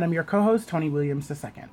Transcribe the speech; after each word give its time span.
And 0.00 0.06
I'm 0.06 0.14
your 0.14 0.24
co 0.24 0.40
host, 0.40 0.66
Tony 0.66 0.88
Williams 0.88 1.30
II. 1.30 1.64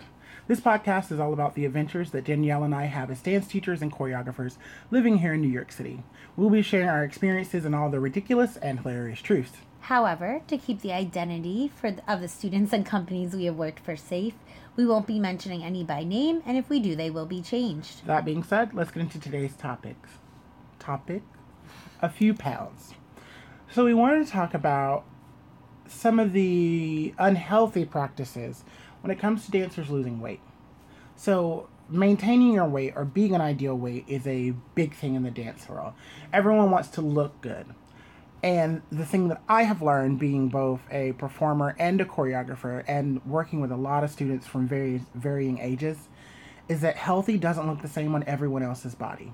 This 0.50 0.60
podcast 0.60 1.14
is 1.14 1.20
all 1.22 1.32
about 1.32 1.56
the 1.56 1.64
adventures 1.64 2.12
that 2.12 2.26
Danielle 2.26 2.66
and 2.66 2.76
I 2.76 2.84
have 2.84 3.10
as 3.10 3.22
dance 3.22 3.48
teachers 3.48 3.82
and 3.82 3.90
choreographers 3.90 4.58
living 4.92 5.20
here 5.20 5.36
in 5.36 5.40
New 5.40 5.48
York 5.48 5.72
City. 5.72 6.04
We'll 6.36 6.50
be 6.50 6.62
sharing 6.62 6.90
our 6.90 7.06
experiences 7.06 7.64
and 7.64 7.74
all 7.74 7.90
the 7.90 8.02
ridiculous 8.02 8.58
and 8.58 8.82
hilarious 8.82 9.22
truths. 9.22 9.54
However, 9.80 10.42
to 10.50 10.58
keep 10.58 10.82
the 10.82 10.92
identity 10.92 11.72
for 11.74 11.90
the, 11.90 12.02
of 12.06 12.20
the 12.20 12.28
students 12.28 12.74
and 12.74 12.86
companies 12.86 13.34
we 13.34 13.46
have 13.46 13.56
worked 13.56 13.80
for 13.80 13.96
safe, 13.96 14.34
we 14.76 14.86
won't 14.86 15.08
be 15.08 15.20
mentioning 15.20 15.64
any 15.64 15.86
by 15.86 16.04
name, 16.04 16.44
and 16.46 16.58
if 16.58 16.68
we 16.68 16.82
do, 16.82 16.98
they 16.98 17.10
will 17.10 17.28
be 17.28 17.42
changed. 17.42 18.06
That 18.08 18.26
being 18.26 18.44
said, 18.44 18.74
let's 18.74 18.92
get 18.92 19.04
into 19.04 19.22
today's 19.22 19.56
topics. 19.56 20.10
Topic? 20.80 21.24
A 22.02 22.10
few 22.10 22.34
pounds. 22.34 22.94
So, 23.72 23.86
we 23.86 23.94
wanted 23.94 24.26
to 24.26 24.30
talk 24.34 24.54
about 24.54 25.06
some 25.90 26.20
of 26.20 26.34
the 26.34 27.14
unhealthy 27.18 27.86
practices 27.86 28.64
when 29.02 29.12
it 29.12 29.20
comes 29.20 29.46
to 29.46 29.52
dancers 29.52 29.90
losing 29.90 30.20
weight. 30.20 30.40
So, 31.16 31.70
maintaining 31.90 32.54
your 32.54 32.66
weight 32.66 32.94
or 32.96 33.06
being 33.06 33.34
an 33.34 33.42
ideal 33.42 33.76
weight 33.76 34.06
is 34.08 34.28
a 34.28 34.54
big 34.76 34.94
thing 34.94 35.16
in 35.16 35.24
the 35.24 35.32
dance 35.32 35.68
world. 35.70 35.94
Everyone 36.34 36.70
wants 36.70 36.90
to 36.90 37.02
look 37.02 37.40
good. 37.42 37.66
And 38.44 38.82
the 38.92 39.06
thing 39.06 39.30
that 39.30 39.42
I 39.50 39.64
have 39.64 39.82
learned 39.82 40.20
being 40.20 40.50
both 40.50 40.82
a 40.92 41.14
performer 41.14 41.76
and 41.80 42.00
a 42.00 42.06
choreographer 42.06 42.84
and 42.88 43.26
working 43.26 43.62
with 43.62 43.72
a 43.72 43.78
lot 43.78 44.04
of 44.04 44.12
students 44.12 44.46
from 44.46 44.68
various 44.68 45.02
varying 45.16 45.58
ages 45.58 45.98
is 46.70 46.82
that 46.82 46.98
healthy 46.98 47.38
doesn't 47.38 47.68
look 47.68 47.82
the 47.82 47.88
same 47.88 48.14
on 48.14 48.24
everyone 48.26 48.62
else's 48.62 48.94
body. 48.94 49.34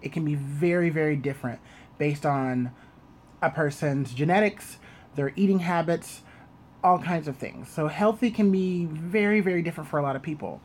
It 0.00 0.12
can 0.12 0.24
be 0.24 0.34
very, 0.34 0.90
very 0.90 1.14
different 1.14 1.60
based 1.98 2.26
on 2.26 2.72
a 3.40 3.50
person's 3.50 4.12
genetics, 4.12 4.78
their 5.14 5.32
eating 5.36 5.60
habits, 5.60 6.22
all 6.82 6.98
kinds 6.98 7.28
of 7.28 7.36
things. 7.36 7.68
So 7.68 7.88
healthy 7.88 8.30
can 8.30 8.50
be 8.50 8.86
very, 8.86 9.40
very 9.40 9.62
different 9.62 9.88
for 9.88 9.98
a 9.98 10.02
lot 10.02 10.16
of 10.16 10.22
people. 10.22 10.60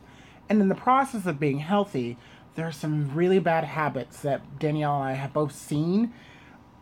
And 0.49 0.61
in 0.61 0.69
the 0.69 0.75
process 0.75 1.25
of 1.25 1.39
being 1.39 1.59
healthy, 1.59 2.17
there 2.55 2.67
are 2.67 2.71
some 2.71 3.13
really 3.13 3.39
bad 3.39 3.65
habits 3.65 4.21
that 4.21 4.59
Danielle 4.59 4.95
and 4.95 5.03
I 5.03 5.13
have 5.13 5.33
both 5.33 5.53
seen 5.53 6.13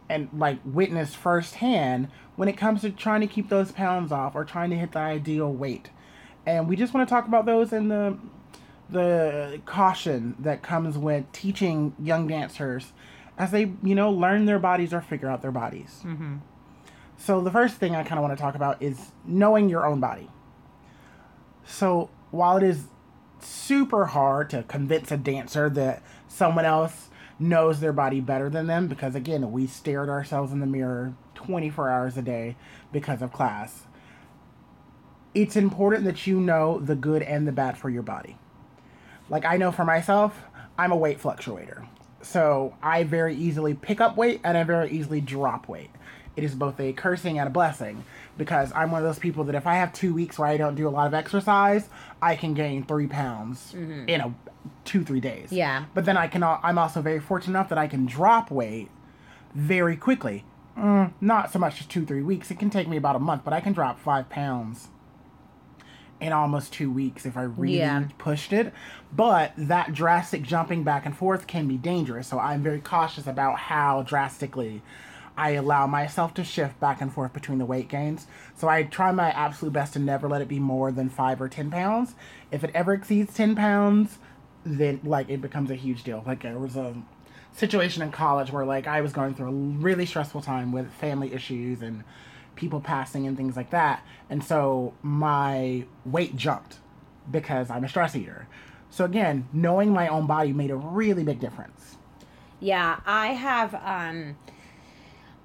and 0.07 0.29
like 0.31 0.59
witnessed 0.63 1.15
firsthand 1.15 2.09
when 2.35 2.47
it 2.47 2.57
comes 2.57 2.81
to 2.81 2.91
trying 2.91 3.21
to 3.21 3.27
keep 3.27 3.49
those 3.49 3.71
pounds 3.71 4.11
off 4.11 4.35
or 4.35 4.45
trying 4.45 4.69
to 4.69 4.75
hit 4.77 4.91
the 4.91 4.99
ideal 4.99 5.51
weight. 5.51 5.89
And 6.45 6.69
we 6.69 6.75
just 6.75 6.93
want 6.93 7.07
to 7.07 7.13
talk 7.13 7.27
about 7.27 7.45
those 7.45 7.73
and 7.73 7.89
the 7.89 8.17
the 8.87 9.59
caution 9.65 10.35
that 10.37 10.61
comes 10.61 10.95
with 10.95 11.31
teaching 11.31 11.95
young 11.99 12.27
dancers 12.27 12.93
as 13.35 13.49
they, 13.49 13.73
you 13.81 13.95
know, 13.95 14.11
learn 14.11 14.45
their 14.45 14.59
bodies 14.59 14.93
or 14.93 15.01
figure 15.01 15.27
out 15.27 15.41
their 15.41 15.51
bodies. 15.51 16.01
Mm-hmm. 16.05 16.35
So 17.17 17.41
the 17.41 17.51
first 17.51 17.75
thing 17.75 17.95
I 17.95 18.03
kind 18.03 18.19
of 18.19 18.23
want 18.23 18.37
to 18.37 18.41
talk 18.41 18.55
about 18.55 18.81
is 18.81 19.11
knowing 19.25 19.69
your 19.69 19.85
own 19.85 19.99
body. 19.99 20.29
So 21.65 22.09
while 22.31 22.57
it 22.57 22.63
is 22.63 22.85
super 23.39 24.05
hard 24.05 24.49
to 24.51 24.63
convince 24.63 25.11
a 25.11 25.17
dancer 25.17 25.69
that 25.69 26.03
someone 26.27 26.65
else 26.65 27.09
knows 27.39 27.79
their 27.79 27.93
body 27.93 28.19
better 28.19 28.49
than 28.49 28.67
them, 28.67 28.87
because 28.87 29.15
again, 29.15 29.51
we 29.51 29.67
stare 29.67 30.03
at 30.03 30.09
ourselves 30.09 30.51
in 30.51 30.59
the 30.59 30.65
mirror 30.65 31.15
24 31.35 31.89
hours 31.89 32.17
a 32.17 32.21
day 32.21 32.55
because 32.91 33.21
of 33.21 33.31
class, 33.31 33.83
it's 35.33 35.55
important 35.55 36.05
that 36.05 36.25
you 36.25 36.39
know 36.39 36.79
the 36.79 36.95
good 36.95 37.21
and 37.21 37.47
the 37.47 37.51
bad 37.51 37.77
for 37.77 37.89
your 37.89 38.03
body. 38.03 38.37
Like 39.29 39.45
I 39.45 39.57
know 39.57 39.71
for 39.71 39.83
myself, 39.83 40.43
I'm 40.77 40.91
a 40.91 40.95
weight 40.95 41.21
fluctuator. 41.21 41.87
So 42.21 42.75
I 42.81 43.03
very 43.03 43.35
easily 43.35 43.73
pick 43.73 44.01
up 44.01 44.17
weight 44.17 44.41
and 44.43 44.57
I 44.57 44.63
very 44.63 44.89
easily 44.91 45.21
drop 45.21 45.67
weight 45.67 45.91
it 46.35 46.43
is 46.43 46.55
both 46.55 46.79
a 46.79 46.93
cursing 46.93 47.39
and 47.39 47.47
a 47.47 47.51
blessing 47.51 48.03
because 48.37 48.71
I'm 48.73 48.91
one 48.91 49.01
of 49.01 49.07
those 49.07 49.19
people 49.19 49.43
that 49.45 49.55
if 49.55 49.65
I 49.65 49.75
have 49.75 49.93
two 49.93 50.13
weeks 50.13 50.37
where 50.37 50.47
I 50.47 50.57
don't 50.57 50.75
do 50.75 50.87
a 50.87 50.89
lot 50.89 51.07
of 51.07 51.13
exercise, 51.13 51.87
I 52.21 52.35
can 52.35 52.53
gain 52.53 52.83
three 52.83 53.07
pounds 53.07 53.73
mm-hmm. 53.73 54.09
in 54.09 54.21
a 54.21 54.33
two 54.83 55.03
three 55.03 55.21
days. 55.21 55.51
Yeah. 55.51 55.85
But 55.93 56.05
then 56.05 56.17
I 56.17 56.27
can. 56.27 56.43
I'm 56.43 56.77
also 56.77 57.01
very 57.01 57.19
fortunate 57.19 57.51
enough 57.51 57.69
that 57.69 57.77
I 57.77 57.87
can 57.87 58.05
drop 58.05 58.51
weight 58.51 58.89
very 59.53 59.95
quickly. 59.95 60.43
Mm, 60.77 61.13
not 61.21 61.53
so 61.53 61.59
much 61.59 61.79
as 61.79 61.87
two 61.87 62.05
three 62.05 62.21
weeks. 62.21 62.51
It 62.51 62.59
can 62.59 62.69
take 62.69 62.87
me 62.87 62.97
about 62.97 63.15
a 63.15 63.19
month, 63.19 63.43
but 63.45 63.53
I 63.53 63.61
can 63.61 63.73
drop 63.73 63.99
five 63.99 64.29
pounds 64.29 64.89
in 66.19 66.31
almost 66.31 66.71
two 66.71 66.91
weeks 66.91 67.25
if 67.25 67.35
I 67.37 67.43
really 67.43 67.77
yeah. 67.77 68.05
pushed 68.17 68.51
it. 68.51 68.73
But 69.13 69.53
that 69.57 69.93
drastic 69.93 70.43
jumping 70.43 70.83
back 70.83 71.05
and 71.05 71.15
forth 71.15 71.47
can 71.47 71.67
be 71.67 71.77
dangerous. 71.77 72.27
So 72.27 72.39
I'm 72.39 72.63
very 72.63 72.81
cautious 72.81 73.27
about 73.27 73.59
how 73.59 74.03
drastically 74.03 74.81
I 75.37 75.51
allow 75.51 75.85
myself 75.87 76.33
to 76.35 76.43
shift 76.43 76.79
back 76.79 77.01
and 77.01 77.11
forth 77.11 77.33
between 77.33 77.57
the 77.57 77.65
weight 77.65 77.89
gains. 77.89 78.27
So 78.55 78.69
I 78.69 78.83
try 78.83 79.11
my 79.11 79.31
absolute 79.31 79.73
best 79.73 79.93
to 79.93 79.99
never 79.99 80.27
let 80.27 80.41
it 80.41 80.47
be 80.47 80.59
more 80.59 80.91
than 80.91 81.09
five 81.09 81.41
or 81.41 81.49
10 81.49 81.71
pounds. 81.71 82.15
If 82.51 82.63
it 82.63 82.71
ever 82.73 82.93
exceeds 82.93 83.33
10 83.33 83.55
pounds, 83.55 84.17
then 84.63 85.01
like 85.03 85.29
it 85.29 85.41
becomes 85.41 85.71
a 85.71 85.75
huge 85.75 86.03
deal. 86.03 86.23
Like 86.25 86.43
there 86.43 86.57
was 86.57 86.75
a 86.75 86.95
situation 87.53 88.01
in 88.01 88.11
college 88.11 88.51
where 88.51 88.65
like 88.65 88.87
I 88.87 89.01
was 89.01 89.13
going 89.13 89.35
through 89.35 89.47
a 89.47 89.51
really 89.51 90.05
stressful 90.05 90.41
time 90.41 90.71
with 90.71 90.91
family 90.93 91.33
issues 91.33 91.81
and 91.81 92.03
people 92.55 92.79
passing 92.79 93.27
and 93.27 93.35
things 93.35 93.55
like 93.55 93.71
that. 93.71 94.05
And 94.29 94.43
so 94.43 94.93
my 95.01 95.85
weight 96.05 96.35
jumped 96.35 96.79
because 97.29 97.69
I'm 97.69 97.83
a 97.83 97.89
stress 97.89 98.15
eater. 98.15 98.47
So 98.89 99.03
again, 99.03 99.47
knowing 99.51 99.91
my 99.91 100.07
own 100.07 100.27
body 100.27 100.53
made 100.53 100.71
a 100.71 100.75
really 100.75 101.23
big 101.23 101.39
difference. 101.39 101.97
Yeah, 102.61 102.99
I 103.05 103.27
have 103.27 103.75
um 103.75 104.37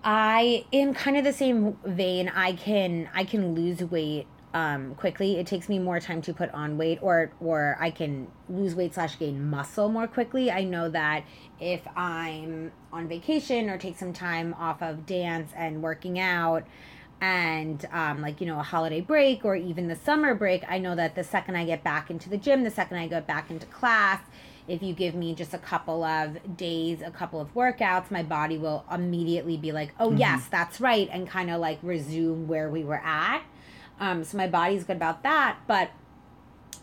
I 0.03 0.65
in 0.73 0.95
kind 0.95 1.17
of 1.17 1.25
the 1.25 1.33
same 1.33 1.77
vein, 1.85 2.31
I 2.35 2.53
can 2.53 3.09
I 3.15 3.25
can 3.25 3.55
lose 3.55 3.83
weight 3.83 4.27
um 4.55 4.95
quickly. 4.95 5.39
It 5.39 5.47
takes 5.47 5.69
me 5.69 5.79
more 5.79 6.01
time 6.01 6.23
to 6.23 6.33
put 6.33 6.51
on 6.53 6.79
weight 6.79 6.99
or 7.03 7.33
or 7.41 7.77
I 7.81 7.91
can 7.91 8.29
lose 8.49 8.75
weight 8.75 8.95
slash 8.95 9.19
gain 9.19 9.49
muscle 9.49 9.89
more 9.89 10.07
quickly. 10.07 10.51
I 10.51 10.65
know 10.65 10.89
that 10.89 11.25
if 11.61 11.87
I'm 11.97 12.73
on 12.93 13.09
vacation 13.09 13.69
or 13.69 13.79
take 13.79 13.99
some 13.99 14.13
time 14.13 14.55
off 14.55 14.83
of 14.83 15.07
dance 15.07 15.53
and 15.57 15.83
working 15.83 16.19
out 16.19 16.65
and 17.21 17.85
um, 17.93 18.23
like 18.23 18.41
you 18.41 18.47
know 18.47 18.59
a 18.59 18.63
holiday 18.63 19.01
break 19.01 19.45
or 19.45 19.55
even 19.55 19.89
the 19.89 19.97
summer 19.97 20.35
break 20.35 20.65
i 20.69 20.79
know 20.79 20.95
that 20.95 21.15
the 21.15 21.25
second 21.25 21.57
i 21.57 21.65
get 21.65 21.85
back 21.85 22.11
into 22.11 22.31
the 22.31 22.37
gym 22.37 22.65
the 22.65 22.71
second 22.71 22.97
i 22.97 23.07
get 23.07 23.27
back 23.27 23.51
into 23.51 23.67
class 23.67 24.21
if 24.71 24.83
you 24.83 24.95
give 24.95 25.17
me 25.17 25.35
just 25.35 25.53
a 25.53 25.59
couple 25.59 26.05
of 26.05 26.57
days, 26.57 27.03
a 27.03 27.11
couple 27.11 27.41
of 27.41 27.53
workouts, 27.55 28.11
my 28.11 28.23
body 28.23 28.57
will 28.57 28.85
immediately 28.91 29.57
be 29.57 29.73
like, 29.73 29.93
oh, 29.99 30.09
mm-hmm. 30.09 30.19
yes, 30.19 30.47
that's 30.49 30.81
right, 30.81 31.09
and 31.11 31.29
kind 31.29 31.51
of 31.51 31.61
like 31.61 31.81
resume 31.83 32.47
where 32.47 32.71
we 32.71 32.85
were 32.85 33.03
at. 33.05 33.43
Um, 33.99 34.23
so 34.23 34.37
my 34.37 34.47
body's 34.47 34.85
good 34.85 34.97
about 34.97 35.25
that. 35.25 35.59
But 35.67 35.91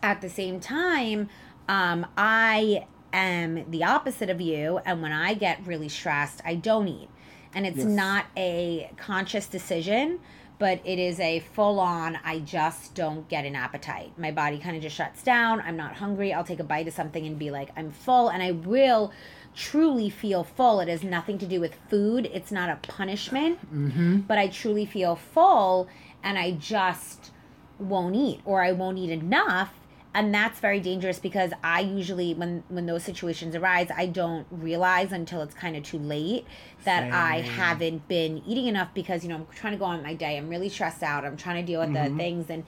at 0.03 0.19
the 0.21 0.29
same 0.29 0.59
time, 0.59 1.29
um, 1.69 2.05
I 2.17 2.85
am 3.13 3.69
the 3.71 3.85
opposite 3.85 4.29
of 4.29 4.41
you. 4.41 4.79
And 4.85 5.01
when 5.01 5.13
I 5.13 5.33
get 5.33 5.65
really 5.65 5.89
stressed, 5.89 6.41
I 6.43 6.55
don't 6.55 6.89
eat. 6.89 7.09
And 7.53 7.65
it's 7.65 7.77
yes. 7.77 7.87
not 7.87 8.25
a 8.35 8.91
conscious 8.97 9.47
decision 9.47 10.19
but 10.59 10.81
it 10.83 10.99
is 10.99 11.19
a 11.19 11.39
full 11.39 11.79
on, 11.79 12.17
I 12.23 12.39
just 12.39 12.95
don't 12.95 13.27
get 13.29 13.45
an 13.45 13.55
appetite. 13.55 14.17
My 14.17 14.31
body 14.31 14.57
kind 14.57 14.75
of 14.75 14.81
just 14.81 14.95
shuts 14.95 15.21
down. 15.21 15.61
I'm 15.61 15.77
not 15.77 15.95
hungry. 15.95 16.33
I'll 16.33 16.43
take 16.43 16.59
a 16.59 16.63
bite 16.63 16.87
of 16.87 16.93
something 16.93 17.25
and 17.25 17.37
be 17.37 17.51
like, 17.51 17.69
I'm 17.77 17.91
full. 17.91 18.29
And 18.29 18.41
I 18.41 18.51
will 18.51 19.11
truly 19.55 20.09
feel 20.09 20.43
full. 20.43 20.79
It 20.79 20.87
has 20.87 21.03
nothing 21.03 21.37
to 21.39 21.45
do 21.45 21.59
with 21.59 21.75
food, 21.89 22.29
it's 22.31 22.51
not 22.51 22.69
a 22.69 22.75
punishment, 22.87 23.59
mm-hmm. 23.73 24.19
but 24.19 24.37
I 24.37 24.47
truly 24.47 24.85
feel 24.85 25.15
full 25.15 25.87
and 26.23 26.37
I 26.37 26.51
just 26.51 27.31
won't 27.79 28.15
eat 28.15 28.41
or 28.45 28.63
I 28.63 28.71
won't 28.71 28.97
eat 28.97 29.09
enough 29.09 29.73
and 30.17 30.33
that's 30.33 30.59
very 30.59 30.79
dangerous 30.79 31.19
because 31.19 31.51
i 31.63 31.79
usually 31.79 32.33
when 32.33 32.63
when 32.69 32.87
those 32.87 33.03
situations 33.03 33.55
arise 33.55 33.87
i 33.95 34.05
don't 34.05 34.47
realize 34.49 35.11
until 35.11 35.41
it's 35.41 35.53
kind 35.53 35.77
of 35.77 35.83
too 35.83 35.99
late 35.99 36.45
that 36.83 37.03
Same. 37.03 37.13
i 37.13 37.41
haven't 37.41 38.07
been 38.07 38.41
eating 38.45 38.65
enough 38.65 38.93
because 38.93 39.23
you 39.23 39.29
know 39.29 39.35
i'm 39.35 39.47
trying 39.55 39.73
to 39.73 39.79
go 39.79 39.85
on 39.85 40.01
my 40.01 40.15
day 40.15 40.37
i'm 40.37 40.49
really 40.49 40.69
stressed 40.69 41.03
out 41.03 41.23
i'm 41.23 41.37
trying 41.37 41.63
to 41.63 41.71
deal 41.71 41.79
with 41.79 41.91
mm-hmm. 41.91 42.17
the 42.17 42.23
things 42.23 42.49
and 42.49 42.65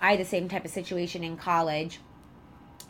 i 0.00 0.10
had 0.12 0.20
the 0.20 0.24
same 0.24 0.48
type 0.48 0.64
of 0.64 0.70
situation 0.70 1.24
in 1.24 1.36
college 1.36 1.98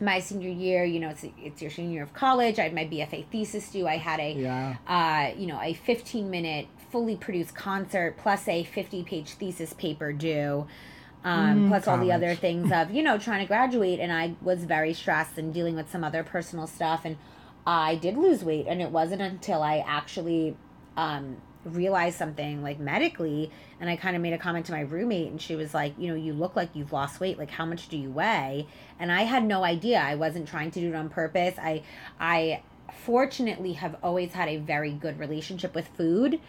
my 0.03 0.19
senior 0.19 0.49
year, 0.49 0.83
you 0.83 0.99
know, 0.99 1.11
it's 1.11 1.27
it's 1.37 1.61
your 1.61 1.71
senior 1.71 1.93
year 1.93 2.03
of 2.03 2.15
college. 2.15 2.59
I 2.59 2.63
had 2.63 2.75
my 2.75 2.87
BFA 2.87 3.27
thesis 3.27 3.71
due. 3.71 3.87
I 3.87 3.99
had 3.99 4.19
a, 4.19 4.33
yeah. 4.33 4.77
uh, 4.89 5.39
you 5.39 5.47
know, 5.47 5.61
a 5.61 5.75
15 5.75 6.31
minute 6.31 6.69
fully 6.91 7.17
produced 7.17 7.55
concert 7.55 8.17
plus 8.17 8.49
a 8.49 8.65
50 8.65 9.03
page 9.05 9.33
thesis 9.33 9.75
paper 9.75 10.11
due 10.15 10.67
um, 11.25 11.65
mm, 11.65 11.69
plus 11.69 11.87
all 11.87 11.99
the 11.99 12.13
other 12.13 12.35
things 12.35 12.73
of 12.73 12.91
you 12.95 13.03
know 13.03 13.19
trying 13.19 13.41
to 13.41 13.47
graduate 13.47 14.01
and 14.01 14.13
i 14.13 14.35
was 14.41 14.65
very 14.65 14.93
stressed 14.93 15.39
and 15.39 15.53
dealing 15.53 15.77
with 15.77 15.91
some 15.91 16.05
other 16.05 16.23
personal 16.23 16.67
stuff 16.67 17.05
and 17.05 17.17
i 17.67 17.95
did 17.95 18.17
lose 18.17 18.45
weight 18.45 18.67
and 18.69 18.81
it 18.81 18.91
wasn't 18.91 19.21
until 19.21 19.63
i 19.63 19.79
actually 19.87 20.57
um, 20.97 21.37
realized 21.65 22.17
something 22.17 22.63
like 22.63 22.79
medically 22.79 23.51
and 23.81 23.91
i 23.91 23.97
kind 23.97 24.17
of 24.17 24.23
made 24.23 24.33
a 24.33 24.39
comment 24.39 24.65
to 24.65 24.73
my 24.73 24.81
roommate 24.81 25.31
and 25.31 25.43
she 25.43 25.55
was 25.55 25.75
like 25.75 25.93
you 25.99 26.09
know 26.09 26.15
you 26.15 26.33
look 26.33 26.57
like 26.57 26.71
you've 26.75 26.93
lost 26.93 27.21
weight 27.21 27.39
like 27.39 27.51
how 27.51 27.67
much 27.67 27.89
do 27.89 27.97
you 27.97 28.11
weigh? 28.11 28.67
And 28.99 29.13
i 29.13 29.23
had 29.23 29.45
no 29.45 29.63
idea. 29.63 29.99
I 29.99 30.15
wasn't 30.15 30.49
trying 30.49 30.71
to 30.73 30.81
do 30.81 30.89
it 30.89 30.95
on 30.95 31.09
purpose. 31.11 31.55
I 31.59 31.83
i 32.19 32.63
fortunately 32.93 33.75
have 33.75 33.97
always 34.03 34.33
had 34.33 34.49
a 34.49 34.57
very 34.57 34.93
good 34.93 35.19
relationship 35.19 35.75
with 35.75 35.89
food 35.89 36.41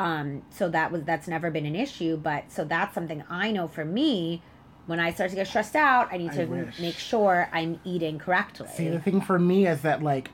um, 0.00 0.42
so 0.50 0.68
that 0.70 0.90
was 0.92 1.02
that's 1.04 1.28
never 1.28 1.50
been 1.50 1.66
an 1.66 1.76
issue. 1.76 2.16
But 2.16 2.50
so 2.50 2.64
that's 2.64 2.94
something 2.94 3.22
I 3.28 3.50
know 3.52 3.68
for 3.68 3.84
me. 3.84 4.42
when 4.86 4.98
I 4.98 5.12
start 5.12 5.30
to 5.30 5.36
get 5.36 5.46
stressed 5.46 5.76
out, 5.76 6.08
I 6.12 6.16
need 6.16 6.32
to 6.32 6.46
make 6.80 6.96
sure 6.98 7.48
I'm 7.52 7.78
eating 7.84 8.18
correctly. 8.18 8.66
See, 8.74 8.88
the 8.88 8.98
thing 8.98 9.20
for 9.20 9.38
me 9.38 9.66
is 9.66 9.82
that 9.82 10.02
like 10.02 10.30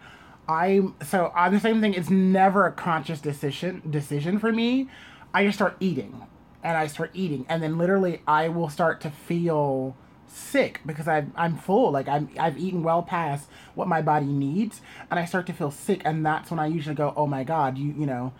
I'm 0.48 0.94
so 1.04 1.32
I'm 1.34 1.52
the 1.52 1.60
same 1.60 1.80
thing. 1.80 1.94
It's 1.94 2.10
never 2.10 2.66
a 2.66 2.72
conscious 2.72 3.20
decision 3.20 3.82
decision 3.90 4.38
for 4.38 4.52
me. 4.52 4.88
I 5.34 5.44
just 5.44 5.58
start 5.58 5.76
eating, 5.80 6.22
and 6.62 6.76
I 6.78 6.86
start 6.86 7.10
eating, 7.12 7.44
and 7.48 7.62
then 7.62 7.76
literally 7.76 8.22
I 8.26 8.48
will 8.48 8.70
start 8.70 9.00
to 9.02 9.10
feel 9.10 9.96
sick 10.26 10.80
because 10.86 11.08
I'm 11.08 11.32
I'm 11.36 11.56
full. 11.58 11.90
Like 11.90 12.08
I'm 12.08 12.30
I've 12.38 12.56
eaten 12.56 12.82
well 12.82 13.02
past 13.02 13.48
what 13.74 13.88
my 13.88 14.00
body 14.00 14.26
needs, 14.26 14.80
and 15.10 15.18
I 15.20 15.24
start 15.26 15.46
to 15.48 15.52
feel 15.52 15.70
sick, 15.72 16.00
and 16.04 16.24
that's 16.24 16.50
when 16.50 16.60
I 16.60 16.66
usually 16.68 16.94
go, 16.94 17.12
oh 17.16 17.26
my 17.26 17.44
god, 17.44 17.76
you 17.76 17.92
you 17.98 18.06
know. 18.06 18.32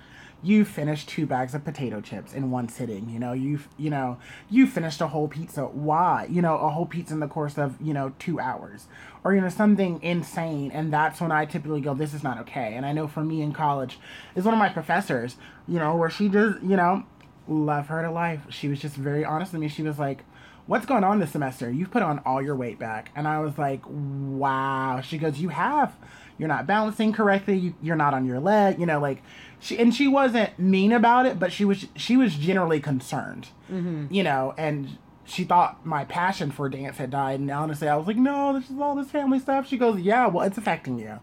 You 0.47 0.65
finished 0.65 1.09
two 1.09 1.27
bags 1.27 1.55
of 1.55 1.65
potato 1.65 2.01
chips 2.01 2.33
in 2.33 2.53
one 2.53 2.69
sitting. 2.69 3.09
You 3.11 3.19
know, 3.19 3.33
you 3.33 3.59
you 3.77 3.91
know, 3.91 4.19
you 4.49 4.67
finished 4.67 5.01
a 5.01 5.09
whole 5.09 5.27
pizza. 5.27 5.65
Why? 5.65 6.29
You 6.31 6.41
know, 6.41 6.57
a 6.59 6.71
whole 6.71 6.87
pizza 6.87 7.15
in 7.15 7.21
the 7.21 7.27
course 7.27 7.59
of 7.59 7.75
you 7.81 7.93
know 7.93 8.13
two 8.19 8.39
hours, 8.39 8.87
or 9.25 9.35
you 9.35 9.41
know 9.41 9.49
something 9.49 10.01
insane. 10.03 10.71
And 10.71 10.93
that's 10.93 11.21
when 11.21 11.33
I 11.33 11.47
typically 11.47 11.81
go, 11.81 11.95
this 11.95 12.15
is 12.15 12.23
not 12.23 12.39
okay. 12.43 12.75
And 12.75 12.87
I 12.87 12.93
know 12.93 13.09
for 13.09 13.25
me 13.25 13.43
in 13.43 13.53
college, 13.53 13.99
is 14.37 14.45
one 14.45 14.55
of 14.55 14.61
my 14.61 14.69
professors. 14.69 15.37
You 15.67 15.81
know, 15.81 15.97
where 15.97 16.11
she 16.11 16.29
just 16.29 16.63
you 16.63 16.77
know, 16.77 17.05
love 17.49 17.89
her 17.89 18.03
to 18.03 18.11
life. 18.11 18.43
She 18.51 18.69
was 18.69 18.79
just 18.81 18.95
very 18.95 19.25
honest 19.25 19.53
with 19.53 19.61
me. 19.61 19.69
She 19.69 19.83
was 19.83 19.99
like, 19.99 20.23
what's 20.67 20.87
going 20.87 21.05
on 21.05 21.19
this 21.19 21.31
semester? 21.31 21.71
You've 21.71 21.91
put 21.91 22.03
on 22.03 22.21
all 22.27 22.43
your 22.43 22.57
weight 22.57 22.79
back. 22.79 23.11
And 23.15 23.27
I 23.27 23.41
was 23.41 23.57
like, 23.59 23.83
wow. 23.87 25.01
She 25.01 25.19
goes, 25.19 25.39
you 25.39 25.49
have. 25.49 25.97
You're 26.39 26.49
not 26.49 26.67
balancing 26.67 27.13
correctly. 27.13 27.57
You, 27.57 27.75
you're 27.81 27.97
not 27.97 28.15
on 28.15 28.27
your 28.27 28.41
leg. 28.41 28.79
You 28.79 28.87
know, 28.87 29.01
like 29.01 29.23
she 29.61 29.79
and 29.79 29.95
she 29.95 30.09
wasn't 30.09 30.59
mean 30.59 30.93
about 30.93 31.27
it, 31.27 31.39
but 31.39 31.53
she 31.53 31.65
was 31.65 31.87
she 31.97 32.17
was 32.17 32.35
generally 32.35 32.81
concerned. 32.81 33.49
Mm-hmm. 33.71 34.13
You 34.13 34.23
know, 34.23 34.55
and 34.57 34.99
she 35.25 35.45
thought 35.45 35.85
my 35.85 36.05
passion 36.05 36.51
for 36.51 36.69
dance 36.69 36.99
had 36.99 37.11
died. 37.11 37.41
And 37.41 37.51
honestly, 37.51 37.89
I 37.89 37.97
was 37.97 38.07
like, 38.07 38.17
no, 38.17 38.53
this 38.53 38.71
is 38.71 38.79
all 38.79 38.95
this 38.95 39.11
family 39.11 39.41
stuff. 39.41 39.67
She 39.67 39.77
goes, 39.77 40.01
yeah, 40.01 40.27
well, 40.27 40.47
it's 40.47 40.59
affecting 40.59 40.99
you. 40.99 41.21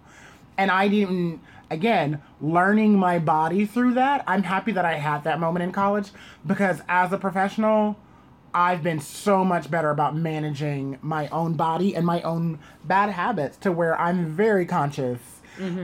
And 0.57 0.71
I 0.71 0.87
didn't. 0.87 1.41
Again, 1.71 2.21
learning 2.39 2.99
my 2.99 3.17
body 3.17 3.65
through 3.65 3.95
that, 3.95 4.23
I'm 4.27 4.43
happy 4.43 4.71
that 4.73 4.85
I 4.85 4.95
had 4.95 5.23
that 5.23 5.39
moment 5.39 5.63
in 5.63 5.71
college 5.71 6.09
because 6.45 6.81
as 6.87 7.11
a 7.11 7.17
professional, 7.17 7.97
I've 8.53 8.83
been 8.83 8.99
so 8.99 9.43
much 9.43 9.71
better 9.71 9.89
about 9.89 10.15
managing 10.15 10.99
my 11.01 11.27
own 11.29 11.53
body 11.53 11.95
and 11.95 12.05
my 12.05 12.21
own 12.21 12.59
bad 12.83 13.09
habits 13.09 13.57
to 13.57 13.71
where 13.71 13.99
I'm 13.99 14.27
very 14.27 14.67
conscious. 14.67 15.32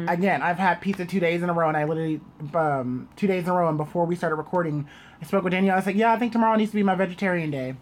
Again, 0.08 0.42
I've 0.42 0.58
had 0.58 0.82
pizza 0.82 1.06
two 1.06 1.20
days 1.20 1.44
in 1.44 1.50
a 1.50 1.54
row, 1.54 1.68
and 1.68 1.78
I 1.78 1.84
literally 1.84 2.22
um, 2.54 3.10
two 3.16 3.28
days 3.28 3.44
in 3.44 3.50
a 3.50 3.54
row. 3.54 3.70
And 3.70 3.78
before 3.78 4.06
we 4.06 4.16
started 4.16 4.36
recording, 4.36 4.88
I 5.22 5.26
spoke 5.26 5.44
with 5.44 5.52
Danielle. 5.52 5.74
I 5.74 5.78
was 5.78 5.86
like, 5.86 5.96
"Yeah, 5.96 6.12
I 6.12 6.20
think 6.20 6.32
tomorrow 6.32 6.56
needs 6.56 6.72
to 6.72 6.76
be 6.76 6.84
my 6.84 6.96
vegetarian 6.96 7.52
day. 7.52 7.76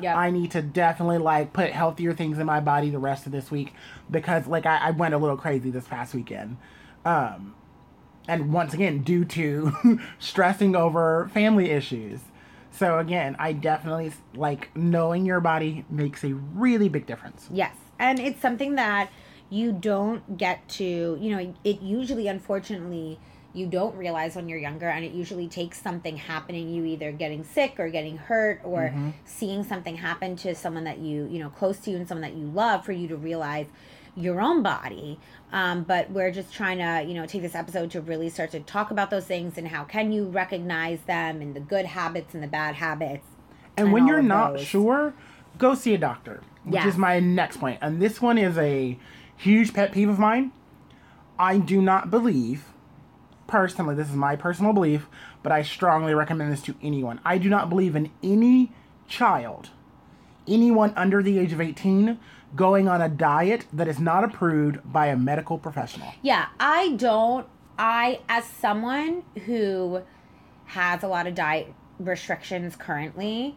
Yep. 0.00 0.16
I 0.16 0.30
need 0.30 0.50
to 0.52 0.62
definitely 0.62 1.18
like 1.18 1.52
put 1.52 1.70
healthier 1.70 2.12
things 2.14 2.38
in 2.38 2.46
my 2.46 2.60
body 2.60 2.90
the 2.90 2.98
rest 2.98 3.26
of 3.26 3.32
this 3.32 3.50
week 3.50 3.74
because 4.10 4.46
like 4.46 4.66
I, 4.66 4.78
I 4.78 4.90
went 4.90 5.14
a 5.14 5.18
little 5.18 5.36
crazy 5.36 5.70
this 5.70 5.86
past 5.86 6.14
weekend." 6.14 6.56
Um, 7.04 7.54
and 8.26 8.52
once 8.52 8.72
again 8.74 9.02
due 9.02 9.24
to 9.24 10.00
stressing 10.18 10.74
over 10.74 11.28
family 11.34 11.70
issues 11.70 12.20
so 12.70 12.98
again 12.98 13.36
i 13.38 13.52
definitely 13.52 14.10
like 14.34 14.74
knowing 14.74 15.26
your 15.26 15.40
body 15.40 15.84
makes 15.90 16.24
a 16.24 16.32
really 16.32 16.88
big 16.88 17.06
difference 17.06 17.48
Yes. 17.52 17.76
And 17.98 18.18
it's 18.18 18.40
something 18.40 18.74
that 18.74 19.10
you 19.50 19.72
don't 19.72 20.36
get 20.38 20.68
to, 20.68 21.18
you 21.20 21.30
know, 21.36 21.54
it 21.64 21.80
usually, 21.82 22.28
unfortunately, 22.28 23.18
you 23.52 23.66
don't 23.66 23.94
realize 23.96 24.34
when 24.34 24.48
you're 24.48 24.58
younger. 24.58 24.88
And 24.88 25.04
it 25.04 25.12
usually 25.12 25.46
takes 25.48 25.80
something 25.80 26.16
happening, 26.16 26.68
you 26.74 26.84
either 26.84 27.12
getting 27.12 27.44
sick 27.44 27.78
or 27.78 27.88
getting 27.88 28.16
hurt 28.16 28.60
or 28.64 28.92
seeing 29.24 29.62
something 29.62 29.96
happen 29.96 30.34
to 30.36 30.54
someone 30.54 30.84
that 30.84 30.98
you, 30.98 31.28
you 31.30 31.38
know, 31.38 31.50
close 31.50 31.78
to 31.80 31.90
you 31.90 31.96
and 31.96 32.08
someone 32.08 32.22
that 32.22 32.34
you 32.36 32.46
love 32.46 32.84
for 32.84 32.92
you 32.92 33.06
to 33.08 33.16
realize 33.16 33.66
your 34.16 34.40
own 34.40 34.62
body. 34.62 35.20
Um, 35.52 35.84
but 35.84 36.10
we're 36.10 36.32
just 36.32 36.52
trying 36.52 36.78
to, 36.78 37.08
you 37.08 37.14
know, 37.14 37.26
take 37.26 37.42
this 37.42 37.54
episode 37.54 37.90
to 37.92 38.00
really 38.00 38.28
start 38.28 38.50
to 38.52 38.60
talk 38.60 38.90
about 38.90 39.10
those 39.10 39.26
things 39.26 39.56
and 39.56 39.68
how 39.68 39.84
can 39.84 40.10
you 40.10 40.24
recognize 40.26 41.00
them 41.02 41.40
and 41.40 41.54
the 41.54 41.60
good 41.60 41.86
habits 41.86 42.34
and 42.34 42.42
the 42.42 42.48
bad 42.48 42.74
habits. 42.76 43.26
and 43.76 43.86
And 43.86 43.92
when 43.92 44.06
you're 44.08 44.22
not 44.22 44.54
those. 44.54 44.66
sure 44.66 45.14
go 45.58 45.74
see 45.76 45.94
a 45.94 45.98
doctor 45.98 46.40
which 46.64 46.74
Yes. 46.76 46.94
is 46.94 46.96
my 46.98 47.20
next 47.20 47.58
point 47.58 47.78
and 47.80 48.02
this 48.02 48.20
one 48.20 48.38
is 48.38 48.58
a 48.58 48.98
huge 49.36 49.72
pet 49.74 49.92
peeve 49.92 50.08
of 50.08 50.18
mine 50.18 50.52
i 51.38 51.58
do 51.58 51.80
not 51.80 52.10
believe 52.10 52.66
personally 53.46 53.94
this 53.94 54.08
is 54.08 54.16
my 54.16 54.36
personal 54.36 54.72
belief 54.72 55.06
but 55.42 55.52
i 55.52 55.62
strongly 55.62 56.14
recommend 56.14 56.52
this 56.52 56.62
to 56.62 56.74
anyone 56.82 57.20
i 57.24 57.38
do 57.38 57.48
not 57.48 57.68
believe 57.68 57.94
in 57.94 58.10
any 58.22 58.72
child 59.06 59.70
anyone 60.48 60.92
under 60.96 61.22
the 61.22 61.38
age 61.38 61.52
of 61.52 61.60
18 61.60 62.18
going 62.54 62.88
on 62.88 63.02
a 63.02 63.08
diet 63.08 63.66
that 63.72 63.88
is 63.88 63.98
not 63.98 64.24
approved 64.24 64.80
by 64.90 65.06
a 65.06 65.16
medical 65.16 65.58
professional 65.58 66.14
Yeah, 66.22 66.46
I 66.60 66.90
don't. 66.96 67.46
I, 67.76 68.20
as 68.28 68.44
someone 68.44 69.24
who 69.46 70.02
has 70.66 71.02
a 71.02 71.08
lot 71.08 71.26
of 71.26 71.34
diet 71.34 71.74
restrictions 71.98 72.76
currently, 72.76 73.56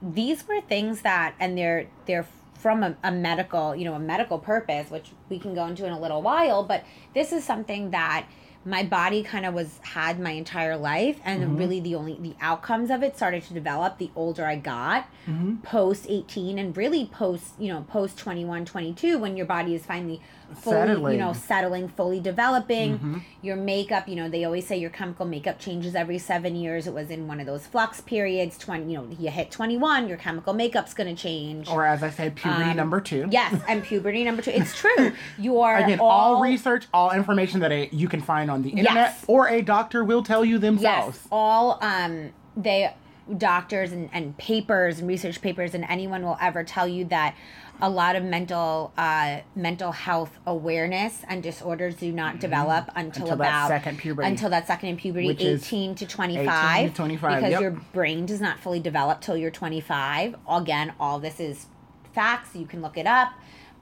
these 0.00 0.48
were 0.48 0.62
things 0.62 1.02
that, 1.02 1.34
and 1.38 1.58
they're 1.58 1.88
they're 2.06 2.26
from 2.60 2.82
a, 2.82 2.96
a 3.02 3.10
medical, 3.10 3.74
you 3.74 3.84
know, 3.84 3.94
a 3.94 3.98
medical 3.98 4.38
purpose, 4.38 4.90
which 4.90 5.10
we 5.28 5.38
can 5.38 5.54
go 5.54 5.66
into 5.66 5.86
in 5.86 5.92
a 5.92 5.98
little 5.98 6.22
while. 6.22 6.62
But 6.62 6.84
this 7.14 7.32
is 7.32 7.44
something 7.44 7.90
that 7.90 8.26
my 8.64 8.84
body 8.84 9.22
kind 9.22 9.46
of 9.46 9.54
was 9.54 9.80
had 9.82 10.20
my 10.20 10.32
entire 10.32 10.76
life 10.76 11.18
and 11.24 11.42
mm-hmm. 11.42 11.56
really 11.56 11.80
the 11.80 11.94
only 11.94 12.18
the 12.20 12.34
outcomes 12.42 12.90
of 12.90 13.02
it 13.02 13.16
started 13.16 13.42
to 13.42 13.54
develop 13.54 13.96
the 13.96 14.10
older 14.14 14.44
i 14.44 14.54
got 14.54 15.08
mm-hmm. 15.26 15.56
post 15.62 16.04
18 16.08 16.58
and 16.58 16.76
really 16.76 17.06
post 17.06 17.54
you 17.58 17.72
know 17.72 17.86
post 17.88 18.18
21 18.18 18.66
22 18.66 19.16
when 19.16 19.34
your 19.34 19.46
body 19.46 19.74
is 19.74 19.86
finally 19.86 20.20
fully 20.54 20.76
Settling. 20.76 21.12
you 21.14 21.18
know 21.18 21.32
settling. 21.32 21.88
fully 21.88 22.20
developing. 22.20 23.24
Your 23.42 23.56
makeup 23.56 24.08
you 24.08 24.16
know 24.16 24.28
they 24.28 24.44
always 24.44 24.66
say 24.66 24.76
your 24.76 24.90
chemical 24.90 25.26
makeup 25.26 25.58
changes 25.58 25.94
every 25.94 26.18
seven 26.18 26.56
years. 26.56 26.86
It 26.86 26.92
was 26.94 27.10
in 27.10 27.26
one 27.26 27.40
of 27.40 27.46
those 27.46 27.66
flux 27.66 28.00
periods. 28.00 28.58
20 28.58 28.90
you 28.92 28.98
know 28.98 29.08
you 29.18 29.30
hit 29.30 29.50
21 29.50 30.08
your 30.08 30.16
chemical 30.18 30.52
makeup's 30.52 30.94
going 30.94 31.14
to 31.14 31.20
change. 31.20 31.68
Or 31.68 31.86
as 31.86 32.02
i 32.02 32.10
said 32.10 32.34
puberty 32.36 32.70
Um, 32.70 32.76
number 32.76 33.00
two. 33.00 33.26
yes 33.30 33.60
and 33.68 33.82
puberty 33.82 34.24
number 34.24 34.42
two. 34.42 34.50
It's 34.50 34.76
true. 34.76 35.12
You 35.38 35.60
are 35.60 35.76
Again, 35.78 35.98
all, 36.00 36.40
research, 36.42 36.86
all 36.92 37.10
information 37.12 37.60
that 37.60 37.72
a, 37.72 37.88
you 37.92 38.08
can 38.08 38.20
find 38.20 38.50
on 38.50 38.62
the 38.62 38.70
internet 38.70 38.94
Yes. 38.94 39.24
or 39.26 39.48
a 39.48 39.62
doctor 39.62 40.04
will 40.04 40.22
tell 40.22 40.44
you 40.44 40.58
themselves. 40.58 41.16
Yes, 41.20 41.28
all 41.32 41.78
um 41.82 42.30
they 42.56 42.92
doctors 43.38 43.92
and, 43.92 44.10
and 44.12 44.36
papers 44.38 44.98
and 44.98 45.06
research 45.08 45.40
papers 45.40 45.74
and 45.74 45.84
anyone 45.88 46.22
will 46.22 46.36
ever 46.40 46.64
tell 46.64 46.88
you 46.88 47.04
that 47.06 47.34
a 47.82 47.88
lot 47.90 48.16
of 48.16 48.22
mental 48.24 48.92
uh 48.96 49.40
mental 49.54 49.92
health 49.92 50.38
awareness 50.46 51.22
and 51.28 51.42
disorders 51.42 51.94
do 51.96 52.12
not 52.12 52.38
develop 52.40 52.90
until, 52.96 53.00
Mm-hmm. 53.00 53.32
Until 53.32 53.36
that 53.36 53.48
about 53.48 53.68
second 53.68 53.98
puberty. 53.98 54.28
until 54.28 54.50
that 54.50 54.66
second 54.66 54.88
in 54.90 54.96
puberty 54.96 55.26
Which 55.26 55.42
is 55.42 55.62
18 55.66 55.94
to 55.96 56.06
25 56.06 56.76
18 56.78 56.90
to 56.90 56.94
25, 56.96 57.36
because 57.36 57.50
yep. 57.52 57.60
your 57.60 57.70
brain 57.92 58.26
does 58.26 58.40
not 58.40 58.58
fully 58.60 58.80
develop 58.80 59.20
till 59.20 59.36
you're 59.36 59.50
25 59.50 60.36
again 60.48 60.92
all 61.00 61.18
this 61.18 61.40
is 61.40 61.66
facts 62.12 62.54
you 62.54 62.66
can 62.66 62.82
look 62.82 62.96
it 62.96 63.06
up 63.06 63.32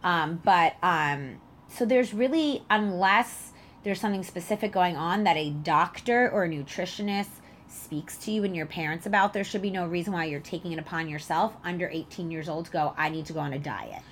um, 0.05 0.41
but 0.45 0.77
um, 0.83 1.41
so 1.69 1.85
there's 1.85 2.15
really 2.15 2.63
unless 2.71 3.53
there's 3.85 4.01
something 4.01 4.23
specific 4.23 4.73
going 4.73 4.97
on 4.97 5.25
that 5.25 5.37
a 5.37 5.51
doctor 5.51 6.31
or 6.31 6.45
a 6.45 6.49
nutritionist 6.49 7.29
speaks 7.71 8.17
to 8.19 8.31
you 8.31 8.45
and 8.45 8.57
your 8.57 8.67
parents 8.67 9.07
about 9.07 9.33
there 9.33 9.45
should 9.45 9.63
be 9.63 9.71
no 9.71 9.87
reason 9.87 10.13
why 10.13 10.25
you're 10.25 10.41
taking 10.41 10.73
it 10.73 10.79
upon 10.79 11.09
yourself 11.09 11.55
under 11.65 11.89
18 11.89 12.31
years 12.31 12.49
old 12.49 12.67
to 12.67 12.71
go 12.71 12.95
i 12.97 13.09
need 13.09 13.27
to 13.27 13.33
go 13.33 13.41
on 13.41 13.53
a 13.53 13.59
diet. 13.59 14.03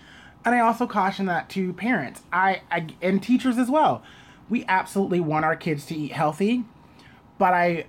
And 0.47 0.55
I 0.55 0.61
also 0.61 0.87
caution 0.87 1.27
that 1.27 1.51
to 1.51 1.73
parents, 1.73 2.23
I, 2.33 2.63
I 2.71 2.87
and 3.03 3.21
teachers 3.21 3.59
as 3.59 3.69
well. 3.69 4.05
We 4.49 4.65
absolutely 4.69 5.19
want 5.19 5.45
our 5.45 5.57
kids 5.57 5.85
to 5.87 5.97
eat 5.97 6.13
healthy, 6.13 6.65
but 7.37 7.53
I 7.53 7.87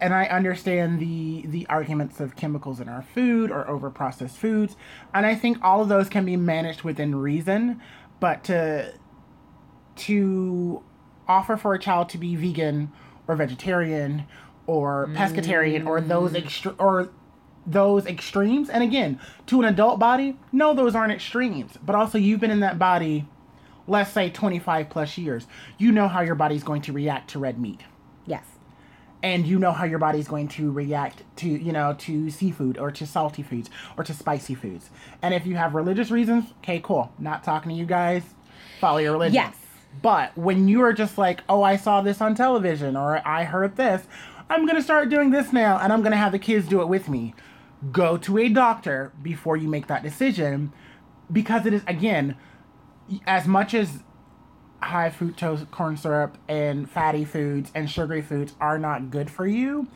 and 0.00 0.14
I 0.14 0.24
understand 0.24 0.98
the 0.98 1.44
the 1.46 1.66
arguments 1.68 2.18
of 2.18 2.36
chemicals 2.36 2.80
in 2.80 2.88
our 2.88 3.02
food 3.02 3.50
or 3.50 3.68
over 3.68 3.90
processed 3.90 4.38
foods, 4.38 4.76
and 5.12 5.26
I 5.26 5.34
think 5.34 5.58
all 5.62 5.82
of 5.82 5.90
those 5.90 6.08
can 6.08 6.24
be 6.24 6.36
managed 6.36 6.84
within 6.84 7.14
reason, 7.16 7.82
but 8.18 8.44
to 8.44 8.94
to 9.96 10.82
offer 11.28 11.58
for 11.58 11.74
a 11.74 11.78
child 11.78 12.08
to 12.08 12.18
be 12.18 12.34
vegan 12.34 12.90
or 13.28 13.36
vegetarian 13.36 14.24
or 14.66 15.08
pescatarian 15.12 15.86
or 15.86 16.00
those 16.00 16.32
mm. 16.32 16.42
extre- 16.42 16.74
or 16.78 17.10
those 17.66 18.06
extremes. 18.06 18.70
And 18.70 18.82
again 18.82 19.20
to 19.46 19.60
an 19.60 19.66
adult 19.66 19.98
body 19.98 20.38
no 20.52 20.74
those 20.74 20.94
aren't 20.94 21.12
extremes. 21.12 21.72
But 21.82 21.96
also 21.96 22.18
you've 22.18 22.40
been 22.40 22.50
in 22.50 22.60
that 22.60 22.78
body 22.78 23.26
let's 23.86 24.12
say 24.12 24.30
25 24.30 24.88
plus 24.88 25.18
years. 25.18 25.46
You 25.76 25.92
know 25.92 26.08
how 26.08 26.20
your 26.20 26.36
body's 26.36 26.62
going 26.62 26.82
to 26.82 26.92
react 26.92 27.30
to 27.30 27.38
red 27.38 27.60
meat. 27.60 27.80
Yes. 28.24 28.44
And 29.22 29.46
you 29.46 29.58
know 29.58 29.72
how 29.72 29.84
your 29.84 29.98
body's 29.98 30.28
going 30.28 30.48
to 30.48 30.70
react 30.70 31.24
to 31.36 31.48
you 31.48 31.72
know 31.72 31.94
to 32.00 32.30
seafood 32.30 32.78
or 32.78 32.90
to 32.92 33.06
salty 33.06 33.42
foods 33.42 33.68
or 33.98 34.04
to 34.04 34.14
spicy 34.14 34.54
foods. 34.54 34.90
And 35.20 35.34
if 35.34 35.46
you 35.46 35.56
have 35.56 35.74
religious 35.74 36.10
reasons 36.10 36.44
okay 36.58 36.80
cool. 36.82 37.12
Not 37.18 37.44
talking 37.44 37.70
to 37.70 37.76
you 37.76 37.84
guys. 37.86 38.22
Follow 38.80 38.98
your 38.98 39.12
religion. 39.12 39.34
Yes. 39.34 39.54
but 40.00 40.36
when 40.38 40.68
you 40.68 40.82
are 40.82 40.92
just 40.92 41.18
like 41.18 41.42
oh 41.48 41.62
i 41.62 41.76
saw 41.76 42.00
this 42.00 42.20
on 42.20 42.34
television 42.34 42.96
or 42.96 43.26
i 43.26 43.42
heard 43.42 43.74
this 43.76 44.06
i'm 44.50 44.66
gonna 44.66 44.82
start 44.82 45.08
doing 45.08 45.30
this 45.30 45.52
now 45.52 45.78
and 45.78 45.92
i'm 45.92 46.02
gonna 46.02 46.16
have 46.16 46.32
the 46.32 46.38
kids 46.38 46.66
do 46.68 46.80
it 46.82 46.88
with 46.88 47.08
me 47.08 47.34
go 47.92 48.16
to 48.18 48.36
a 48.38 48.48
doctor 48.48 49.12
before 49.22 49.56
you 49.56 49.68
make 49.68 49.86
that 49.86 50.02
decision 50.02 50.72
because 51.32 51.64
it 51.64 51.72
is 51.72 51.82
again 51.86 52.36
as 53.26 53.46
much 53.46 53.72
as 53.72 54.02
high 54.82 55.08
fructose 55.10 55.70
corn 55.70 55.96
syrup 55.96 56.36
and 56.48 56.90
fatty 56.90 57.24
foods 57.24 57.70
and 57.74 57.88
sugary 57.90 58.22
foods 58.22 58.54
are 58.60 58.78
not 58.78 59.10
good 59.10 59.30
for 59.30 59.46
you 59.46 59.86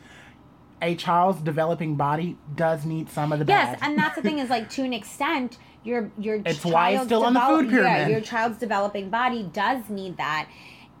a 0.81 0.93
child's 0.95 1.41
developing 1.41 1.95
body 1.95 2.37
does 2.55 2.85
need 2.85 3.09
some 3.09 3.31
of 3.31 3.39
the 3.39 3.45
Yes, 3.45 3.79
bad. 3.79 3.89
and 3.89 3.97
that's 3.97 4.15
the 4.15 4.21
thing 4.21 4.39
is 4.39 4.49
like 4.49 4.69
to 4.71 4.83
an 4.83 4.93
extent, 5.01 5.57
your 5.83 6.11
your 6.19 6.41
It's 6.45 6.65
why 6.65 6.91
it's 6.91 7.05
still 7.05 7.23
on 7.23 7.33
the 7.33 7.39
food 7.39 7.65
Yeah, 7.71 7.71
pyramid. 7.71 8.09
your 8.09 8.19
child's 8.21 8.57
developing 8.57 9.09
body 9.09 9.49
does 9.53 9.89
need 9.89 10.17
that, 10.17 10.47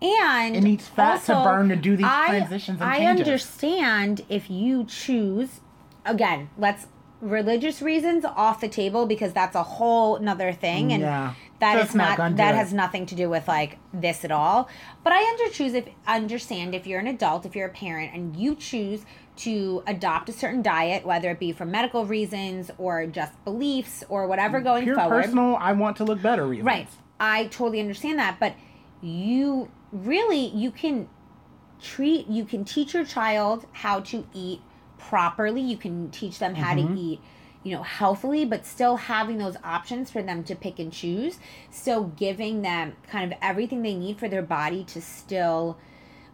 and 0.01 0.55
It 0.55 0.61
needs 0.61 0.87
fat 0.87 1.23
to 1.25 1.33
burn 1.33 1.69
to 1.69 1.75
do 1.75 1.95
these 1.95 2.05
I, 2.07 2.27
transitions 2.29 2.81
and 2.81 2.89
I 2.89 2.97
changes. 2.99 3.27
understand 3.27 4.21
if 4.29 4.49
you 4.49 4.83
choose, 4.85 5.61
again, 6.05 6.49
let's 6.57 6.87
religious 7.21 7.81
reasons 7.81 8.23
off 8.25 8.59
the 8.61 8.67
table 8.67 9.05
because 9.05 9.33
that's 9.33 9.55
a 9.55 9.63
whole 9.63 10.19
nother 10.19 10.51
thing, 10.51 10.91
and 10.93 11.01
Yeah. 11.01 11.33
that 11.59 11.75
Just 11.75 11.89
is 11.91 11.95
not 11.95 12.17
not 12.19 12.35
that 12.37 12.53
it. 12.53 12.57
has 12.57 12.73
nothing 12.73 13.05
to 13.07 13.15
do 13.15 13.29
with 13.29 13.47
like 13.47 13.77
this 13.93 14.23
at 14.25 14.31
all. 14.31 14.67
But 15.03 15.13
I 15.13 15.23
under 15.31 15.49
choose 15.51 15.73
if 15.73 15.87
understand 16.07 16.75
if 16.75 16.85
you're 16.85 16.99
an 16.99 17.07
adult, 17.07 17.45
if 17.45 17.55
you're 17.55 17.67
a 17.67 17.71
parent, 17.71 18.13
and 18.13 18.35
you 18.35 18.53
choose 18.53 19.05
to 19.37 19.81
adopt 19.87 20.29
a 20.29 20.33
certain 20.33 20.61
diet, 20.61 21.05
whether 21.05 21.31
it 21.31 21.39
be 21.39 21.51
for 21.51 21.65
medical 21.65 22.05
reasons 22.05 22.69
or 22.77 23.05
just 23.07 23.31
beliefs 23.43 24.03
or 24.07 24.27
whatever 24.27 24.59
mm, 24.59 24.63
going 24.65 24.83
Pure 24.83 24.95
forward. 24.97 25.23
personal, 25.23 25.55
I 25.55 25.71
want 25.71 25.97
to 25.97 26.03
look 26.03 26.21
better. 26.21 26.45
Reasons. 26.45 26.65
Right. 26.67 26.87
I 27.19 27.45
totally 27.47 27.79
understand 27.79 28.19
that, 28.19 28.39
but 28.39 28.55
you 29.01 29.69
really 30.03 30.47
you 30.47 30.71
can 30.71 31.07
treat 31.81 32.27
you 32.27 32.45
can 32.45 32.65
teach 32.65 32.93
your 32.93 33.05
child 33.05 33.65
how 33.71 33.99
to 34.01 34.25
eat 34.33 34.61
properly. 34.97 35.61
You 35.61 35.77
can 35.77 36.09
teach 36.11 36.39
them 36.39 36.55
how 36.55 36.73
Mm-hmm. 36.75 36.95
to 36.95 37.01
eat, 37.01 37.21
you 37.63 37.75
know, 37.75 37.83
healthily, 37.83 38.45
but 38.45 38.65
still 38.65 38.97
having 38.97 39.37
those 39.37 39.55
options 39.63 40.09
for 40.11 40.21
them 40.21 40.43
to 40.45 40.55
pick 40.55 40.79
and 40.79 40.91
choose. 40.91 41.39
Still 41.69 42.05
giving 42.05 42.61
them 42.61 42.93
kind 43.07 43.31
of 43.31 43.37
everything 43.41 43.81
they 43.81 43.95
need 43.95 44.19
for 44.19 44.27
their 44.27 44.41
body 44.41 44.83
to 44.85 45.01
still 45.01 45.77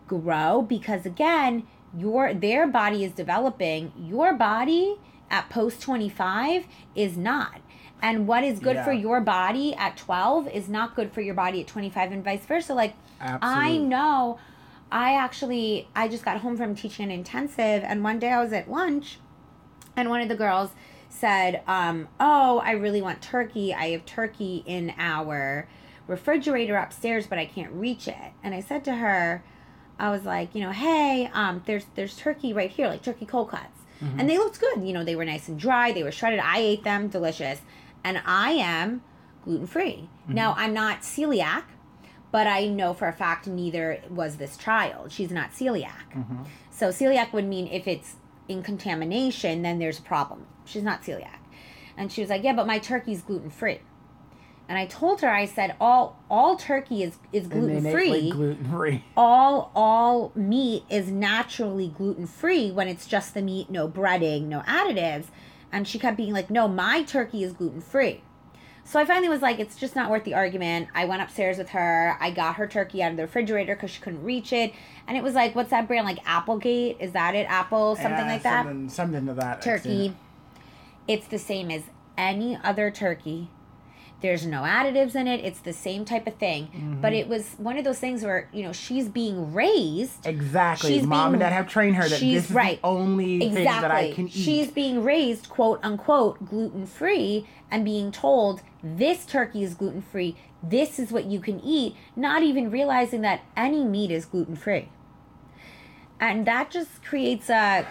grow 0.08 0.62
because 0.62 1.06
again, 1.06 1.68
your 1.98 2.34
their 2.34 2.68
body 2.68 3.04
is 3.04 3.12
developing. 3.12 3.92
Your 3.98 4.34
body 4.34 4.98
at 5.30 5.50
post 5.50 5.82
25 5.82 6.66
is 6.96 7.18
not. 7.18 7.62
And 8.02 8.28
what 8.28 8.44
is 8.44 8.60
good 8.60 8.78
for 8.84 8.92
your 8.92 9.22
body 9.22 9.76
at 9.76 9.96
12 9.96 10.48
is 10.48 10.68
not 10.68 10.96
good 10.96 11.14
for 11.14 11.22
your 11.22 11.36
body 11.36 11.62
at 11.62 11.68
25 11.68 12.12
and 12.12 12.24
vice 12.24 12.46
versa. 12.46 12.74
Like 12.74 12.96
I 13.42 13.78
know 13.78 14.40
I 14.92 15.14
actually 15.14 15.88
I 15.96 16.08
just 16.08 16.26
got 16.26 16.38
home 16.40 16.58
from 16.58 16.76
teaching 16.76 17.06
an 17.06 17.12
intensive 17.12 17.84
and 17.84 18.04
one 18.04 18.20
day 18.20 18.30
I 18.32 18.42
was 18.42 18.52
at 18.54 18.70
lunch 18.70 19.20
and 19.96 20.10
one 20.10 20.22
of 20.22 20.30
the 20.30 20.36
girls 20.36 20.72
said, 21.10 21.62
um, 21.68 22.08
"Oh, 22.20 22.60
I 22.60 22.72
really 22.72 23.02
want 23.02 23.22
turkey. 23.22 23.74
I 23.74 23.90
have 23.90 24.06
turkey 24.06 24.64
in 24.66 24.94
our 24.98 25.68
refrigerator 26.08 26.76
upstairs, 26.78 27.28
but 27.28 27.38
I 27.38 27.46
can't 27.46 27.72
reach 27.74 28.08
it." 28.08 28.32
And 28.44 28.56
I 28.56 28.62
said 28.62 28.84
to 28.86 28.96
her, 28.96 29.44
I 30.00 30.10
was 30.10 30.24
like, 30.24 30.56
you 30.56 30.62
know, 30.62 30.72
hey, 30.72 31.30
um, 31.34 31.62
there's 31.66 31.86
there's 31.96 32.16
turkey 32.16 32.54
right 32.54 32.70
here, 32.72 32.88
like 32.88 33.04
turkey 33.04 33.26
cold 33.26 33.50
cuts, 33.50 33.80
and 34.18 34.28
they 34.30 34.38
looked 34.38 34.60
good. 34.60 34.84
You 34.84 34.94
know, 34.94 35.04
they 35.04 35.16
were 35.16 35.26
nice 35.26 35.48
and 35.48 35.60
dry. 35.60 35.92
They 35.92 36.02
were 36.04 36.12
shredded. 36.12 36.40
I 36.40 36.58
ate 36.60 36.84
them, 36.84 37.08
delicious, 37.10 37.62
and 38.04 38.22
I 38.26 38.52
am 38.54 39.04
gluten 39.44 39.68
free. 39.68 40.10
Now 40.28 40.56
I'm 40.58 40.74
not 40.74 41.02
celiac, 41.02 41.64
but 42.32 42.48
I 42.48 42.68
know 42.68 42.94
for 42.94 43.08
a 43.08 43.14
fact 43.14 43.48
neither 43.48 44.02
was 44.10 44.38
this 44.38 44.58
child. 44.58 45.12
She's 45.12 45.32
not 45.32 45.52
celiac. 45.52 46.46
So 46.70 46.90
celiac 46.90 47.34
would 47.34 47.46
mean 47.46 47.68
if 47.68 47.88
it's 47.88 48.16
in 48.48 48.64
contamination, 48.64 49.62
then 49.62 49.80
there's 49.80 50.00
a 50.00 50.02
problem. 50.04 50.46
She's 50.66 50.84
not 50.84 51.04
celiac. 51.04 51.40
And 51.98 52.12
she 52.12 52.22
was 52.22 52.30
like, 52.30 52.44
"Yeah, 52.44 52.54
but 52.54 52.66
my 52.68 52.80
turkey's 52.80 53.22
gluten 53.22 53.50
free." 53.50 53.80
And 54.70 54.78
I 54.78 54.86
told 54.86 55.20
her, 55.22 55.30
I 55.30 55.46
said, 55.46 55.76
"All 55.82 56.18
all 56.30 56.56
turkey 56.56 57.04
is 57.04 57.18
is 57.34 57.48
gluten 57.48 57.78
innately 57.78 57.92
free. 57.92 58.32
gluten 58.32 58.66
free. 58.66 59.04
all 59.18 59.72
all 59.76 60.32
meat 60.34 60.84
is 60.90 61.12
naturally 61.12 61.90
gluten 61.90 62.26
free 62.26 62.72
when 62.72 62.88
it's 62.88 63.06
just 63.06 63.34
the 63.34 63.42
meat, 63.42 63.70
no 63.70 63.88
breading, 63.90 64.44
no 64.44 64.62
additives." 64.62 65.26
And 65.74 65.88
she 65.88 66.00
kept 66.00 66.18
being 66.18 66.34
like, 66.34 66.50
"No, 66.50 66.68
my 66.68 67.04
turkey 67.04 67.44
is 67.44 67.52
gluten 67.54 67.82
free." 67.82 68.24
So 68.92 69.00
I 69.00 69.06
finally 69.06 69.30
was 69.30 69.42
like, 69.42 69.58
it's 69.58 69.78
just 69.78 69.96
not 69.96 70.12
worth 70.12 70.26
the 70.26 70.34
argument. 70.34 70.90
I 70.94 71.06
went 71.06 71.22
upstairs 71.22 71.58
with 71.58 71.70
her. 71.70 72.18
I 72.20 72.30
got 72.30 72.56
her 72.56 72.68
turkey 72.68 73.02
out 73.02 73.12
of 73.12 73.16
the 73.16 73.24
refrigerator 73.24 73.74
because 73.74 73.90
she 73.92 74.02
couldn't 74.02 74.22
reach 74.22 74.52
it. 74.52 74.74
And 75.08 75.16
it 75.16 75.24
was 75.24 75.34
like, 75.34 75.56
what's 75.56 75.70
that 75.70 75.88
brand? 75.88 76.06
Like 76.06 76.20
Applegate? 76.26 76.98
Is 77.00 77.14
that 77.14 77.34
it? 77.34 77.46
Apple? 77.50 77.96
Something 77.96 78.26
Yeah, 78.26 78.34
like 78.34 78.44
that? 78.44 78.66
Something, 78.66 78.90
something 78.90 79.26
to 79.28 79.34
that. 79.36 79.62
Turkey. 79.62 80.08
extent. 80.08 80.18
It's 81.08 81.26
the 81.26 81.40
same 81.40 81.72
as 81.72 81.84
any 82.18 82.60
other 82.66 82.92
turkey. 82.92 83.48
There's 84.22 84.46
no 84.46 84.62
additives 84.62 85.16
in 85.16 85.28
it. 85.28 85.44
It's 85.44 85.60
the 85.60 85.74
same 85.74 86.06
type 86.06 86.28
of 86.28 86.36
thing. 86.36 86.68
Mm-hmm. 86.68 87.02
But 87.02 87.14
it 87.14 87.28
was 87.28 87.56
one 87.58 87.78
of 87.78 87.84
those 87.84 88.00
things 88.00 88.24
where, 88.24 88.48
you 88.54 88.64
know, 88.64 88.72
she's 88.72 89.10
being 89.10 89.54
raised 89.54 90.26
Exactly. 90.26 90.94
She's 90.94 91.08
Mom 91.08 91.32
being- 91.32 91.42
and 91.42 91.50
dad 91.50 91.54
have 91.54 91.68
trained 91.68 91.96
her 91.96 92.08
that 92.08 92.20
she's 92.20 92.44
this 92.44 92.50
is 92.50 92.56
right. 92.56 92.82
the 92.82 92.88
only 92.88 93.40
thing 93.40 93.54
that 93.54 93.92
I 93.92 94.12
can 94.12 94.28
eat. 94.28 94.32
She's 94.34 94.70
being 94.72 95.04
raised, 95.04 95.50
quote 95.50 95.80
unquote, 95.84 96.46
gluten 96.48 96.86
free 96.86 97.48
and 97.70 97.84
being 97.84 98.12
told 98.12 98.62
this 98.84 99.26
turkey 99.26 99.64
is 99.64 99.74
gluten 99.74 100.02
free. 100.02 100.36
This 100.64 101.00
is 101.00 101.12
what 101.12 101.26
you 101.26 101.40
can 101.40 101.60
eat, 101.62 101.96
not 102.16 102.44
even 102.44 102.70
realizing 102.70 103.22
that 103.22 103.42
any 103.58 103.84
meat 103.84 104.12
is 104.12 104.26
gluten 104.26 104.56
free. 104.56 104.90
And 106.20 106.46
that 106.46 106.70
just 106.70 107.04
creates 107.04 107.50
a. 107.50 107.88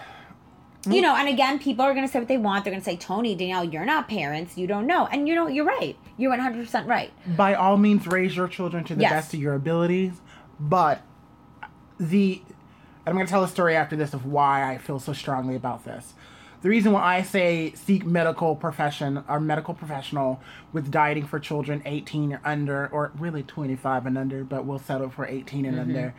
You 0.89 1.03
know, 1.03 1.15
and 1.15 1.29
again, 1.29 1.59
people 1.59 1.85
are 1.85 1.93
going 1.93 2.07
to 2.07 2.11
say 2.11 2.19
what 2.19 2.29
they 2.29 2.39
want. 2.39 2.65
They're 2.65 2.71
going 2.71 2.81
to 2.81 2.85
say, 2.85 2.97
Tony, 2.97 3.35
Danielle, 3.35 3.65
you're 3.65 3.85
not 3.85 4.09
parents. 4.09 4.57
You 4.57 4.67
don't 4.67 4.87
know. 4.87 5.07
And 5.13 5.29
you 5.29 5.35
know, 5.35 5.47
you're 5.47 5.67
right. 5.67 5.95
You're 6.21 6.37
100% 6.37 6.87
right. 6.87 7.11
By 7.37 7.55
all 7.55 7.79
means, 7.79 8.07
raise 8.07 8.37
your 8.37 8.47
children 8.47 8.85
to 8.85 8.95
the 8.95 9.01
Yes. 9.01 9.13
best 9.13 9.35
of 9.35 9.41
your 9.41 9.55
abilities. 9.55 10.21
But 10.61 11.01
the. 11.99 12.43
I'm 13.07 13.15
going 13.15 13.27
to 13.27 13.31
tell 13.31 13.43
a 13.43 13.49
story 13.49 13.75
after 13.75 13.97
this 13.97 14.13
of 14.13 14.27
why 14.27 14.71
I 14.71 14.77
feel 14.79 14.99
so 15.01 15.15
strongly 15.15 15.57
about 15.57 15.85
this. 15.87 16.13
The 16.61 16.69
reason 16.69 16.93
why 16.93 17.17
I 17.17 17.23
say 17.23 17.73
seek 17.75 18.05
medical 18.05 18.55
profession 18.55 19.25
or 19.27 19.41
medical 19.41 19.73
professional 19.73 20.41
with 20.75 20.91
dieting 20.91 21.25
for 21.27 21.41
children 21.41 21.81
18 21.87 22.35
or 22.35 22.41
under, 22.45 22.87
or 22.89 23.11
really 23.19 23.43
25 23.43 24.05
and 24.05 24.19
under, 24.19 24.45
but 24.45 24.67
we'll 24.67 24.79
settle 24.79 25.09
for 25.09 25.27
18 25.27 25.65
and 25.65 25.81
under, 25.81 26.15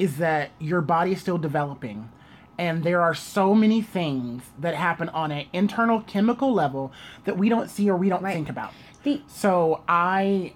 is 0.00 0.16
that 0.16 0.50
your 0.58 0.80
body 0.80 1.12
is 1.12 1.20
still 1.20 1.38
developing. 1.38 2.10
And 2.58 2.82
there 2.82 3.00
are 3.00 3.14
so 3.14 3.54
many 3.54 3.80
things 3.80 4.42
that 4.58 4.74
happen 4.74 5.08
on 5.10 5.30
an 5.30 5.46
internal 5.52 6.00
chemical 6.00 6.52
level 6.52 6.92
that 7.24 7.38
we 7.38 7.48
don't 7.48 7.70
see 7.70 7.88
or 7.88 7.96
we 7.96 8.08
don't 8.08 8.22
Right. 8.22 8.34
think 8.34 8.48
about. 8.50 8.72
The, 9.04 9.22
So 9.26 9.82
I 9.88 10.54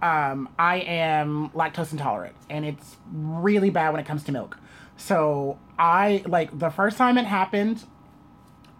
um 0.00 0.48
I 0.58 0.76
am 0.80 1.50
lactose 1.50 1.92
intolerant 1.92 2.34
and 2.50 2.64
it's 2.64 2.96
really 3.12 3.70
bad 3.70 3.90
when 3.90 4.00
it 4.00 4.06
comes 4.06 4.24
to 4.24 4.32
milk. 4.32 4.58
So 4.96 5.58
I 5.78 6.22
like 6.26 6.56
the 6.58 6.70
first 6.70 6.96
time 6.96 7.18
it 7.18 7.24
happened, 7.24 7.84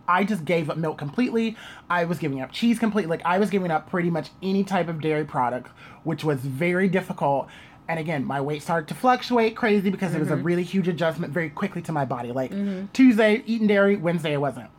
I 0.07 0.25
just 0.25 0.45
gave 0.45 0.69
up 0.71 0.77
milk 0.77 0.99
completely. 0.99 1.57
I 1.89 2.05
was 2.05 2.19
giving 2.19 2.41
up 2.41 2.53
cheese 2.53 2.79
completely. 2.79 3.11
Like 3.11 3.25
I 3.25 3.39
was 3.39 3.51
giving 3.51 3.71
up 3.71 3.89
pretty 3.89 4.11
much 4.11 4.31
any 4.43 4.63
type 4.65 4.89
of 4.89 5.01
dairy 5.01 5.25
product, 5.25 5.69
which 6.05 6.23
was 6.25 6.41
very 6.41 6.89
difficult. 6.89 7.49
And 7.89 7.99
again, 7.99 8.25
my 8.25 8.41
weight 8.41 8.63
started 8.63 8.89
to 8.89 8.95
fluctuate 8.95 9.57
crazy 9.57 9.91
because 9.91 10.15
it 10.15 10.19
was 10.21 10.31
a 10.31 10.37
really 10.37 10.63
huge 10.63 10.87
adjustment 10.89 11.33
very 11.33 11.51
quickly 11.51 11.83
to 11.83 11.93
my 11.93 12.05
body. 12.05 12.31
Like 12.31 12.53
Tuesday 12.93 13.43
eating 13.47 13.67
dairy, 13.67 13.97
Wednesday 13.97 14.33
it 14.35 14.41
wasn't. 14.41 14.71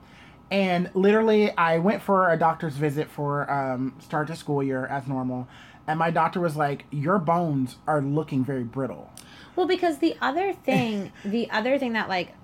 And 0.53 0.91
literally, 0.93 1.49
I 1.57 1.79
went 1.79 2.03
for 2.03 2.29
a 2.29 2.37
doctor's 2.37 2.75
visit 2.75 3.09
for 3.09 3.49
um, 3.51 3.95
start 3.97 4.27
to 4.27 4.35
school 4.35 4.61
year 4.61 4.85
as 4.85 5.07
normal, 5.07 5.47
and 5.87 5.97
my 5.97 6.11
doctor 6.11 6.39
was 6.39 6.55
like, 6.55 6.85
"Your 6.91 7.17
bones 7.17 7.77
are 7.87 8.03
looking 8.03 8.45
very 8.45 8.63
brittle." 8.63 9.11
Well, 9.55 9.65
because 9.65 9.97
the 9.97 10.15
other 10.21 10.53
thing, 10.53 11.11
the 11.25 11.49
other 11.49 11.79
thing 11.79 11.93
that 11.93 12.07
like, 12.07 12.35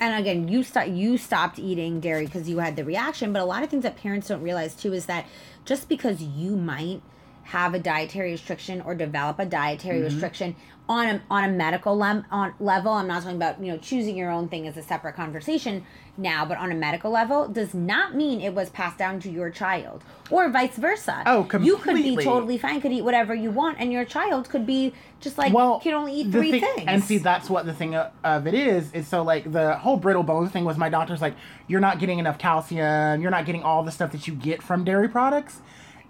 and 0.00 0.18
again, 0.18 0.48
you 0.48 0.62
start 0.62 0.88
you 0.88 1.18
stopped 1.18 1.58
eating 1.58 2.00
dairy 2.00 2.24
because 2.24 2.48
you 2.48 2.60
had 2.60 2.76
the 2.76 2.84
reaction. 2.84 3.34
But 3.34 3.42
a 3.42 3.44
lot 3.44 3.62
of 3.62 3.68
things 3.68 3.82
that 3.82 3.98
parents 3.98 4.28
don't 4.28 4.40
realize 4.40 4.74
too 4.74 4.94
is 4.94 5.04
that 5.04 5.26
just 5.66 5.86
because 5.86 6.22
you 6.22 6.56
might 6.56 7.02
have 7.48 7.72
a 7.72 7.78
dietary 7.78 8.32
restriction 8.32 8.82
or 8.82 8.94
develop 8.94 9.38
a 9.38 9.46
dietary 9.46 9.96
mm-hmm. 9.96 10.04
restriction 10.04 10.54
on 10.86 11.06
a 11.06 11.22
on 11.30 11.44
a 11.44 11.48
medical 11.48 11.96
lem- 11.96 12.24
on 12.30 12.54
level, 12.60 12.92
I'm 12.92 13.06
not 13.06 13.22
talking 13.22 13.36
about 13.36 13.62
you 13.62 13.72
know 13.72 13.78
choosing 13.78 14.16
your 14.16 14.30
own 14.30 14.48
thing 14.48 14.66
as 14.66 14.76
a 14.76 14.82
separate 14.82 15.14
conversation 15.16 15.84
now, 16.16 16.44
but 16.44 16.58
on 16.58 16.72
a 16.72 16.74
medical 16.74 17.10
level, 17.10 17.48
does 17.48 17.72
not 17.72 18.14
mean 18.14 18.40
it 18.40 18.54
was 18.54 18.68
passed 18.70 18.98
down 18.98 19.20
to 19.20 19.30
your 19.30 19.50
child 19.50 20.02
or 20.30 20.48
vice 20.50 20.76
versa. 20.76 21.22
Oh, 21.24 21.44
completely. 21.44 21.66
You 21.66 21.76
could 21.76 22.16
be 22.18 22.24
totally 22.24 22.58
fine, 22.58 22.80
could 22.80 22.92
eat 22.92 23.02
whatever 23.02 23.34
you 23.34 23.50
want, 23.50 23.78
and 23.80 23.92
your 23.92 24.04
child 24.04 24.50
could 24.50 24.66
be 24.66 24.92
just 25.20 25.38
like 25.38 25.52
well, 25.52 25.80
can 25.80 25.94
only 25.94 26.14
eat 26.14 26.32
three 26.32 26.52
thing- 26.52 26.60
things. 26.60 26.84
And 26.86 27.02
see, 27.02 27.18
that's 27.18 27.48
what 27.48 27.64
the 27.64 27.74
thing 27.74 27.94
of 27.94 28.46
it 28.46 28.54
is. 28.54 28.92
Is 28.92 29.08
so 29.08 29.22
like 29.22 29.50
the 29.50 29.76
whole 29.76 29.96
brittle 29.96 30.22
bones 30.22 30.50
thing 30.50 30.64
was 30.64 30.76
my 30.76 30.88
doctor's 30.88 31.22
like, 31.22 31.34
you're 31.66 31.80
not 31.80 31.98
getting 31.98 32.18
enough 32.18 32.38
calcium. 32.38 33.22
You're 33.22 33.30
not 33.30 33.46
getting 33.46 33.62
all 33.62 33.82
the 33.84 33.92
stuff 33.92 34.12
that 34.12 34.26
you 34.26 34.34
get 34.34 34.62
from 34.62 34.84
dairy 34.84 35.08
products 35.08 35.60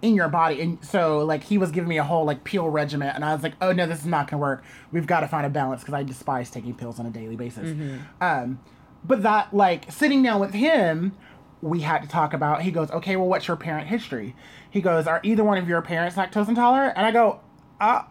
in 0.01 0.15
your 0.15 0.29
body. 0.29 0.61
And 0.61 0.83
so 0.83 1.19
like 1.19 1.43
he 1.43 1.57
was 1.57 1.71
giving 1.71 1.89
me 1.89 1.97
a 1.97 2.03
whole 2.03 2.25
like 2.25 2.43
peel 2.43 2.69
regimen, 2.69 3.09
and 3.09 3.23
I 3.25 3.33
was 3.33 3.43
like, 3.43 3.53
oh 3.61 3.71
no, 3.71 3.85
this 3.85 3.99
is 3.99 4.05
not 4.05 4.29
gonna 4.29 4.41
work. 4.41 4.63
We've 4.91 5.07
got 5.07 5.21
to 5.21 5.27
find 5.27 5.45
a 5.45 5.49
balance 5.49 5.81
because 5.81 5.93
I 5.93 6.03
despise 6.03 6.49
taking 6.49 6.73
pills 6.73 6.99
on 6.99 7.05
a 7.05 7.11
daily 7.11 7.35
basis. 7.35 7.69
Mm-hmm. 7.69 7.97
Um, 8.21 8.59
but 9.03 9.23
that 9.23 9.53
like 9.53 9.91
sitting 9.91 10.23
down 10.23 10.39
with 10.39 10.53
him 10.53 11.15
we 11.61 11.81
had 11.81 12.01
to 12.01 12.07
talk 12.07 12.33
about. 12.33 12.61
He 12.61 12.71
goes, 12.71 12.89
okay, 12.91 13.15
well, 13.15 13.27
what's 13.27 13.47
your 13.47 13.57
parent 13.57 13.87
history? 13.87 14.35
He 14.69 14.81
goes, 14.81 15.07
are 15.07 15.19
either 15.23 15.43
one 15.43 15.57
of 15.57 15.67
your 15.67 15.81
parents 15.81 16.15
lactose 16.15 16.47
intolerant? 16.47 16.93
And 16.95 17.05
I 17.05 17.11
go, 17.11 17.41
uh, 17.81 18.03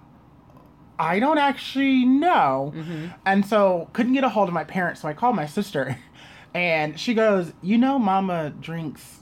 I 0.98 1.18
don't 1.18 1.38
actually 1.38 2.04
know. 2.04 2.72
And 3.24 3.46
so 3.46 3.88
couldn't 3.92 4.12
get 4.12 4.24
a 4.24 4.28
hold 4.28 4.48
of 4.48 4.54
my 4.54 4.64
parents, 4.64 5.00
so 5.02 5.08
I 5.08 5.12
called 5.12 5.36
my 5.36 5.46
sister, 5.46 5.98
and 6.54 6.98
she 6.98 7.14
goes, 7.14 7.52
you 7.62 7.78
know, 7.78 7.98
Mama 7.98 8.50
drinks 8.50 9.17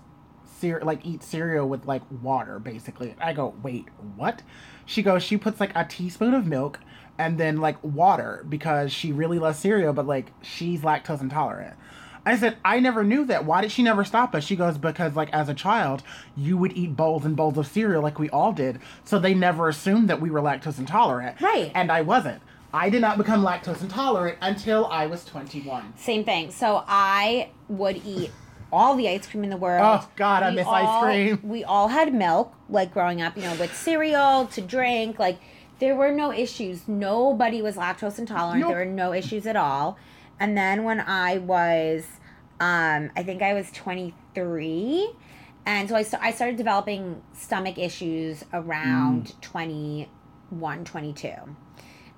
cereal, 0.57 0.87
like 0.87 1.05
eat 1.05 1.23
cereal 1.23 1.69
with 1.69 1.87
like 1.87 2.03
water, 2.23 2.59
basically. 2.59 3.15
I 3.21 3.33
go, 3.33 3.55
wait, 3.63 3.87
what? 4.17 4.43
She 4.85 5.03
goes, 5.03 5.23
she 5.23 5.37
puts 5.37 5.61
like 5.61 5.73
a 5.75 5.85
teaspoon 5.85 6.35
of 6.35 6.47
milk 6.47 6.81
and 7.19 7.39
then 7.39 7.59
like 7.59 7.83
water 7.83 8.45
because 8.49 8.93
she 8.93 9.13
really 9.13 9.39
loves 9.39 9.59
cereal, 9.59 9.93
but 9.93 10.07
like 10.07 10.33
she's 10.43 10.81
lactose 10.81 11.21
intolerant. 11.21 11.77
I 12.25 12.37
said, 12.37 12.57
I 12.65 12.81
never 12.81 13.05
knew 13.05 13.25
that. 13.27 13.45
Why 13.45 13.61
did 13.61 13.71
she 13.71 13.85
never 13.85 14.05
stop 14.05 14.35
us? 14.35 14.43
She 14.45 14.57
goes, 14.57 14.79
because 14.79 15.15
like 15.15 15.31
as 15.33 15.49
a 15.49 15.55
child, 15.55 16.03
you 16.37 16.57
would 16.57 16.73
eat 16.77 16.97
bowls 16.97 17.25
and 17.25 17.37
bowls 17.37 17.57
of 17.57 17.69
cereal 17.69 18.03
like 18.03 18.19
we 18.19 18.29
all 18.31 18.53
did. 18.53 18.81
So 19.05 19.21
they 19.21 19.33
never 19.33 19.69
assumed 19.69 20.11
that 20.11 20.21
we 20.21 20.31
were 20.31 20.41
lactose 20.41 20.79
intolerant. 20.79 21.41
Right. 21.41 21.71
And 21.75 21.93
I 21.93 22.03
wasn't. 22.03 22.43
I 22.75 22.91
did 22.91 23.01
not 23.01 23.17
become 23.17 23.45
lactose 23.45 23.81
intolerant 23.81 24.39
until 24.43 24.87
I 24.87 25.07
was 25.07 25.25
21. 25.25 25.95
Same 25.97 26.25
thing. 26.25 26.51
So 26.51 26.83
I 26.87 27.51
would 27.69 28.03
eat 28.05 28.33
all 28.77 28.95
the 28.97 29.09
ice 29.09 29.27
cream 29.27 29.43
in 29.45 29.51
the 29.51 29.57
world. 29.57 30.01
Oh, 30.03 30.09
God, 30.17 30.43
I 30.43 30.51
We 30.51 30.57
miss 30.57 30.67
ice 30.69 31.03
cream. 31.03 31.41
We 31.43 31.65
all 31.65 31.89
had 31.89 32.13
milk, 32.15 32.55
like 32.69 32.93
growing 32.93 33.23
up, 33.23 33.37
you 33.37 33.43
know, 33.43 33.55
with 33.57 33.75
cereal 33.75 34.47
to 34.49 34.61
drink. 34.61 35.19
Like 35.19 35.39
there 35.79 35.95
were 35.97 36.13
no 36.13 36.31
issues. 36.33 36.87
Nobody 36.87 37.63
was 37.63 37.77
lactose 37.77 38.19
intolerant. 38.19 38.61
Nope. 38.61 38.69
There 38.71 38.79
were 38.79 38.85
no 38.93 39.13
issues 39.13 39.47
at 39.47 39.57
all. 39.57 39.99
And 40.39 40.57
then 40.57 40.85
when 40.85 41.01
I 41.01 41.39
was, 41.39 42.05
um, 42.61 43.11
I 43.17 43.23
think 43.23 43.43
I 43.43 43.55
was 43.55 43.71
23. 43.73 45.11
And 45.65 45.89
so 45.89 45.97
I, 45.97 46.03
st- 46.03 46.23
I 46.23 46.31
started 46.31 46.57
developing 46.57 47.23
stomach 47.33 47.77
issues 47.79 48.45
around 48.53 49.27
Mm. 49.27 49.41
21, 49.41 50.85
22 50.85 51.31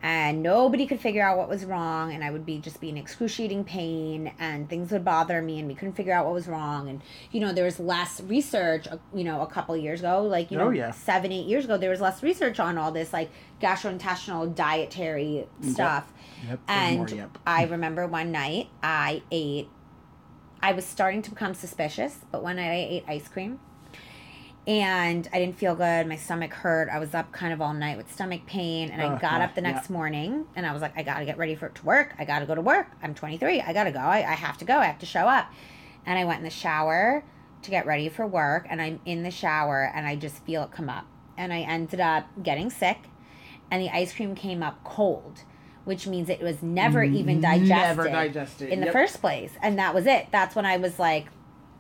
and 0.01 0.43
nobody 0.45 0.87
could 0.87 1.01
figure 1.01 1.23
out 1.23 1.37
what 1.37 1.49
was 1.49 1.65
wrong 1.65 2.13
and 2.13 2.23
i 2.23 2.31
would 2.31 2.47
be 2.47 2.59
just 2.59 2.81
be 2.81 2.89
in 2.89 2.97
excruciating 2.97 3.65
pain 3.65 4.33
and 4.39 4.69
things 4.71 4.93
would 4.93 5.05
bother 5.05 5.43
me 5.43 5.59
and 5.59 5.67
we 5.67 5.75
couldn't 5.75 5.95
figure 5.95 6.13
out 6.13 6.25
what 6.25 6.33
was 6.33 6.47
wrong 6.47 6.89
and 6.89 7.01
you 7.33 7.41
know 7.41 7.53
there 7.53 7.65
was 7.65 7.81
less 7.81 8.21
research 8.23 8.87
uh, 8.87 8.97
you 9.13 9.25
know 9.25 9.41
a 9.41 9.47
couple 9.47 9.75
of 9.75 9.81
years 9.83 9.99
ago 10.01 10.23
like 10.23 10.51
you 10.53 10.57
know 10.59 10.69
Oh, 10.69 10.71
yeah. 10.71 10.93
seven 10.93 11.33
eight 11.33 11.47
years 11.47 11.65
ago 11.65 11.77
there 11.77 11.91
was 11.91 12.01
less 12.01 12.23
research 12.23 12.61
on 12.61 12.79
all 12.79 12.93
this 12.93 13.13
like 13.13 13.31
gastrointestinal 13.61 14.55
dietary 14.55 15.47
stuff 15.63 16.13
Yep, 16.49 16.49
there's 16.49 16.59
and 16.69 16.97
more, 16.99 17.09
yep. 17.09 17.39
i 17.47 17.65
remember 17.65 18.07
one 18.07 18.31
night 18.31 18.69
i 18.83 19.23
ate 19.33 19.69
i 20.63 20.71
was 20.73 20.85
starting 20.85 21.23
to 21.23 21.31
become 21.31 21.55
suspicious 21.55 22.19
but 22.31 22.43
one 22.45 22.57
night 22.57 22.71
i 22.71 22.75
ate 22.77 23.05
ice 23.09 23.27
cream 23.29 23.59
and 24.69 25.27
I 25.33 25.39
didn't 25.39 25.57
feel 25.57 25.75
good. 25.75 26.07
My 26.07 26.17
stomach 26.17 26.53
hurt. 26.53 26.91
I 26.93 26.99
was 26.99 27.15
up 27.15 27.33
kind 27.33 27.55
of 27.55 27.63
all 27.63 27.73
night 27.73 27.97
with 27.97 28.13
stomach 28.13 28.43
pain, 28.47 28.91
and 28.91 29.01
I 29.01 29.07
Uh, 29.07 29.19
got 29.19 29.39
yeah, 29.39 29.45
up 29.45 29.55
the 29.55 29.63
next 29.63 29.89
yeah. 29.89 29.95
morning, 29.97 30.45
and 30.55 30.67
I 30.67 30.73
was 30.73 30.83
like, 30.83 30.93
I 30.97 31.03
gotta 31.03 31.25
get 31.25 31.39
ready 31.39 31.55
for 31.55 31.67
it 31.67 31.75
to 31.77 31.85
work. 31.87 32.15
I 32.19 32.27
gotta 32.27 32.45
go 32.45 32.55
to 32.55 32.61
work. 32.61 32.89
I'm 33.03 33.15
23. 33.15 33.63
I 33.63 33.73
gotta 33.73 33.91
go. 33.91 33.99
I, 34.01 34.19
I 34.19 34.35
have 34.35 34.59
to 34.59 34.67
go. 34.67 34.77
I 34.77 34.85
have 34.85 34.99
to 34.99 35.07
show 35.07 35.27
up. 35.27 35.51
And 36.05 36.19
I 36.19 36.25
went 36.27 36.39
in 36.41 36.45
the 36.45 36.51
shower 36.51 37.25
to 37.63 37.71
get 37.71 37.87
ready 37.87 38.11
for 38.11 38.27
work, 38.27 38.67
and 38.69 38.81
I'm 38.83 39.01
in 39.07 39.23
the 39.23 39.31
shower, 39.31 39.91
and 39.95 40.07
I 40.07 40.17
just 40.17 40.45
feel 40.45 40.63
it 40.65 40.71
come 40.71 40.91
up, 40.91 41.07
and 41.39 41.51
I 41.51 41.61
ended 41.61 42.01
up 42.01 42.27
getting 42.43 42.69
sick, 42.69 42.99
and 43.71 43.83
the 43.83 43.89
ice 43.89 44.13
cream 44.15 44.35
came 44.35 44.63
up 44.63 44.85
cold. 44.85 45.45
Which 45.85 46.07
means 46.07 46.29
it 46.29 46.43
was 46.43 46.63
never 46.63 47.03
even 47.03 47.41
digested, 47.41 47.69
Never 47.71 48.09
digested, 48.11 48.69
in 48.69 48.81
the 48.81 48.87
yep. 48.87 48.93
first 48.93 49.23
place, 49.23 49.53
and 49.63 49.79
that 49.79 49.95
was 49.95 50.05
it. 50.05 50.27
That's 50.31 50.55
when 50.55 50.67
I 50.67 50.77
was 50.77 50.99
like, 50.99 51.29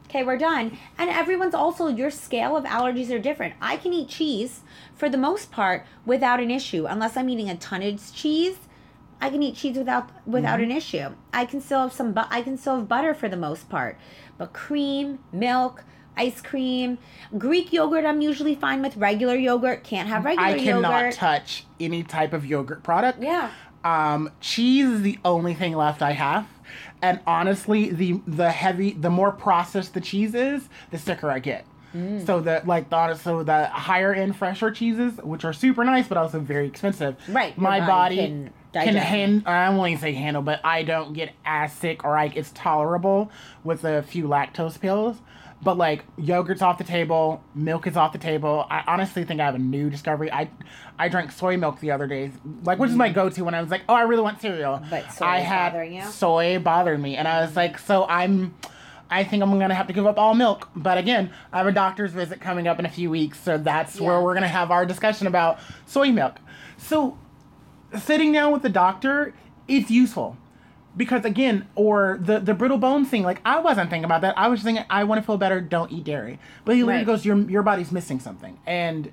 okay, 0.09 0.25
we're 0.25 0.39
done. 0.39 0.77
And 0.97 1.11
everyone's 1.11 1.55
also, 1.55 1.89
your 1.89 2.11
scale 2.11 2.57
of 2.57 2.65
allergies 2.65 3.11
are 3.15 3.19
different. 3.19 3.55
I 3.61 3.77
can 3.77 3.93
eat 3.93 4.09
cheese 4.09 4.61
for 4.95 5.09
the 5.09 5.19
most 5.19 5.51
part 5.53 5.85
without 6.07 6.41
an 6.41 6.51
issue, 6.51 6.87
unless 6.87 7.17
I'm 7.17 7.29
eating 7.29 7.51
a 7.51 7.57
tonnage 7.57 8.13
cheese. 8.13 8.57
I 9.21 9.31
can 9.31 9.43
eat 9.43 9.57
cheese 9.57 9.77
without 9.77 10.11
without 10.27 10.61
Mm-hmm. 10.61 10.71
an 10.71 10.77
issue. 10.77 11.09
I 11.33 11.45
can 11.45 11.61
still 11.61 11.81
have 11.83 11.93
some, 11.93 12.13
but 12.13 12.29
I 12.31 12.41
can 12.43 12.57
still 12.57 12.77
have 12.77 12.89
butter 12.89 13.15
for 13.15 13.29
the 13.29 13.37
most 13.37 13.69
part. 13.69 13.99
But 14.39 14.53
cream, 14.53 15.19
milk, 15.33 15.83
ice 16.17 16.41
cream, 16.41 16.99
Greek 17.37 17.73
yogurt, 17.73 18.05
I'm 18.05 18.21
usually 18.21 18.55
fine 18.55 18.81
with. 18.81 18.97
Regular 18.97 19.35
yogurt, 19.37 19.83
can't 19.83 20.09
have 20.09 20.25
regular 20.25 20.49
yogurt. 20.51 20.61
I 20.63 20.65
cannot 20.65 20.99
yogurt. 20.99 21.15
touch 21.15 21.67
any 21.81 22.03
type 22.05 22.33
of 22.33 22.47
yogurt 22.47 22.83
product. 22.85 23.21
yeah. 23.23 23.51
Um, 23.85 24.31
cheese 24.41 24.87
is 24.87 25.03
the 25.03 25.19
only 25.25 25.55
thing 25.55 25.73
left 25.75 26.03
I 26.03 26.13
have. 26.13 26.47
And 27.03 27.21
honestly, 27.27 27.91
the 27.91 28.21
the 28.27 28.51
heavy, 28.51 28.93
the 28.93 29.11
more 29.11 29.33
processed 29.33 29.95
the 29.95 30.01
cheese 30.01 30.35
is, 30.35 30.69
the 30.91 30.99
sicker 30.99 31.31
I 31.31 31.39
get. 31.39 31.65
Mm. 31.95 32.27
So 32.27 32.41
the 32.41 32.63
like 32.67 32.91
the 32.91 33.15
so 33.15 33.43
the 33.43 33.67
higher 33.67 34.13
end 34.13 34.37
fresher 34.37 34.71
cheeses, 34.71 35.17
which 35.23 35.45
are 35.45 35.53
super 35.53 35.85
nice 35.85 36.07
but 36.07 36.19
also 36.19 36.39
very 36.41 36.67
expensive. 36.67 37.17
Right, 37.29 37.57
My 37.57 37.81
body 37.81 37.89
body, 37.89 38.17
can 38.17 38.53
can, 38.73 38.95
digest 38.95 39.07
hand. 39.07 39.43
I 39.47 39.71
won't 39.71 39.91
even 39.91 40.01
say 40.01 40.13
handle, 40.13 40.43
but 40.43 40.61
I 40.65 40.83
don't 40.83 41.15
get 41.15 41.33
as 41.45 41.73
sick 41.73 42.05
or 42.05 42.11
like 42.13 42.37
it's 42.37 42.51
tolerable 42.53 43.31
with 43.65 43.85
a 43.85 44.03
few 44.03 44.25
lactose 44.25 44.79
pills. 44.79 45.17
But 45.61 45.77
like 45.77 46.05
yogurt's 46.17 46.63
off 46.63 46.79
the 46.79 46.85
table, 46.85 47.43
milk 47.55 47.87
is 47.87 47.97
off 47.97 48.13
the 48.13 48.19
table. 48.19 48.67
I 48.71 48.85
honestly 48.87 49.25
think 49.25 49.41
I 49.41 49.45
have 49.45 49.57
a 49.57 49.59
new 49.59 49.91
discovery. 49.91 50.31
I 50.31 50.51
I 50.99 51.09
drank 51.09 51.33
soy 51.33 51.57
milk 51.57 51.81
the 51.81 51.91
other 51.91 52.07
day, 52.07 52.31
like 52.63 52.79
which 52.79 52.91
is 52.91 52.97
my 52.97 53.09
go-to 53.09 53.45
when 53.45 53.55
I 53.55 53.61
was 53.61 53.71
like, 53.71 53.83
oh, 53.89 53.95
I 53.95 54.03
really 54.03 54.23
want 54.23 54.41
cereal. 54.41 54.79
Mm. 54.79 54.91
But 54.91 55.13
soy 55.13 55.27
I 55.27 55.39
had 55.39 55.71
bothering 55.71 55.95
you? 55.95 56.05
soy 56.05 56.59
bothered 56.59 57.01
me, 57.01 57.17
and 57.17 57.27
I 57.27 57.41
was 57.43 57.57
like, 57.57 57.79
so 57.79 58.07
I'm. 58.09 58.55
I 59.11 59.25
think 59.25 59.43
I'm 59.43 59.59
gonna 59.59 59.75
have 59.75 59.87
to 59.87 59.95
give 59.95 60.07
up 60.07 60.19
all 60.19 60.35
milk. 60.35 60.69
But 60.77 60.99
again, 60.99 61.33
I 61.51 61.59
have 61.59 61.67
a 61.67 61.73
doctor's 61.73 62.13
visit 62.13 62.43
coming 62.43 62.69
up 62.69 62.79
in 62.79 62.85
a 62.85 62.91
few 62.91 63.11
weeks, 63.11 63.41
so 63.41 63.57
that's 63.57 63.99
where 63.99 64.21
we're 64.21 64.35
gonna 64.35 64.49
have 64.49 64.71
our 64.71 64.85
discussion 64.85 65.27
about 65.27 65.59
soy 65.87 66.13
milk. 66.13 66.37
So 66.77 67.19
sitting 67.99 68.33
down 68.33 68.53
with 68.53 68.63
the 68.63 68.69
doctor, 68.69 69.35
it's 69.67 69.91
useful. 69.91 70.37
Because 70.99 71.25
again, 71.25 71.67
or 71.77 72.19
the 72.21 72.41
the 72.41 72.53
brittle 72.53 72.77
bone 72.77 73.07
thing, 73.07 73.23
like 73.23 73.41
I 73.47 73.61
wasn't 73.61 73.89
thinking 73.89 74.05
about 74.05 74.21
that. 74.21 74.37
I 74.37 74.49
was 74.49 74.63
thinking 74.63 74.85
I 74.91 75.05
want 75.05 75.21
to 75.23 75.25
feel 75.27 75.39
better, 75.39 75.61
don't 75.63 75.91
eat 75.91 76.05
dairy. 76.05 76.39
But 76.67 76.75
he 76.75 76.83
literally 76.83 76.99
Right. 77.01 77.07
goes, 77.07 77.25
Your 77.25 77.39
your 77.49 77.63
body's 77.63 77.91
missing 77.91 78.21
something. 78.21 78.59
And 78.67 79.11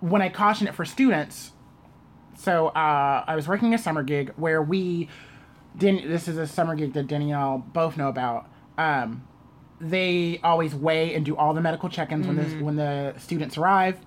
when 0.00 0.22
I 0.22 0.30
caution 0.30 0.66
it 0.66 0.74
for 0.74 0.84
students, 0.84 1.52
so 2.36 2.68
uh, 2.68 3.22
I 3.26 3.36
was 3.36 3.46
working 3.46 3.74
a 3.74 3.78
summer 3.78 4.02
gig 4.02 4.32
where 4.36 4.62
we 4.62 5.08
didn't 5.76 6.08
this 6.08 6.26
is 6.26 6.36
a 6.38 6.46
summer 6.46 6.74
gig 6.74 6.94
that 6.94 7.06
Denny 7.06 7.30
and 7.32 7.40
I 7.40 7.56
both 7.58 7.96
know 7.96 8.08
about. 8.08 8.48
Um, 8.78 9.24
they 9.80 10.40
always 10.42 10.74
weigh 10.74 11.14
and 11.14 11.24
do 11.24 11.36
all 11.36 11.54
the 11.54 11.60
medical 11.60 11.88
check-ins 11.88 12.26
when 12.26 12.36
the 12.36 12.64
when 12.64 12.76
the 12.76 13.14
students 13.18 13.56
arrive 13.58 13.98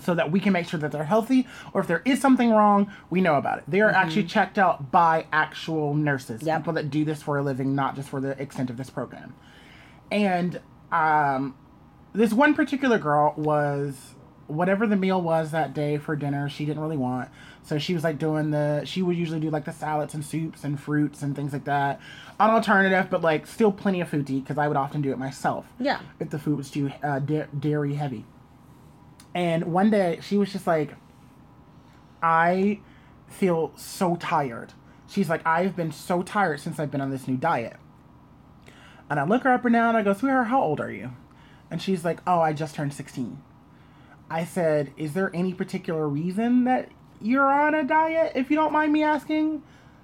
so 0.00 0.14
that 0.14 0.30
we 0.30 0.40
can 0.40 0.52
make 0.52 0.66
sure 0.68 0.80
that 0.80 0.90
they're 0.92 1.04
healthy 1.04 1.46
or 1.72 1.80
if 1.82 1.86
there 1.86 2.02
is 2.04 2.20
something 2.20 2.50
wrong 2.50 2.90
we 3.10 3.20
know 3.20 3.34
about 3.36 3.58
it. 3.58 3.64
They 3.68 3.80
are 3.80 3.90
actually 3.90 4.24
checked 4.24 4.58
out 4.58 4.90
by 4.90 5.26
actual 5.32 5.94
nurses 5.94 6.42
Yep. 6.42 6.60
people 6.60 6.72
that 6.74 6.90
do 6.90 7.04
this 7.04 7.22
for 7.22 7.36
a 7.38 7.42
living 7.42 7.74
not 7.74 7.94
just 7.96 8.08
for 8.08 8.20
the 8.20 8.40
extent 8.40 8.70
of 8.70 8.76
this 8.76 8.90
program. 8.90 9.34
And 10.10 10.60
um, 10.90 11.54
this 12.12 12.32
one 12.32 12.54
particular 12.54 12.98
girl 12.98 13.34
was 13.36 14.14
whatever 14.48 14.86
the 14.86 14.96
meal 14.96 15.20
was 15.22 15.50
that 15.52 15.72
day 15.72 15.96
for 15.96 16.14
dinner 16.16 16.48
she 16.48 16.64
didn't 16.64 16.82
really 16.82 16.96
want. 16.96 17.28
So 17.64 17.78
she 17.78 17.94
was 17.94 18.02
like 18.04 18.18
doing 18.18 18.50
the 18.50 18.82
she 18.84 19.00
would 19.02 19.16
usually 19.16 19.40
do 19.40 19.50
like 19.50 19.64
the 19.64 19.72
salads 19.72 20.14
and 20.14 20.24
soups 20.24 20.64
and 20.64 20.78
fruits 20.78 21.22
and 21.22 21.34
things 21.34 21.52
like 21.52 21.64
that. 21.64 22.00
An 22.40 22.50
alternative 22.50 23.06
but 23.08 23.22
like 23.22 23.46
still 23.46 23.72
plenty 23.72 24.00
of 24.00 24.08
food 24.08 24.26
to 24.26 24.34
eat 24.34 24.40
because 24.40 24.58
i 24.58 24.66
would 24.66 24.76
often 24.76 25.00
do 25.00 25.12
it 25.12 25.18
myself 25.18 25.64
Yeah. 25.78 26.00
if 26.18 26.30
the 26.30 26.38
food 26.40 26.56
was 26.58 26.70
too 26.70 26.90
uh, 27.02 27.20
da- 27.20 27.46
dairy 27.58 27.94
heavy 27.94 28.24
and 29.34 29.72
one 29.72 29.90
day 29.90 30.18
she 30.22 30.36
was 30.36 30.52
just 30.52 30.66
like, 30.66 30.94
I 32.22 32.80
feel 33.28 33.72
so 33.76 34.16
tired. 34.16 34.72
She's 35.08 35.28
like, 35.28 35.46
I've 35.46 35.76
been 35.76 35.92
so 35.92 36.22
tired 36.22 36.60
since 36.60 36.78
I've 36.78 36.90
been 36.90 37.00
on 37.00 37.10
this 37.10 37.28
new 37.28 37.36
diet. 37.36 37.76
And 39.10 39.20
I 39.20 39.24
look 39.24 39.42
her 39.42 39.52
up 39.52 39.64
and 39.64 39.74
down. 39.74 39.96
I 39.96 40.02
go, 40.02 40.14
Sweetheart, 40.14 40.46
how 40.46 40.62
old 40.62 40.80
are 40.80 40.90
you? 40.90 41.12
And 41.70 41.82
she's 41.82 42.04
like, 42.04 42.20
Oh, 42.26 42.40
I 42.40 42.52
just 42.52 42.74
turned 42.74 42.94
16. 42.94 43.42
I 44.30 44.44
said, 44.44 44.92
Is 44.96 45.12
there 45.12 45.30
any 45.34 45.52
particular 45.52 46.08
reason 46.08 46.64
that 46.64 46.88
you're 47.20 47.50
on 47.50 47.74
a 47.74 47.84
diet, 47.84 48.32
if 48.34 48.50
you 48.50 48.56
don't 48.56 48.72
mind 48.72 48.92
me 48.92 49.02
asking? 49.02 49.62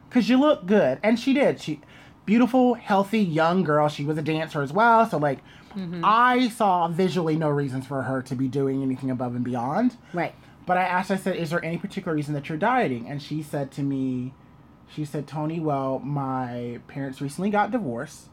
Because 0.08 0.28
you 0.28 0.38
look 0.38 0.66
good. 0.66 0.98
And 1.02 1.18
she 1.18 1.32
did. 1.32 1.60
She, 1.60 1.80
beautiful, 2.26 2.74
healthy, 2.74 3.20
young 3.20 3.62
girl. 3.62 3.88
She 3.88 4.04
was 4.04 4.18
a 4.18 4.22
dancer 4.22 4.62
as 4.62 4.72
well. 4.72 5.08
So, 5.08 5.16
like, 5.16 5.38
I 6.04 6.48
saw 6.48 6.88
visually 6.88 7.36
no 7.36 7.48
reasons 7.48 7.86
for 7.86 8.02
her 8.02 8.22
to 8.22 8.34
be 8.34 8.48
doing 8.48 8.82
anything 8.82 9.10
above 9.10 9.34
and 9.34 9.44
beyond. 9.44 9.96
Right. 10.12 10.34
But 10.66 10.76
I 10.76 10.82
asked, 10.82 11.10
I 11.10 11.16
said, 11.16 11.36
is 11.36 11.50
there 11.50 11.64
any 11.64 11.78
particular 11.78 12.14
reason 12.14 12.34
that 12.34 12.48
you're 12.48 12.58
dieting? 12.58 13.08
And 13.08 13.22
she 13.22 13.42
said 13.42 13.70
to 13.72 13.82
me, 13.82 14.34
she 14.94 15.04
said, 15.04 15.26
Tony, 15.26 15.60
well, 15.60 15.98
my 15.98 16.80
parents 16.88 17.20
recently 17.20 17.50
got 17.50 17.70
divorced. 17.70 18.28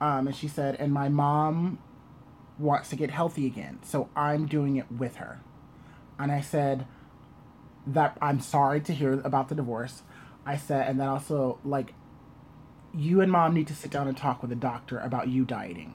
Um, 0.00 0.26
and 0.26 0.34
she 0.34 0.48
said, 0.48 0.76
and 0.76 0.92
my 0.92 1.08
mom 1.08 1.78
wants 2.58 2.90
to 2.90 2.96
get 2.96 3.10
healthy 3.10 3.46
again. 3.46 3.78
So 3.82 4.08
I'm 4.14 4.46
doing 4.46 4.76
it 4.76 4.90
with 4.90 5.16
her. 5.16 5.40
And 6.18 6.30
I 6.30 6.40
said, 6.40 6.86
that 7.86 8.16
I'm 8.20 8.40
sorry 8.40 8.80
to 8.80 8.92
hear 8.92 9.20
about 9.20 9.48
the 9.48 9.54
divorce. 9.54 10.02
I 10.44 10.56
said, 10.56 10.88
and 10.88 10.98
then 10.98 11.08
also, 11.08 11.58
like, 11.64 11.94
you 12.94 13.20
and 13.20 13.30
mom 13.30 13.54
need 13.54 13.66
to 13.68 13.74
sit 13.74 13.90
down 13.90 14.08
and 14.08 14.16
talk 14.16 14.42
with 14.42 14.50
a 14.52 14.56
doctor 14.56 14.98
about 14.98 15.28
you 15.28 15.44
dieting. 15.44 15.94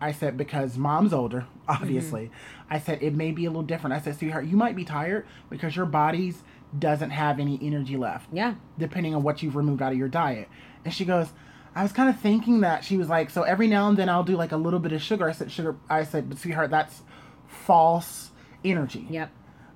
I 0.00 0.12
said, 0.12 0.36
because 0.36 0.76
mom's 0.76 1.12
older, 1.12 1.46
obviously. 1.68 2.26
Mm-hmm. 2.26 2.74
I 2.74 2.78
said, 2.80 3.02
it 3.02 3.14
may 3.14 3.30
be 3.30 3.44
a 3.46 3.50
little 3.50 3.62
different. 3.62 3.94
I 3.94 4.00
said, 4.00 4.18
sweetheart, 4.18 4.46
you 4.46 4.56
might 4.56 4.76
be 4.76 4.84
tired 4.84 5.26
because 5.50 5.74
your 5.76 5.86
body's 5.86 6.42
doesn't 6.78 7.10
have 7.10 7.38
any 7.38 7.58
energy 7.62 7.96
left. 7.96 8.28
Yeah. 8.32 8.54
Depending 8.78 9.14
on 9.14 9.22
what 9.22 9.42
you've 9.42 9.56
removed 9.56 9.80
out 9.82 9.92
of 9.92 9.98
your 9.98 10.08
diet. 10.08 10.48
And 10.84 10.92
she 10.92 11.04
goes, 11.04 11.28
I 11.74 11.82
was 11.82 11.92
kind 11.92 12.08
of 12.08 12.18
thinking 12.20 12.60
that. 12.60 12.84
She 12.84 12.96
was 12.96 13.08
like, 13.08 13.30
so 13.30 13.42
every 13.42 13.66
now 13.68 13.88
and 13.88 13.96
then 13.96 14.08
I'll 14.08 14.24
do 14.24 14.36
like 14.36 14.52
a 14.52 14.56
little 14.56 14.80
bit 14.80 14.92
of 14.92 15.00
sugar. 15.00 15.28
I 15.28 15.32
said, 15.32 15.50
sugar. 15.52 15.76
I 15.88 16.04
said, 16.04 16.28
but 16.28 16.38
sweetheart, 16.38 16.70
that's 16.70 17.02
false 17.46 18.30
energy. 18.64 19.06
Yep. 19.08 19.30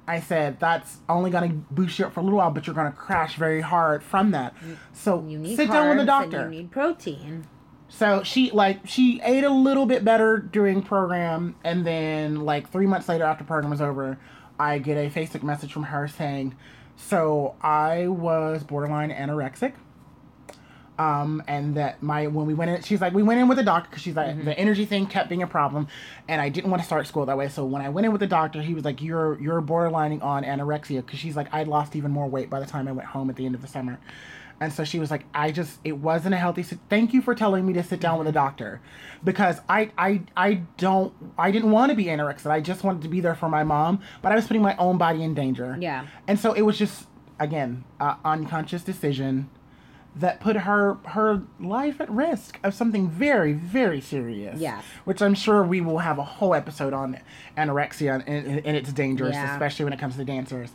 I 0.08 0.18
said 0.20 0.58
that's 0.58 0.98
only 1.08 1.30
going 1.30 1.48
to 1.48 1.56
boost 1.70 1.98
you 1.98 2.06
up 2.06 2.14
for 2.14 2.20
a 2.20 2.22
little 2.24 2.38
while, 2.38 2.50
but 2.50 2.66
you're 2.66 2.74
going 2.74 2.90
to 2.90 2.96
crash 2.96 3.36
very 3.36 3.60
hard 3.60 4.02
from 4.02 4.32
that. 4.32 4.54
So 4.92 5.24
You 5.26 5.54
sit 5.54 5.70
down 5.70 5.88
with 5.96 5.98
the 5.98 6.02
carbs 6.12 6.30
doctor. 6.30 6.44
you 6.44 6.50
need 6.50 6.70
protein. 6.72 7.46
So 7.90 8.22
she 8.22 8.52
like 8.52 8.86
she 8.86 9.20
ate 9.22 9.44
a 9.44 9.50
little 9.50 9.84
bit 9.84 10.04
better 10.04 10.38
during 10.38 10.80
program, 10.80 11.56
and 11.64 11.84
then 11.84 12.36
like 12.46 12.70
three 12.70 12.86
months 12.86 13.08
later, 13.08 13.24
after 13.24 13.44
program 13.44 13.68
was 13.70 13.80
over, 13.82 14.18
I 14.58 14.78
get 14.78 14.96
a 14.96 15.10
Facebook 15.10 15.42
message 15.42 15.72
from 15.72 15.82
her 15.82 16.06
saying, 16.06 16.54
"So 16.96 17.56
I 17.60 18.06
was 18.06 18.62
borderline 18.62 19.10
anorexic." 19.10 19.74
Um, 21.00 21.42
and 21.48 21.76
that 21.76 22.02
my 22.02 22.26
when 22.28 22.46
we 22.46 22.54
went 22.54 22.70
in, 22.70 22.82
she's 22.82 23.00
like, 23.00 23.12
we 23.12 23.22
went 23.22 23.40
in 23.40 23.48
with 23.48 23.56
the 23.56 23.64
doctor 23.64 23.88
because 23.90 24.02
she's 24.02 24.14
like 24.14 24.44
the 24.44 24.56
energy 24.56 24.84
thing 24.84 25.06
kept 25.06 25.28
being 25.28 25.42
a 25.42 25.46
problem, 25.46 25.88
and 26.28 26.40
I 26.40 26.48
didn't 26.48 26.70
want 26.70 26.82
to 26.82 26.86
start 26.86 27.06
school 27.06 27.26
that 27.26 27.36
way. 27.36 27.48
So 27.48 27.64
when 27.64 27.82
I 27.82 27.88
went 27.88 28.04
in 28.04 28.12
with 28.12 28.20
the 28.20 28.26
doctor, 28.26 28.62
he 28.62 28.74
was 28.74 28.84
like, 28.84 29.02
you're 29.02 29.40
you're 29.40 29.62
borderlining 29.62 30.22
on 30.22 30.44
anorexia 30.44 31.04
because 31.04 31.18
she's 31.18 31.36
like, 31.36 31.52
I'd 31.52 31.68
lost 31.68 31.96
even 31.96 32.12
more 32.12 32.28
weight 32.28 32.50
by 32.50 32.60
the 32.60 32.66
time 32.66 32.86
I 32.86 32.92
went 32.92 33.08
home 33.08 33.30
at 33.30 33.36
the 33.36 33.46
end 33.46 33.56
of 33.56 33.62
the 33.62 33.66
summer. 33.68 33.98
And 34.60 34.70
so 34.72 34.84
she 34.84 34.98
was 34.98 35.10
like, 35.10 35.24
I 35.32 35.52
just, 35.52 35.78
it 35.84 35.92
wasn't 35.98 36.34
a 36.34 36.36
healthy, 36.36 36.62
thank 36.62 37.14
you 37.14 37.22
for 37.22 37.34
telling 37.34 37.66
me 37.66 37.72
to 37.72 37.82
sit 37.82 37.98
down 37.98 38.18
with 38.18 38.28
a 38.28 38.32
doctor 38.32 38.80
because 39.24 39.58
I, 39.70 39.90
I, 39.96 40.20
I 40.36 40.54
don't, 40.76 41.14
I 41.38 41.50
didn't 41.50 41.70
want 41.70 41.90
to 41.90 41.96
be 41.96 42.04
anorexic. 42.04 42.50
I 42.50 42.60
just 42.60 42.84
wanted 42.84 43.00
to 43.02 43.08
be 43.08 43.20
there 43.20 43.34
for 43.34 43.48
my 43.48 43.64
mom, 43.64 44.02
but 44.20 44.32
I 44.32 44.34
was 44.36 44.46
putting 44.46 44.62
my 44.62 44.76
own 44.76 44.98
body 44.98 45.22
in 45.22 45.32
danger. 45.32 45.78
Yeah. 45.80 46.06
And 46.28 46.38
so 46.38 46.52
it 46.52 46.60
was 46.62 46.76
just, 46.78 47.06
again, 47.38 47.84
a 48.00 48.16
unconscious 48.22 48.82
decision 48.82 49.48
that 50.16 50.40
put 50.40 50.56
her, 50.56 50.94
her 51.04 51.40
life 51.60 52.00
at 52.00 52.10
risk 52.10 52.58
of 52.64 52.74
something 52.74 53.08
very, 53.08 53.52
very 53.52 54.00
serious. 54.00 54.58
Yeah, 54.60 54.82
Which 55.04 55.22
I'm 55.22 55.34
sure 55.34 55.62
we 55.62 55.80
will 55.80 55.98
have 55.98 56.18
a 56.18 56.24
whole 56.24 56.52
episode 56.52 56.92
on 56.92 57.18
anorexia 57.56 58.14
and, 58.26 58.46
and, 58.46 58.66
and 58.66 58.76
its 58.76 58.92
dangers, 58.92 59.34
Yeah. 59.34 59.52
especially 59.52 59.84
when 59.84 59.92
it 59.92 60.00
comes 60.00 60.16
to 60.16 60.24
dancers. 60.24 60.70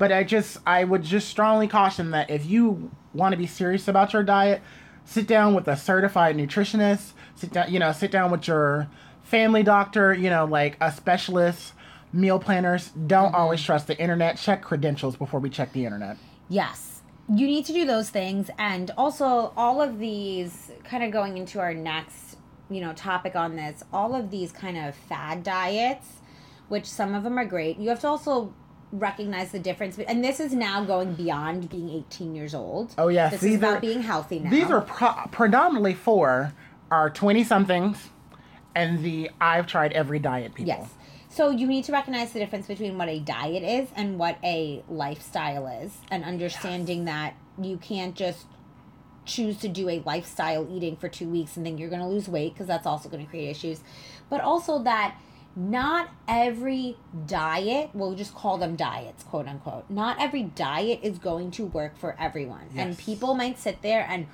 But 0.00 0.12
I 0.12 0.24
just, 0.24 0.56
I 0.66 0.82
would 0.82 1.02
just 1.02 1.28
strongly 1.28 1.68
caution 1.68 2.12
that 2.12 2.30
if 2.30 2.46
you 2.46 2.90
want 3.12 3.34
to 3.34 3.36
be 3.36 3.46
serious 3.46 3.86
about 3.86 4.14
your 4.14 4.22
diet, 4.22 4.62
sit 5.04 5.26
down 5.26 5.54
with 5.54 5.68
a 5.68 5.76
certified 5.76 6.38
nutritionist. 6.38 7.12
Sit 7.34 7.52
down, 7.52 7.70
you 7.70 7.78
know, 7.78 7.92
sit 7.92 8.10
down 8.10 8.30
with 8.30 8.48
your 8.48 8.88
family 9.24 9.62
doctor. 9.62 10.14
You 10.14 10.30
know, 10.30 10.46
like 10.46 10.78
a 10.80 10.90
specialist. 10.90 11.74
Meal 12.14 12.38
planners. 12.38 12.88
Don't 12.88 13.26
mm-hmm. 13.26 13.34
always 13.34 13.62
trust 13.62 13.88
the 13.88 13.98
internet. 13.98 14.38
Check 14.38 14.62
credentials 14.62 15.16
before 15.16 15.38
we 15.38 15.50
check 15.50 15.72
the 15.74 15.84
internet. 15.84 16.16
Yes. 16.48 17.02
You 17.28 17.46
need 17.46 17.66
to 17.66 17.74
do 17.74 17.84
those 17.84 18.08
things. 18.08 18.50
And 18.58 18.90
also, 18.96 19.52
all 19.54 19.82
of 19.82 19.98
these, 19.98 20.72
kind 20.82 21.04
of 21.04 21.10
going 21.10 21.36
into 21.36 21.60
our 21.60 21.74
next, 21.74 22.38
you 22.70 22.80
know, 22.80 22.94
topic 22.94 23.36
on 23.36 23.54
this, 23.54 23.84
all 23.92 24.14
of 24.14 24.30
these 24.30 24.50
kind 24.50 24.78
of 24.78 24.94
fad 24.94 25.42
diets, 25.44 26.06
which 26.68 26.86
some 26.86 27.14
of 27.14 27.22
them 27.22 27.38
are 27.38 27.44
great, 27.44 27.78
you 27.78 27.90
have 27.90 28.00
to 28.00 28.08
also 28.08 28.54
recognize 28.92 29.52
the 29.52 29.58
difference. 29.58 29.98
And 29.98 30.22
this 30.24 30.40
is 30.40 30.52
now 30.52 30.84
going 30.84 31.14
beyond 31.14 31.68
being 31.70 31.90
18 31.90 32.34
years 32.34 32.54
old. 32.54 32.94
Oh, 32.98 33.08
yes, 33.08 33.32
This 33.32 33.40
these 33.42 33.52
is 33.54 33.58
about 33.58 33.76
are- 33.76 33.80
being 33.80 34.02
healthy 34.02 34.40
now. 34.40 34.50
These 34.50 34.70
are 34.70 34.80
pro- 34.80 35.26
predominantly 35.30 35.94
for 35.94 36.52
our 36.90 37.08
twenty 37.10 37.44
somethings 37.44 38.08
and 38.74 39.02
the 39.04 39.30
I've 39.40 39.66
tried 39.66 39.92
every 39.92 40.18
diet 40.18 40.54
people. 40.54 40.68
Yes. 40.68 40.90
So 41.28 41.50
you 41.50 41.68
need 41.68 41.84
to 41.84 41.92
recognize 41.92 42.32
the 42.32 42.40
difference 42.40 42.66
between 42.66 42.98
what 42.98 43.08
a 43.08 43.20
diet 43.20 43.62
is 43.62 43.88
and 43.94 44.18
what 44.18 44.38
a 44.42 44.82
lifestyle 44.88 45.68
is, 45.68 45.98
and 46.10 46.24
understanding 46.24 47.04
that 47.04 47.34
you 47.62 47.76
can't 47.76 48.16
just 48.16 48.46
choose 49.24 49.58
to 49.58 49.68
do 49.68 49.88
a 49.88 50.02
lifestyle 50.04 50.66
eating 50.74 50.96
for 50.96 51.08
two 51.08 51.28
weeks 51.28 51.56
and 51.56 51.64
then 51.64 51.78
you're 51.78 51.88
going 51.90 52.00
to 52.00 52.06
lose 52.08 52.28
weight 52.28 52.52
because 52.54 52.66
that's 52.66 52.86
also 52.86 53.08
going 53.08 53.22
to 53.24 53.30
create 53.30 53.48
issues. 53.48 53.80
But 54.28 54.40
also 54.40 54.82
that 54.82 55.14
not 55.56 56.10
every 56.28 56.96
diet, 57.26 57.90
we'll 57.92 58.14
just 58.14 58.34
call 58.34 58.58
them 58.58 58.76
diets, 58.76 59.22
quote 59.24 59.48
unquote, 59.48 59.88
not 59.90 60.20
every 60.20 60.44
diet 60.44 61.00
is 61.02 61.18
going 61.18 61.50
to 61.52 61.66
work 61.66 61.98
for 61.98 62.16
everyone. 62.18 62.68
And 62.76 62.96
people 62.96 63.34
might 63.34 63.58
sit 63.58 63.82
there 63.82 64.06
and 64.08 64.26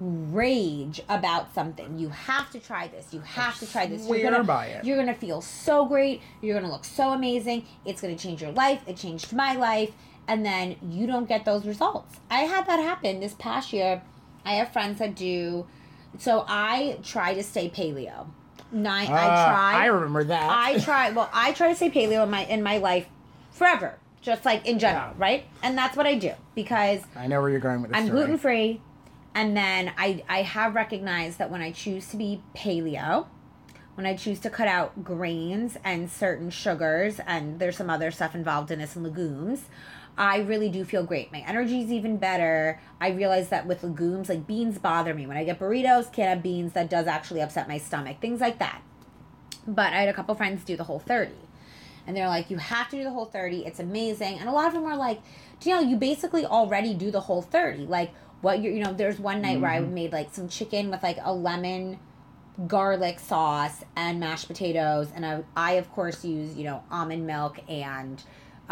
rage 0.00 1.00
about 1.08 1.54
something. 1.54 1.98
You 1.98 2.08
have 2.08 2.50
to 2.52 2.58
try 2.58 2.88
this. 2.88 3.12
You 3.12 3.20
have 3.20 3.58
to 3.60 3.70
try 3.70 3.86
this. 3.86 4.06
You're 4.08 4.22
gonna, 4.22 4.44
by 4.44 4.66
it. 4.66 4.84
You're 4.84 4.96
gonna 4.96 5.14
feel 5.14 5.40
so 5.40 5.84
great. 5.84 6.22
You're 6.40 6.58
gonna 6.58 6.72
look 6.72 6.84
so 6.84 7.10
amazing. 7.10 7.66
It's 7.84 8.00
gonna 8.00 8.16
change 8.16 8.42
your 8.42 8.52
life. 8.52 8.80
It 8.86 8.96
changed 8.96 9.32
my 9.32 9.54
life. 9.54 9.92
And 10.26 10.44
then 10.44 10.76
you 10.88 11.06
don't 11.06 11.28
get 11.28 11.44
those 11.44 11.66
results. 11.66 12.18
I 12.30 12.40
had 12.40 12.66
that 12.66 12.78
happen 12.78 13.20
this 13.20 13.34
past 13.34 13.72
year. 13.72 14.02
I 14.44 14.54
have 14.54 14.72
friends 14.72 14.98
that 14.98 15.14
do. 15.14 15.66
So 16.18 16.44
I 16.48 16.98
try 17.02 17.34
to 17.34 17.42
stay 17.42 17.68
paleo. 17.68 18.26
Nine. 18.72 19.06
I 19.08 19.12
Ah, 19.28 19.50
try. 19.50 19.82
I 19.82 19.86
remember 19.86 20.24
that. 20.24 20.50
I 20.50 20.78
try. 20.84 21.10
Well, 21.10 21.28
I 21.32 21.52
try 21.52 21.68
to 21.68 21.74
stay 21.76 21.90
paleo 21.90 22.22
in 22.24 22.30
my 22.30 22.44
in 22.46 22.62
my 22.62 22.78
life 22.78 23.06
forever, 23.50 23.98
just 24.22 24.44
like 24.44 24.66
in 24.66 24.78
general, 24.78 25.08
Yeah. 25.10 25.14
right? 25.18 25.44
And 25.62 25.76
that's 25.76 25.96
what 25.96 26.06
I 26.06 26.14
do 26.16 26.32
because 26.54 27.00
I 27.14 27.26
know 27.26 27.40
where 27.40 27.50
you're 27.50 27.60
going 27.60 27.82
with 27.82 27.90
this. 27.90 28.00
I'm 28.00 28.08
gluten 28.08 28.38
free, 28.38 28.80
and 29.34 29.56
then 29.56 29.92
I 29.98 30.24
I 30.28 30.42
have 30.42 30.74
recognized 30.74 31.38
that 31.38 31.50
when 31.50 31.60
I 31.60 31.70
choose 31.72 32.08
to 32.08 32.16
be 32.16 32.42
paleo, 32.56 33.26
when 33.94 34.06
I 34.06 34.16
choose 34.16 34.40
to 34.40 34.50
cut 34.50 34.68
out 34.68 35.04
grains 35.04 35.76
and 35.84 36.10
certain 36.10 36.48
sugars, 36.48 37.20
and 37.26 37.58
there's 37.60 37.76
some 37.76 37.90
other 37.90 38.10
stuff 38.10 38.34
involved 38.34 38.70
in 38.70 38.78
this 38.78 38.96
and 38.96 39.04
legumes. 39.04 39.64
I 40.16 40.38
really 40.38 40.68
do 40.68 40.84
feel 40.84 41.04
great. 41.04 41.32
My 41.32 41.40
energy's 41.40 41.90
even 41.90 42.18
better. 42.18 42.80
I 43.00 43.10
realize 43.10 43.48
that 43.48 43.66
with 43.66 43.82
legumes, 43.82 44.28
like 44.28 44.46
beans 44.46 44.78
bother 44.78 45.14
me. 45.14 45.26
When 45.26 45.36
I 45.36 45.44
get 45.44 45.58
burritos, 45.58 46.12
can't 46.12 46.28
have 46.28 46.42
beans, 46.42 46.74
that 46.74 46.90
does 46.90 47.06
actually 47.06 47.40
upset 47.40 47.66
my 47.66 47.78
stomach. 47.78 48.20
Things 48.20 48.40
like 48.40 48.58
that. 48.58 48.82
But 49.66 49.92
I 49.92 50.00
had 50.00 50.08
a 50.08 50.12
couple 50.12 50.34
friends 50.34 50.64
do 50.64 50.76
the 50.76 50.84
whole 50.84 50.98
30. 50.98 51.32
And 52.06 52.16
they're 52.16 52.28
like, 52.28 52.50
you 52.50 52.58
have 52.58 52.88
to 52.90 52.96
do 52.96 53.04
the 53.04 53.10
whole 53.10 53.24
30. 53.24 53.64
It's 53.64 53.80
amazing. 53.80 54.38
And 54.38 54.48
a 54.48 54.52
lot 54.52 54.66
of 54.66 54.74
them 54.74 54.82
were 54.82 54.96
like, 54.96 55.20
Danielle, 55.60 55.84
you 55.84 55.96
basically 55.96 56.44
already 56.44 56.94
do 56.94 57.10
the 57.10 57.20
whole 57.20 57.42
30. 57.42 57.86
Like, 57.86 58.12
what 58.42 58.60
you're, 58.60 58.72
you 58.72 58.82
know, 58.82 58.92
there's 58.92 59.18
one 59.18 59.40
night 59.40 59.60
where 59.60 59.70
I 59.70 59.78
mm-hmm. 59.78 59.94
made 59.94 60.12
like 60.12 60.34
some 60.34 60.48
chicken 60.48 60.90
with 60.90 61.02
like 61.02 61.18
a 61.22 61.32
lemon 61.32 61.98
garlic 62.66 63.18
sauce 63.20 63.84
and 63.96 64.20
mashed 64.20 64.48
potatoes. 64.48 65.08
And 65.14 65.24
I, 65.24 65.44
I 65.56 65.72
of 65.74 65.90
course, 65.92 66.24
use, 66.24 66.56
you 66.56 66.64
know, 66.64 66.82
almond 66.90 67.26
milk 67.26 67.60
and 67.68 68.22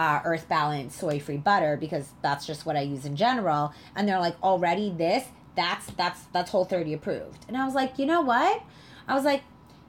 uh, 0.00 0.22
earth 0.24 0.48
balance 0.48 0.96
soy 0.96 1.20
free 1.20 1.36
butter 1.36 1.76
because 1.76 2.08
that's 2.22 2.46
just 2.46 2.64
what 2.64 2.74
I 2.74 2.80
use 2.80 3.04
in 3.04 3.16
general. 3.16 3.74
And 3.94 4.08
they're 4.08 4.18
like, 4.18 4.34
already 4.42 4.90
this, 4.90 5.24
that's, 5.56 5.86
that's, 5.90 6.22
that's 6.32 6.50
whole 6.50 6.64
30 6.64 6.94
approved. 6.94 7.44
And 7.48 7.54
I 7.56 7.66
was 7.66 7.74
like, 7.74 7.98
you 7.98 8.06
know 8.06 8.22
what? 8.22 8.62
I 9.06 9.14
was 9.14 9.24
like, 9.24 9.42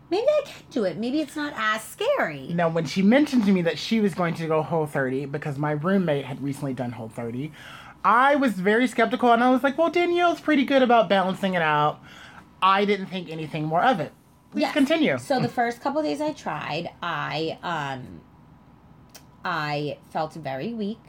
maybe 0.09 0.27
I 0.27 0.41
can 0.45 0.65
do 0.69 0.83
it. 0.83 0.97
Maybe 0.97 1.21
it's 1.21 1.37
not 1.37 1.53
as 1.55 1.81
scary. 1.81 2.47
Now, 2.53 2.67
when 2.67 2.83
she 2.85 3.01
mentioned 3.01 3.45
to 3.45 3.53
me 3.53 3.61
that 3.61 3.77
she 3.77 4.01
was 4.01 4.13
going 4.13 4.33
to 4.33 4.47
go 4.47 4.61
Whole 4.61 4.85
30 4.85 5.27
because 5.27 5.57
my 5.57 5.71
roommate 5.71 6.25
had 6.25 6.43
recently 6.43 6.73
done 6.73 6.91
Whole 6.91 7.07
30, 7.07 7.49
I 8.03 8.35
was 8.35 8.51
very 8.53 8.87
skeptical 8.87 9.31
and 9.31 9.41
I 9.41 9.49
was 9.49 9.63
like, 9.63 9.77
well, 9.77 9.89
Danielle's 9.89 10.41
pretty 10.41 10.65
good 10.65 10.81
about 10.81 11.07
balancing 11.07 11.53
it 11.53 11.61
out. 11.61 12.01
I 12.61 12.83
didn't 12.83 13.05
think 13.05 13.29
anything 13.29 13.63
more 13.63 13.81
of 13.83 14.01
it. 14.01 14.11
Please 14.51 14.63
Yes. 14.63 14.73
continue. 14.73 15.17
So 15.19 15.39
the 15.39 15.47
first 15.61 15.79
couple 15.79 16.03
days 16.03 16.19
I 16.19 16.33
tried, 16.33 16.89
I 17.01 17.57
um 17.63 18.19
I 19.43 19.97
felt 20.11 20.33
very 20.33 20.73
weak 20.73 20.99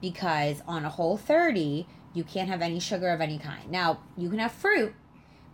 because 0.00 0.62
on 0.66 0.84
a 0.84 0.88
whole 0.88 1.16
30, 1.16 1.86
you 2.14 2.24
can't 2.24 2.48
have 2.48 2.62
any 2.62 2.80
sugar 2.80 3.08
of 3.10 3.20
any 3.20 3.38
kind. 3.38 3.70
Now, 3.70 4.00
you 4.16 4.30
can 4.30 4.38
have 4.38 4.52
fruit, 4.52 4.94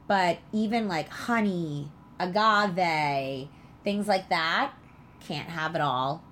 but 0.06 0.38
even 0.52 0.88
like 0.88 1.08
honey, 1.08 1.90
agave, 2.18 3.48
things 3.82 4.06
like 4.06 4.28
that, 4.28 4.72
can't 5.20 5.48
have 5.48 5.74
it 5.74 5.80
all, 5.80 6.22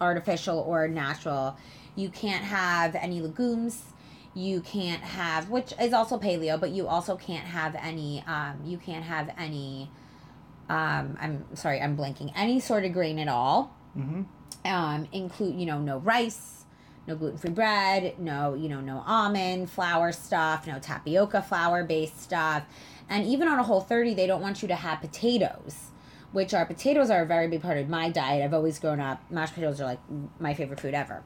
artificial 0.00 0.58
or 0.58 0.88
natural. 0.88 1.56
You 1.96 2.10
can't 2.10 2.44
have 2.44 2.94
any 2.94 3.20
legumes. 3.20 3.84
You 4.32 4.60
can't 4.60 5.02
have, 5.02 5.50
which 5.50 5.72
is 5.80 5.92
also 5.92 6.16
paleo, 6.18 6.58
but 6.58 6.70
you 6.70 6.86
also 6.86 7.16
can't 7.16 7.46
have 7.46 7.74
any. 7.74 8.22
Um, 8.26 8.60
you 8.64 8.78
can't 8.78 9.04
have 9.04 9.30
any. 9.36 9.90
Um, 10.68 11.16
I'm 11.20 11.44
sorry, 11.56 11.80
I'm 11.80 11.96
blanking. 11.96 12.32
Any 12.36 12.60
sort 12.60 12.84
of 12.84 12.92
grain 12.92 13.18
at 13.18 13.28
all. 13.28 13.76
hmm 13.94 14.22
Um, 14.64 15.08
include 15.12 15.58
you 15.58 15.66
know 15.66 15.78
no 15.78 15.98
rice, 15.98 16.64
no 17.06 17.16
gluten 17.16 17.38
free 17.38 17.50
bread, 17.50 18.18
no 18.18 18.54
you 18.54 18.68
know 18.68 18.80
no 18.80 19.02
almond 19.06 19.70
flour 19.70 20.12
stuff, 20.12 20.66
no 20.66 20.78
tapioca 20.78 21.42
flour 21.42 21.84
based 21.84 22.20
stuff, 22.20 22.64
and 23.08 23.26
even 23.26 23.48
on 23.48 23.58
a 23.58 23.62
whole 23.62 23.80
thirty, 23.80 24.14
they 24.14 24.26
don't 24.26 24.42
want 24.42 24.62
you 24.62 24.68
to 24.68 24.76
have 24.76 25.00
potatoes 25.00 25.90
which 26.32 26.54
are 26.54 26.64
potatoes 26.64 27.10
are 27.10 27.22
a 27.22 27.26
very 27.26 27.48
big 27.48 27.60
part 27.60 27.76
of 27.76 27.88
my 27.88 28.08
diet. 28.08 28.42
I've 28.42 28.54
always 28.54 28.78
grown 28.78 29.00
up 29.00 29.20
mashed 29.30 29.54
potatoes 29.54 29.80
are 29.80 29.84
like 29.84 30.00
my 30.38 30.54
favorite 30.54 30.80
food 30.80 30.94
ever, 30.94 31.22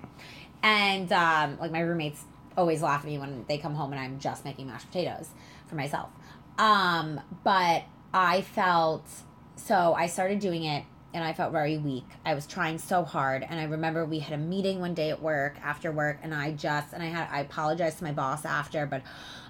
and 0.62 1.12
um, 1.12 1.58
like 1.60 1.70
my 1.70 1.80
roommates 1.80 2.24
always 2.56 2.82
laugh 2.82 3.00
at 3.00 3.06
me 3.06 3.18
when 3.18 3.44
they 3.48 3.58
come 3.58 3.74
home 3.74 3.92
and 3.92 4.00
I'm 4.00 4.18
just 4.18 4.44
making 4.44 4.66
mashed 4.66 4.86
potatoes 4.86 5.30
for 5.66 5.74
myself. 5.74 6.08
Um, 6.58 7.20
but 7.42 7.84
I 8.12 8.42
felt 8.42 9.06
so 9.56 9.94
I 9.94 10.06
started 10.06 10.38
doing 10.38 10.64
it 10.64 10.84
and 11.14 11.22
I 11.24 11.32
felt 11.32 11.52
very 11.52 11.78
weak. 11.78 12.04
I 12.26 12.34
was 12.34 12.46
trying 12.46 12.78
so 12.78 13.04
hard. 13.04 13.46
And 13.48 13.58
I 13.58 13.64
remember 13.64 14.04
we 14.04 14.18
had 14.18 14.34
a 14.34 14.42
meeting 14.42 14.80
one 14.80 14.94
day 14.94 15.10
at 15.10 15.22
work 15.22 15.56
after 15.62 15.92
work 15.92 16.18
and 16.22 16.34
I 16.34 16.52
just, 16.52 16.92
and 16.92 17.02
I 17.02 17.06
had, 17.06 17.28
I 17.30 17.40
apologized 17.40 17.98
to 17.98 18.04
my 18.04 18.12
boss 18.12 18.44
after, 18.44 18.84
but 18.84 19.02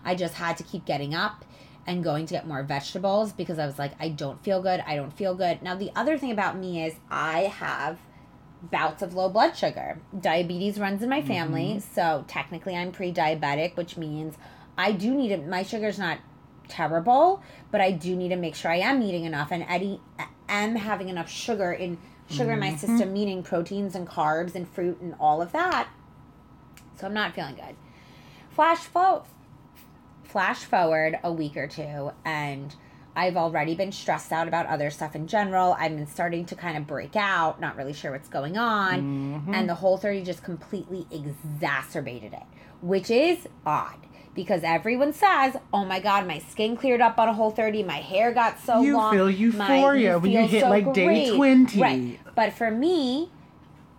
I 0.04 0.14
just 0.14 0.34
had 0.34 0.58
to 0.58 0.62
keep 0.62 0.84
getting 0.84 1.14
up 1.14 1.44
and 1.86 2.04
going 2.04 2.26
to 2.26 2.34
get 2.34 2.46
more 2.46 2.62
vegetables 2.62 3.32
because 3.32 3.58
I 3.58 3.66
was 3.66 3.78
like, 3.78 3.92
I 3.98 4.10
don't 4.10 4.42
feel 4.44 4.62
good. 4.62 4.84
I 4.86 4.94
don't 4.94 5.12
feel 5.12 5.34
good. 5.34 5.62
Now, 5.62 5.74
the 5.74 5.90
other 5.96 6.18
thing 6.18 6.30
about 6.30 6.56
me 6.56 6.84
is 6.84 6.94
I 7.10 7.40
have 7.44 7.98
bouts 8.62 9.02
of 9.02 9.14
low 9.14 9.28
blood 9.28 9.56
sugar. 9.56 9.98
Diabetes 10.18 10.78
runs 10.78 11.02
in 11.02 11.08
my 11.08 11.22
family. 11.22 11.76
Mm-hmm. 11.76 11.94
So 11.94 12.24
technically, 12.28 12.76
I'm 12.76 12.92
pre 12.92 13.12
diabetic, 13.12 13.76
which 13.76 13.96
means 13.96 14.36
I 14.78 14.92
do 14.92 15.14
need 15.14 15.30
it. 15.30 15.46
My 15.46 15.62
sugar's 15.62 15.98
not 15.98 16.18
terrible, 16.68 17.42
but 17.70 17.80
I 17.80 17.90
do 17.90 18.16
need 18.16 18.30
to 18.30 18.36
make 18.36 18.54
sure 18.54 18.70
I 18.70 18.78
am 18.78 19.02
eating 19.02 19.24
enough 19.24 19.50
and 19.50 19.64
Eddie 19.68 20.00
am 20.48 20.76
having 20.76 21.08
enough 21.08 21.30
sugar 21.30 21.72
in 21.72 21.98
sugar 22.28 22.44
mm-hmm. 22.44 22.52
in 22.52 22.60
my 22.60 22.68
mm-hmm. 22.68 22.76
system, 22.78 23.12
meaning 23.12 23.42
proteins 23.42 23.94
and 23.94 24.06
carbs 24.06 24.54
and 24.54 24.68
fruit 24.68 25.00
and 25.00 25.14
all 25.20 25.42
of 25.42 25.52
that. 25.52 25.88
So 26.98 27.06
I'm 27.06 27.14
not 27.14 27.34
feeling 27.34 27.56
good. 27.56 27.76
Flash 28.50 28.78
fo- 28.78 29.24
flash 30.22 30.64
forward 30.64 31.18
a 31.22 31.32
week 31.32 31.56
or 31.56 31.66
two 31.66 32.12
and 32.24 32.74
I've 33.16 33.36
already 33.36 33.76
been 33.76 33.92
stressed 33.92 34.32
out 34.32 34.48
about 34.48 34.66
other 34.66 34.90
stuff 34.90 35.14
in 35.14 35.28
general. 35.28 35.76
I've 35.78 35.94
been 35.94 36.06
starting 36.06 36.46
to 36.46 36.56
kind 36.56 36.76
of 36.76 36.86
break 36.86 37.14
out, 37.14 37.60
not 37.60 37.76
really 37.76 37.92
sure 37.92 38.10
what's 38.10 38.28
going 38.28 38.58
on. 38.58 39.02
Mm-hmm. 39.02 39.54
And 39.54 39.68
the 39.68 39.74
whole 39.76 39.96
30 39.96 40.24
just 40.24 40.42
completely 40.42 41.06
exacerbated 41.12 42.32
it, 42.32 42.42
which 42.80 43.10
is 43.10 43.46
odd 43.64 43.98
because 44.34 44.62
everyone 44.64 45.12
says, 45.12 45.56
"Oh 45.72 45.84
my 45.84 46.00
god, 46.00 46.26
my 46.26 46.38
skin 46.38 46.76
cleared 46.76 47.00
up 47.00 47.18
on 47.18 47.28
a 47.28 47.32
whole 47.32 47.50
30, 47.50 47.82
my 47.82 48.00
hair 48.00 48.32
got 48.32 48.58
so 48.60 48.82
you 48.82 48.96
long." 48.96 49.14
You 49.14 49.18
feel 49.18 49.30
euphoria 49.30 50.12
my, 50.12 50.16
when 50.16 50.30
you 50.32 50.46
hit 50.46 50.62
so 50.62 50.70
like 50.70 50.84
great. 50.84 50.94
day 50.94 51.36
20. 51.36 51.80
Right. 51.80 52.20
But 52.34 52.52
for 52.52 52.70
me, 52.70 53.30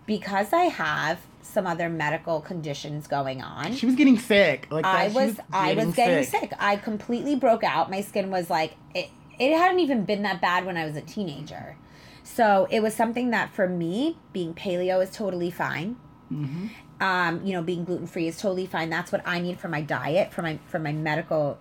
because 0.06 0.54
I 0.54 0.66
have 0.66 1.22
some 1.42 1.68
other 1.68 1.90
medical 1.90 2.42
conditions 2.42 3.08
going 3.08 3.42
on. 3.42 3.74
She 3.74 3.86
was 3.86 3.96
getting 3.96 4.18
sick. 4.18 4.68
Like 4.70 4.84
that. 4.84 4.96
I 4.96 5.06
was, 5.08 5.16
was 5.16 5.40
I 5.54 5.74
was 5.74 5.96
getting 5.96 6.26
sick. 6.26 6.42
sick. 6.42 6.54
I 6.60 6.76
completely 6.76 7.36
broke 7.36 7.64
out. 7.64 7.90
My 7.90 8.02
skin 8.02 8.30
was 8.32 8.50
like 8.50 8.74
it 8.94 9.10
it 9.40 9.58
hadn't 9.58 9.80
even 9.80 10.06
been 10.06 10.24
that 10.24 10.42
bad 10.42 10.66
when 10.66 10.78
I 10.78 10.86
was 10.86 10.96
a 10.96 11.02
teenager. 11.02 11.78
So 12.24 12.68
it 12.72 12.82
was 12.82 12.96
something 12.96 13.30
that 13.30 13.54
for 13.54 13.70
me, 13.70 14.18
being 14.34 14.54
paleo 14.54 15.02
is 15.04 15.12
totally 15.12 15.52
fine. 15.52 15.98
Mm-hmm 16.32 16.68
um, 17.00 17.46
you 17.46 17.54
know, 17.54 17.62
being 17.62 17.84
gluten 17.84 18.08
free 18.08 18.28
is 18.28 18.38
totally 18.38 18.66
fine. 18.66 18.90
That's 18.90 19.12
what 19.12 19.22
I 19.26 19.40
need 19.40 19.60
for 19.60 19.68
my 19.68 19.82
diet, 19.82 20.34
for 20.34 20.42
my 20.42 20.60
for 20.68 20.80
my 20.80 20.92
medical 20.92 21.60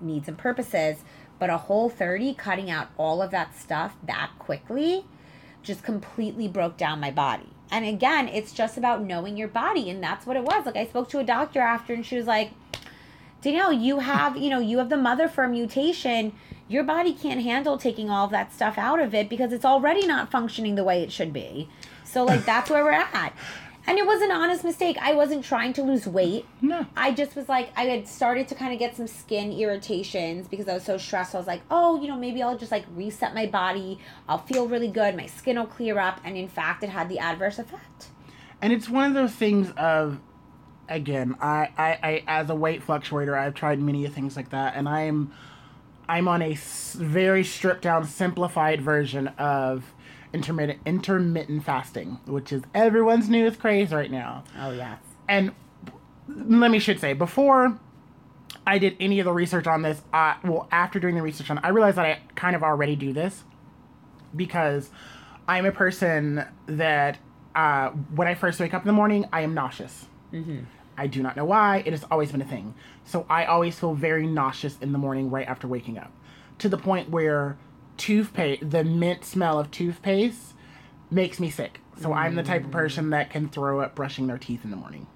needs 0.00 0.28
and 0.28 0.36
purposes. 0.38 0.98
But 1.38 1.50
a 1.50 1.56
whole 1.56 1.88
30 1.88 2.34
cutting 2.34 2.70
out 2.70 2.88
all 2.96 3.20
of 3.20 3.30
that 3.32 3.58
stuff 3.58 3.96
that 4.04 4.30
quickly 4.38 5.04
just 5.62 5.82
completely 5.82 6.46
broke 6.46 6.76
down 6.76 7.00
my 7.00 7.10
body. 7.10 7.48
And 7.70 7.84
again, 7.84 8.28
it's 8.28 8.52
just 8.52 8.76
about 8.76 9.02
knowing 9.02 9.36
your 9.36 9.48
body 9.48 9.90
and 9.90 10.02
that's 10.02 10.26
what 10.26 10.36
it 10.36 10.44
was. 10.44 10.66
Like 10.66 10.76
I 10.76 10.86
spoke 10.86 11.08
to 11.10 11.18
a 11.18 11.24
doctor 11.24 11.60
after 11.60 11.92
and 11.92 12.06
she 12.06 12.16
was 12.16 12.26
like, 12.26 12.52
Danielle, 13.42 13.72
you 13.72 13.98
have, 13.98 14.36
you 14.36 14.48
know, 14.48 14.60
you 14.60 14.78
have 14.78 14.90
the 14.90 14.96
mother 14.96 15.28
for 15.28 15.48
mutation. 15.48 16.32
Your 16.68 16.84
body 16.84 17.12
can't 17.12 17.42
handle 17.42 17.76
taking 17.76 18.10
all 18.10 18.26
of 18.26 18.30
that 18.30 18.52
stuff 18.54 18.78
out 18.78 19.00
of 19.00 19.14
it 19.14 19.28
because 19.28 19.52
it's 19.52 19.64
already 19.64 20.06
not 20.06 20.30
functioning 20.30 20.76
the 20.76 20.84
way 20.84 21.02
it 21.02 21.10
should 21.10 21.32
be. 21.32 21.68
So 22.04 22.24
like 22.24 22.44
that's 22.44 22.70
where 22.70 22.84
we're 22.84 22.92
at. 22.92 23.34
And 23.86 23.98
it 23.98 24.06
was 24.06 24.22
an 24.22 24.30
honest 24.30 24.64
mistake. 24.64 24.96
I 25.00 25.12
wasn't 25.12 25.44
trying 25.44 25.74
to 25.74 25.82
lose 25.82 26.06
weight. 26.06 26.46
No. 26.62 26.86
I 26.96 27.12
just 27.12 27.36
was 27.36 27.48
like, 27.48 27.70
I 27.76 27.84
had 27.84 28.08
started 28.08 28.48
to 28.48 28.54
kind 28.54 28.72
of 28.72 28.78
get 28.78 28.96
some 28.96 29.06
skin 29.06 29.52
irritations 29.52 30.48
because 30.48 30.68
I 30.68 30.74
was 30.74 30.84
so 30.84 30.96
stressed. 30.96 31.34
I 31.34 31.38
was 31.38 31.46
like, 31.46 31.60
oh, 31.70 32.00
you 32.00 32.08
know, 32.08 32.16
maybe 32.16 32.42
I'll 32.42 32.56
just 32.56 32.72
like 32.72 32.86
reset 32.94 33.34
my 33.34 33.44
body. 33.44 33.98
I'll 34.26 34.38
feel 34.38 34.66
really 34.66 34.88
good. 34.88 35.14
My 35.16 35.26
skin 35.26 35.58
will 35.58 35.66
clear 35.66 35.98
up. 35.98 36.20
And 36.24 36.36
in 36.36 36.48
fact, 36.48 36.82
it 36.82 36.88
had 36.88 37.10
the 37.10 37.18
adverse 37.18 37.58
effect. 37.58 38.08
And 38.62 38.72
it's 38.72 38.88
one 38.88 39.06
of 39.06 39.14
those 39.14 39.32
things 39.32 39.70
of, 39.76 40.18
again, 40.88 41.36
I, 41.40 41.68
I, 41.76 41.98
I 42.02 42.24
as 42.26 42.48
a 42.48 42.54
weight 42.54 42.86
fluctuator, 42.86 43.36
I've 43.36 43.54
tried 43.54 43.80
many 43.80 44.06
things 44.06 44.34
like 44.34 44.48
that. 44.50 44.76
And 44.76 44.88
I'm, 44.88 45.30
I'm 46.08 46.26
on 46.26 46.40
a 46.40 46.54
very 46.54 47.44
stripped 47.44 47.82
down, 47.82 48.06
simplified 48.06 48.80
version 48.80 49.28
of 49.28 49.92
intermittent 50.34 50.80
intermittent 50.84 51.64
fasting, 51.64 52.18
which 52.26 52.52
is 52.52 52.62
everyone's 52.74 53.30
newest 53.30 53.58
craze 53.60 53.92
right 53.92 54.10
now. 54.10 54.44
Oh 54.58 54.72
yes. 54.72 54.98
And 55.28 55.52
let 56.28 56.70
me 56.70 56.78
should 56.78 57.00
say 57.00 57.14
before 57.14 57.78
I 58.66 58.78
did 58.78 58.96
any 59.00 59.20
of 59.20 59.24
the 59.24 59.32
research 59.32 59.66
on 59.66 59.82
this, 59.82 60.02
I, 60.12 60.36
well, 60.42 60.68
after 60.70 60.98
doing 60.98 61.14
the 61.14 61.22
research 61.22 61.50
on, 61.50 61.58
it, 61.58 61.64
I 61.64 61.68
realized 61.68 61.96
that 61.96 62.06
I 62.06 62.20
kind 62.34 62.56
of 62.56 62.62
already 62.62 62.96
do 62.96 63.12
this 63.12 63.44
because 64.34 64.90
I'm 65.46 65.66
a 65.66 65.72
person 65.72 66.44
that 66.66 67.18
uh, 67.54 67.90
when 67.90 68.26
I 68.26 68.34
first 68.34 68.60
wake 68.60 68.74
up 68.74 68.82
in 68.82 68.86
the 68.86 68.92
morning, 68.92 69.26
I 69.32 69.42
am 69.42 69.54
nauseous. 69.54 70.06
Mm-hmm. 70.32 70.60
I 70.96 71.06
do 71.06 71.22
not 71.22 71.36
know 71.36 71.44
why. 71.44 71.82
It 71.84 71.92
has 71.92 72.04
always 72.10 72.32
been 72.32 72.40
a 72.40 72.46
thing. 72.46 72.74
So 73.04 73.26
I 73.28 73.44
always 73.44 73.78
feel 73.78 73.94
very 73.94 74.26
nauseous 74.26 74.78
in 74.80 74.92
the 74.92 74.98
morning 74.98 75.30
right 75.30 75.46
after 75.46 75.68
waking 75.68 75.98
up, 75.98 76.12
to 76.58 76.68
the 76.68 76.78
point 76.78 77.10
where 77.10 77.56
toothpaste, 77.96 78.70
the 78.70 78.84
mint 78.84 79.24
smell 79.24 79.58
of 79.58 79.70
toothpaste 79.70 80.54
makes 81.10 81.40
me 81.40 81.50
sick. 81.50 81.80
So 82.00 82.10
mm. 82.10 82.16
I'm 82.16 82.34
the 82.34 82.42
type 82.42 82.64
of 82.64 82.70
person 82.70 83.10
that 83.10 83.30
can 83.30 83.48
throw 83.48 83.80
up 83.80 83.94
brushing 83.94 84.26
their 84.26 84.38
teeth 84.38 84.64
in 84.64 84.70
the 84.70 84.76
morning. 84.76 85.06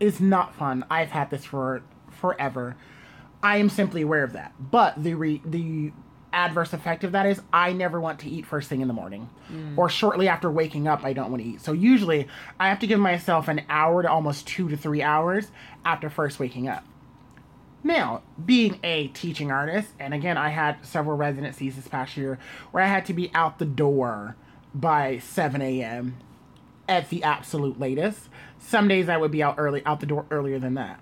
It's 0.00 0.20
not 0.20 0.54
fun. 0.54 0.84
I've 0.90 1.10
had 1.10 1.30
this 1.30 1.44
for 1.44 1.82
forever. 2.10 2.76
I 3.42 3.58
am 3.58 3.68
simply 3.68 4.02
aware 4.02 4.24
of 4.24 4.32
that. 4.32 4.54
But 4.58 5.02
the 5.02 5.14
re- 5.14 5.42
the 5.44 5.92
adverse 6.32 6.72
effect 6.74 7.02
of 7.02 7.12
that 7.12 7.24
is 7.24 7.40
I 7.52 7.72
never 7.72 7.98
want 7.98 8.18
to 8.20 8.28
eat 8.28 8.44
first 8.44 8.68
thing 8.68 8.82
in 8.82 8.88
the 8.88 8.94
morning 8.94 9.30
mm. 9.50 9.78
or 9.78 9.88
shortly 9.88 10.28
after 10.28 10.50
waking 10.50 10.86
up 10.86 11.02
I 11.02 11.14
don't 11.14 11.30
want 11.30 11.42
to 11.42 11.48
eat. 11.48 11.62
So 11.62 11.72
usually 11.72 12.28
I 12.60 12.68
have 12.68 12.78
to 12.80 12.86
give 12.86 13.00
myself 13.00 13.48
an 13.48 13.62
hour 13.70 14.02
to 14.02 14.10
almost 14.10 14.46
2 14.48 14.68
to 14.68 14.76
3 14.76 15.02
hours 15.02 15.50
after 15.84 16.10
first 16.10 16.38
waking 16.38 16.68
up. 16.68 16.84
Now, 17.86 18.22
being 18.44 18.80
a 18.82 19.06
teaching 19.06 19.52
artist, 19.52 19.90
and 20.00 20.12
again, 20.12 20.36
I 20.36 20.48
had 20.48 20.84
several 20.84 21.16
residencies 21.16 21.76
this 21.76 21.86
past 21.86 22.16
year 22.16 22.36
where 22.72 22.82
I 22.82 22.88
had 22.88 23.06
to 23.06 23.14
be 23.14 23.30
out 23.32 23.60
the 23.60 23.64
door 23.64 24.34
by 24.74 25.18
7 25.18 25.62
a.m. 25.62 26.16
at 26.88 27.10
the 27.10 27.22
absolute 27.22 27.78
latest. 27.78 28.28
Some 28.58 28.88
days 28.88 29.08
I 29.08 29.16
would 29.16 29.30
be 29.30 29.40
out 29.40 29.54
early, 29.56 29.86
out 29.86 30.00
the 30.00 30.06
door 30.06 30.26
earlier 30.32 30.58
than 30.58 30.74
that. 30.74 30.98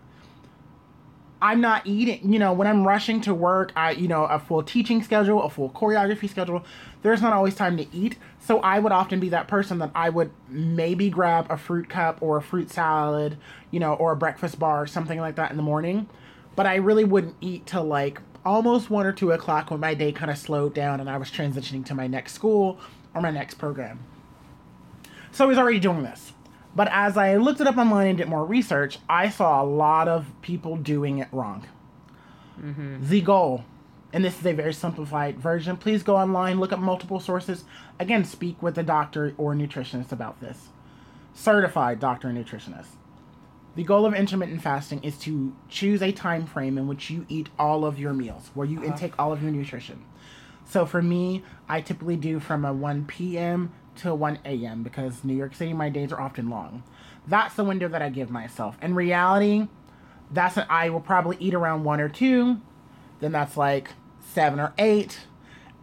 I'm 1.40 1.62
not 1.62 1.86
eating, 1.86 2.30
you 2.30 2.38
know, 2.38 2.52
when 2.52 2.66
I'm 2.66 2.86
rushing 2.86 3.22
to 3.22 3.32
work, 3.32 3.72
I, 3.74 3.92
you 3.92 4.06
know, 4.06 4.24
a 4.24 4.38
full 4.38 4.62
teaching 4.62 5.02
schedule, 5.02 5.42
a 5.42 5.48
full 5.48 5.70
choreography 5.70 6.28
schedule, 6.28 6.66
there's 7.02 7.22
not 7.22 7.32
always 7.32 7.54
time 7.54 7.78
to 7.78 7.86
eat. 7.96 8.18
So 8.40 8.58
I 8.60 8.78
would 8.78 8.92
often 8.92 9.20
be 9.20 9.30
that 9.30 9.48
person 9.48 9.78
that 9.78 9.90
I 9.94 10.10
would 10.10 10.32
maybe 10.50 11.08
grab 11.08 11.46
a 11.48 11.56
fruit 11.56 11.88
cup 11.88 12.20
or 12.20 12.36
a 12.36 12.42
fruit 12.42 12.70
salad, 12.70 13.38
you 13.70 13.80
know, 13.80 13.94
or 13.94 14.12
a 14.12 14.16
breakfast 14.16 14.58
bar, 14.58 14.86
something 14.86 15.18
like 15.18 15.36
that 15.36 15.50
in 15.50 15.56
the 15.56 15.62
morning 15.62 16.10
but 16.56 16.66
I 16.66 16.76
really 16.76 17.04
wouldn't 17.04 17.36
eat 17.40 17.66
till 17.66 17.84
like 17.84 18.20
almost 18.44 18.90
one 18.90 19.06
or 19.06 19.12
two 19.12 19.32
o'clock 19.32 19.70
when 19.70 19.80
my 19.80 19.94
day 19.94 20.12
kind 20.12 20.30
of 20.30 20.38
slowed 20.38 20.74
down 20.74 21.00
and 21.00 21.08
I 21.08 21.16
was 21.16 21.30
transitioning 21.30 21.84
to 21.86 21.94
my 21.94 22.06
next 22.06 22.32
school 22.32 22.78
or 23.14 23.20
my 23.20 23.30
next 23.30 23.54
program. 23.54 24.00
So 25.32 25.44
I 25.44 25.48
was 25.48 25.58
already 25.58 25.80
doing 25.80 26.02
this. 26.02 26.32
But 26.76 26.88
as 26.90 27.16
I 27.16 27.36
looked 27.36 27.60
it 27.60 27.66
up 27.66 27.76
online 27.76 28.08
and 28.08 28.18
did 28.18 28.28
more 28.28 28.44
research, 28.44 28.98
I 29.08 29.28
saw 29.28 29.62
a 29.62 29.64
lot 29.64 30.08
of 30.08 30.26
people 30.42 30.76
doing 30.76 31.18
it 31.18 31.28
wrong. 31.30 31.66
Mm-hmm. 32.60 33.08
The 33.08 33.20
goal, 33.20 33.64
and 34.12 34.24
this 34.24 34.38
is 34.38 34.46
a 34.46 34.52
very 34.52 34.74
simplified 34.74 35.38
version, 35.38 35.76
please 35.76 36.02
go 36.02 36.16
online, 36.16 36.58
look 36.58 36.72
up 36.72 36.80
multiple 36.80 37.20
sources. 37.20 37.64
Again, 38.00 38.24
speak 38.24 38.60
with 38.62 38.76
a 38.76 38.82
doctor 38.82 39.34
or 39.38 39.54
nutritionist 39.54 40.12
about 40.12 40.40
this. 40.40 40.68
Certified 41.32 42.00
doctor 42.00 42.28
and 42.28 42.44
nutritionist. 42.44 42.96
The 43.76 43.82
goal 43.82 44.06
of 44.06 44.14
intermittent 44.14 44.62
fasting 44.62 45.02
is 45.02 45.18
to 45.18 45.54
choose 45.68 46.00
a 46.00 46.12
time 46.12 46.46
frame 46.46 46.78
in 46.78 46.86
which 46.86 47.10
you 47.10 47.26
eat 47.28 47.48
all 47.58 47.84
of 47.84 47.98
your 47.98 48.12
meals, 48.12 48.50
where 48.54 48.66
you 48.66 48.78
uh-huh. 48.78 48.86
intake 48.88 49.14
all 49.18 49.32
of 49.32 49.42
your 49.42 49.50
nutrition. 49.50 50.04
So 50.64 50.86
for 50.86 51.02
me, 51.02 51.42
I 51.68 51.80
typically 51.80 52.16
do 52.16 52.38
from 52.40 52.64
a 52.64 52.72
1 52.72 53.06
p.m. 53.06 53.72
to 53.96 54.14
1 54.14 54.38
a.m. 54.44 54.82
because 54.82 55.24
New 55.24 55.34
York 55.34 55.54
City, 55.54 55.72
my 55.72 55.88
days 55.88 56.12
are 56.12 56.20
often 56.20 56.48
long. 56.48 56.84
That's 57.26 57.54
the 57.54 57.64
window 57.64 57.88
that 57.88 58.00
I 58.00 58.10
give 58.10 58.30
myself. 58.30 58.78
In 58.80 58.94
reality, 58.94 59.66
that's 60.30 60.56
an, 60.56 60.66
I 60.70 60.90
will 60.90 61.00
probably 61.00 61.36
eat 61.40 61.54
around 61.54 61.84
1 61.84 62.00
or 62.00 62.08
2. 62.08 62.60
Then 63.20 63.32
that's 63.32 63.56
like 63.56 63.90
7 64.20 64.60
or 64.60 64.72
8. 64.78 65.20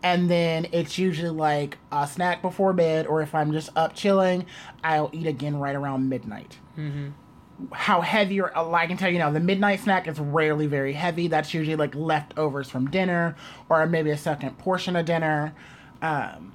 And 0.04 0.32
then 0.32 0.68
it's 0.72 0.98
usually 0.98 1.30
like 1.30 1.78
a 1.92 2.08
snack 2.08 2.42
before 2.42 2.74
bed, 2.74 3.06
or 3.06 3.22
if 3.22 3.36
I'm 3.36 3.52
just 3.52 3.70
up 3.76 3.94
chilling, 3.94 4.46
I'll 4.84 5.12
eat 5.14 5.28
again 5.28 5.58
right 5.58 5.76
around 5.76 6.10
midnight. 6.10 6.58
Mm-hmm 6.78 7.10
how 7.72 8.02
heavy 8.02 8.42
or 8.42 8.56
I 8.58 8.88
can 8.88 8.98
tell 8.98 9.10
you 9.10 9.20
now 9.20 9.30
the 9.30 9.40
midnight 9.40 9.82
snack 9.82 10.08
is 10.08 10.20
rarely 10.20 10.68
very 10.68 10.94
heavy. 10.94 11.28
That's 11.28 11.54
usually 11.54 11.76
like 11.76 11.94
leftovers 11.96 12.70
from 12.70 12.90
dinner 12.90 13.36
or 13.70 13.86
maybe 13.86 14.10
a 14.12 14.18
second 14.18 14.58
portion 14.58 14.96
of 14.96 15.06
dinner. 15.06 15.54
Um, 16.02 16.54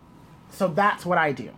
so 0.50 0.68
that's 0.68 1.06
what 1.06 1.18
I 1.18 1.32
do. 1.32 1.50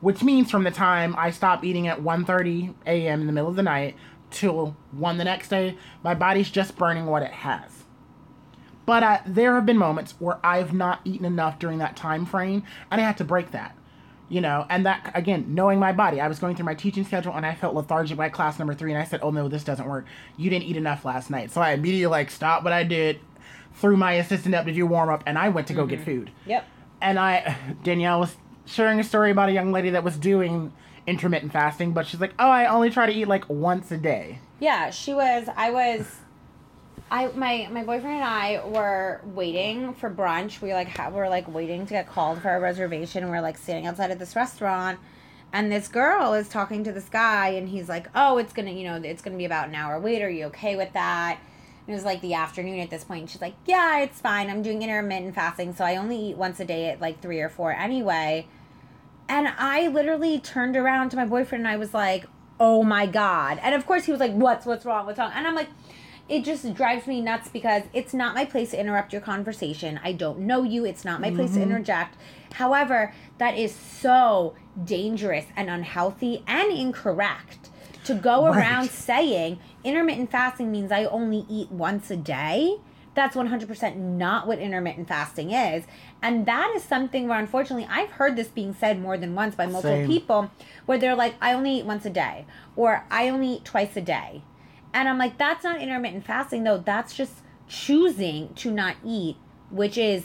Which 0.00 0.22
means 0.22 0.50
from 0.50 0.64
the 0.64 0.70
time 0.70 1.14
I 1.16 1.30
stop 1.30 1.64
eating 1.64 1.86
at 1.86 2.00
1:30 2.00 2.74
a.m. 2.86 3.20
in 3.20 3.26
the 3.26 3.32
middle 3.32 3.50
of 3.50 3.56
the 3.56 3.62
night 3.62 3.96
till 4.30 4.76
1 4.92 5.18
the 5.18 5.24
next 5.24 5.48
day, 5.48 5.76
my 6.02 6.14
body's 6.14 6.50
just 6.50 6.76
burning 6.76 7.06
what 7.06 7.22
it 7.22 7.30
has. 7.32 7.84
But 8.84 9.02
uh, 9.02 9.18
there 9.26 9.54
have 9.54 9.66
been 9.66 9.78
moments 9.78 10.14
where 10.18 10.44
I've 10.44 10.72
not 10.72 11.00
eaten 11.04 11.24
enough 11.24 11.58
during 11.58 11.78
that 11.78 11.96
time 11.96 12.26
frame, 12.26 12.64
and 12.90 13.00
I 13.00 13.04
had 13.04 13.16
to 13.18 13.24
break 13.24 13.52
that. 13.52 13.76
You 14.32 14.40
know, 14.40 14.64
and 14.70 14.86
that 14.86 15.12
again, 15.14 15.44
knowing 15.48 15.78
my 15.78 15.92
body, 15.92 16.18
I 16.18 16.26
was 16.26 16.38
going 16.38 16.56
through 16.56 16.64
my 16.64 16.74
teaching 16.74 17.04
schedule, 17.04 17.34
and 17.34 17.44
I 17.44 17.54
felt 17.54 17.74
lethargic 17.74 18.16
by 18.16 18.30
class 18.30 18.58
number 18.58 18.72
three, 18.72 18.90
and 18.90 18.98
I 18.98 19.04
said, 19.04 19.20
"Oh 19.22 19.30
no, 19.30 19.46
this 19.46 19.62
doesn't 19.62 19.86
work. 19.86 20.06
You 20.38 20.48
didn't 20.48 20.64
eat 20.64 20.78
enough 20.78 21.04
last 21.04 21.28
night." 21.28 21.50
So 21.50 21.60
I 21.60 21.72
immediately 21.72 22.06
like 22.06 22.30
stopped 22.30 22.64
what 22.64 22.72
I 22.72 22.82
did, 22.82 23.20
threw 23.74 23.94
my 23.94 24.14
assistant 24.14 24.54
up 24.54 24.64
to 24.64 24.72
do 24.72 24.86
warm 24.86 25.10
up, 25.10 25.22
and 25.26 25.36
I 25.36 25.50
went 25.50 25.66
to 25.66 25.74
go 25.74 25.84
get 25.84 25.96
mm-hmm. 25.96 26.04
food. 26.06 26.30
Yep. 26.46 26.66
And 27.02 27.18
I, 27.18 27.58
Danielle 27.82 28.20
was 28.20 28.36
sharing 28.64 28.98
a 28.98 29.04
story 29.04 29.30
about 29.30 29.50
a 29.50 29.52
young 29.52 29.70
lady 29.70 29.90
that 29.90 30.02
was 30.02 30.16
doing 30.16 30.72
intermittent 31.06 31.52
fasting, 31.52 31.92
but 31.92 32.06
she's 32.06 32.22
like, 32.22 32.32
"Oh, 32.38 32.48
I 32.48 32.64
only 32.64 32.88
try 32.88 33.04
to 33.04 33.12
eat 33.12 33.28
like 33.28 33.46
once 33.50 33.90
a 33.90 33.98
day." 33.98 34.38
Yeah, 34.60 34.88
she 34.88 35.12
was. 35.12 35.46
I 35.54 35.70
was. 35.72 36.20
I 37.12 37.26
my 37.34 37.68
my 37.70 37.84
boyfriend 37.84 38.16
and 38.16 38.24
I 38.24 38.62
were 38.64 39.20
waiting 39.22 39.92
for 39.92 40.08
brunch. 40.08 40.62
We 40.62 40.72
like 40.72 40.88
ha- 40.88 41.10
were 41.10 41.28
like 41.28 41.46
waiting 41.46 41.84
to 41.84 41.92
get 41.92 42.08
called 42.08 42.40
for 42.40 42.48
a 42.48 42.58
reservation. 42.58 43.28
We're 43.28 43.42
like 43.42 43.58
standing 43.58 43.86
outside 43.86 44.10
of 44.10 44.18
this 44.18 44.34
restaurant, 44.34 44.98
and 45.52 45.70
this 45.70 45.88
girl 45.88 46.32
is 46.32 46.48
talking 46.48 46.84
to 46.84 46.92
this 46.92 47.10
guy, 47.10 47.48
and 47.48 47.68
he's 47.68 47.86
like, 47.86 48.08
"Oh, 48.14 48.38
it's 48.38 48.54
gonna, 48.54 48.70
you 48.70 48.84
know, 48.84 48.96
it's 48.96 49.20
gonna 49.20 49.36
be 49.36 49.44
about 49.44 49.68
an 49.68 49.74
hour 49.74 50.00
wait. 50.00 50.22
Are 50.22 50.30
you 50.30 50.46
okay 50.46 50.74
with 50.74 50.94
that?" 50.94 51.38
And 51.86 51.92
it 51.92 51.92
was 51.92 52.04
like 52.06 52.22
the 52.22 52.32
afternoon 52.32 52.80
at 52.80 52.88
this 52.88 53.04
point. 53.04 53.28
She's 53.28 53.42
like, 53.42 53.56
"Yeah, 53.66 53.98
it's 53.98 54.18
fine. 54.18 54.48
I'm 54.48 54.62
doing 54.62 54.80
intermittent 54.80 55.34
fasting, 55.34 55.74
so 55.74 55.84
I 55.84 55.96
only 55.96 56.16
eat 56.16 56.38
once 56.38 56.60
a 56.60 56.64
day 56.64 56.88
at 56.88 57.02
like 57.02 57.20
three 57.20 57.40
or 57.40 57.50
four 57.50 57.72
anyway." 57.72 58.46
And 59.28 59.48
I 59.58 59.88
literally 59.88 60.40
turned 60.40 60.78
around 60.78 61.10
to 61.10 61.16
my 61.16 61.26
boyfriend 61.26 61.66
and 61.66 61.74
I 61.74 61.76
was 61.76 61.92
like, 61.92 62.24
"Oh 62.58 62.82
my 62.82 63.04
god!" 63.04 63.60
And 63.62 63.74
of 63.74 63.84
course 63.84 64.04
he 64.04 64.12
was 64.12 64.20
like, 64.20 64.32
"What's 64.32 64.64
what's 64.64 64.86
wrong? 64.86 65.04
What's 65.04 65.18
wrong?" 65.18 65.32
And 65.34 65.46
I'm 65.46 65.54
like 65.54 65.68
it 66.32 66.44
just 66.44 66.72
drives 66.72 67.06
me 67.06 67.20
nuts 67.20 67.50
because 67.50 67.82
it's 67.92 68.14
not 68.14 68.34
my 68.34 68.46
place 68.46 68.70
to 68.70 68.80
interrupt 68.80 69.12
your 69.12 69.20
conversation. 69.20 70.00
I 70.02 70.12
don't 70.12 70.38
know 70.38 70.62
you. 70.62 70.86
It's 70.86 71.04
not 71.04 71.20
my 71.20 71.30
place 71.30 71.50
to 71.50 71.56
mm-hmm. 71.56 71.70
interject. 71.70 72.16
However, 72.54 73.12
that 73.36 73.58
is 73.58 73.74
so 73.74 74.54
dangerous 74.82 75.44
and 75.54 75.68
unhealthy 75.68 76.42
and 76.46 76.72
incorrect 76.72 77.68
to 78.04 78.14
go 78.14 78.46
Right. 78.46 78.56
around 78.56 78.88
saying 78.88 79.58
intermittent 79.84 80.30
fasting 80.30 80.72
means 80.72 80.90
I 80.90 81.04
only 81.04 81.44
eat 81.50 81.70
once 81.70 82.10
a 82.10 82.16
day. 82.16 82.78
That's 83.14 83.36
100% 83.36 83.96
not 83.96 84.46
what 84.46 84.58
intermittent 84.58 85.08
fasting 85.08 85.50
is. 85.50 85.84
And 86.22 86.46
that 86.46 86.72
is 86.74 86.82
something 86.82 87.28
where, 87.28 87.38
unfortunately, 87.38 87.86
I've 87.90 88.12
heard 88.12 88.36
this 88.36 88.48
being 88.48 88.72
said 88.72 88.98
more 88.98 89.18
than 89.18 89.34
once 89.34 89.54
by 89.54 89.66
multiple 89.66 89.98
Same. 89.98 90.06
people 90.06 90.50
where 90.86 90.96
they're 90.96 91.14
like, 91.14 91.34
I 91.42 91.52
only 91.52 91.80
eat 91.80 91.84
once 91.84 92.06
a 92.06 92.10
day 92.10 92.46
or 92.74 93.04
I 93.10 93.28
only 93.28 93.56
eat 93.56 93.66
twice 93.66 93.94
a 93.98 94.00
day. 94.00 94.40
And 94.94 95.08
I'm 95.08 95.18
like, 95.18 95.38
that's 95.38 95.64
not 95.64 95.80
intermittent 95.80 96.24
fasting, 96.26 96.64
though. 96.64 96.78
That's 96.78 97.14
just 97.14 97.34
choosing 97.68 98.52
to 98.54 98.70
not 98.70 98.96
eat, 99.04 99.36
which 99.70 99.96
is 99.96 100.24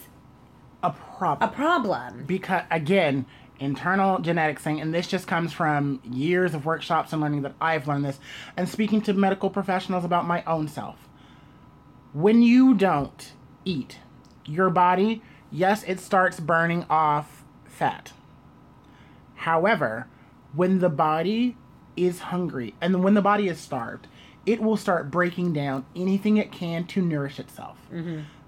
A 0.84 0.91
problem. 0.91 1.49
a 1.49 1.53
problem. 1.53 2.23
because 2.25 2.63
again 2.69 3.25
internal 3.60 4.19
genetics 4.19 4.62
thing 4.62 4.80
and 4.80 4.93
this 4.93 5.08
just 5.08 5.25
comes 5.27 5.51
from 5.51 5.99
years 6.03 6.53
of 6.53 6.63
workshops 6.67 7.12
and 7.12 7.19
learning 7.19 7.41
that 7.41 7.56
i've 7.60 7.88
learned 7.88 8.06
this 8.06 8.19
and 8.56 8.69
speaking 8.69 9.01
to 9.01 9.12
medical 9.13 9.49
professionals 9.49 10.06
about 10.06 10.27
my 10.27 10.43
own 10.43 10.67
self 10.67 11.10
when 12.13 12.43
you 12.43 12.75
don't 12.75 13.34
eat 13.65 13.97
your 14.45 14.69
body 14.69 15.23
yes 15.49 15.84
it 15.88 15.99
starts 15.99 16.39
burning 16.39 16.86
off 16.88 17.43
fat 17.65 18.12
however 19.38 20.08
when 20.53 20.77
the 20.77 20.89
body 20.89 21.58
is 21.95 22.19
hungry 22.19 22.75
and 22.80 23.03
when 23.03 23.15
the 23.15 23.21
body 23.23 23.47
is 23.47 23.60
starved 23.60 24.06
it 24.47 24.60
will 24.62 24.77
start 24.77 25.12
breaking 25.12 25.53
down 25.53 25.86
anything 25.95 26.38
it 26.38 26.51
can 26.51 26.83
to 26.86 27.01
nourish 27.01 27.39
itself 27.39 27.77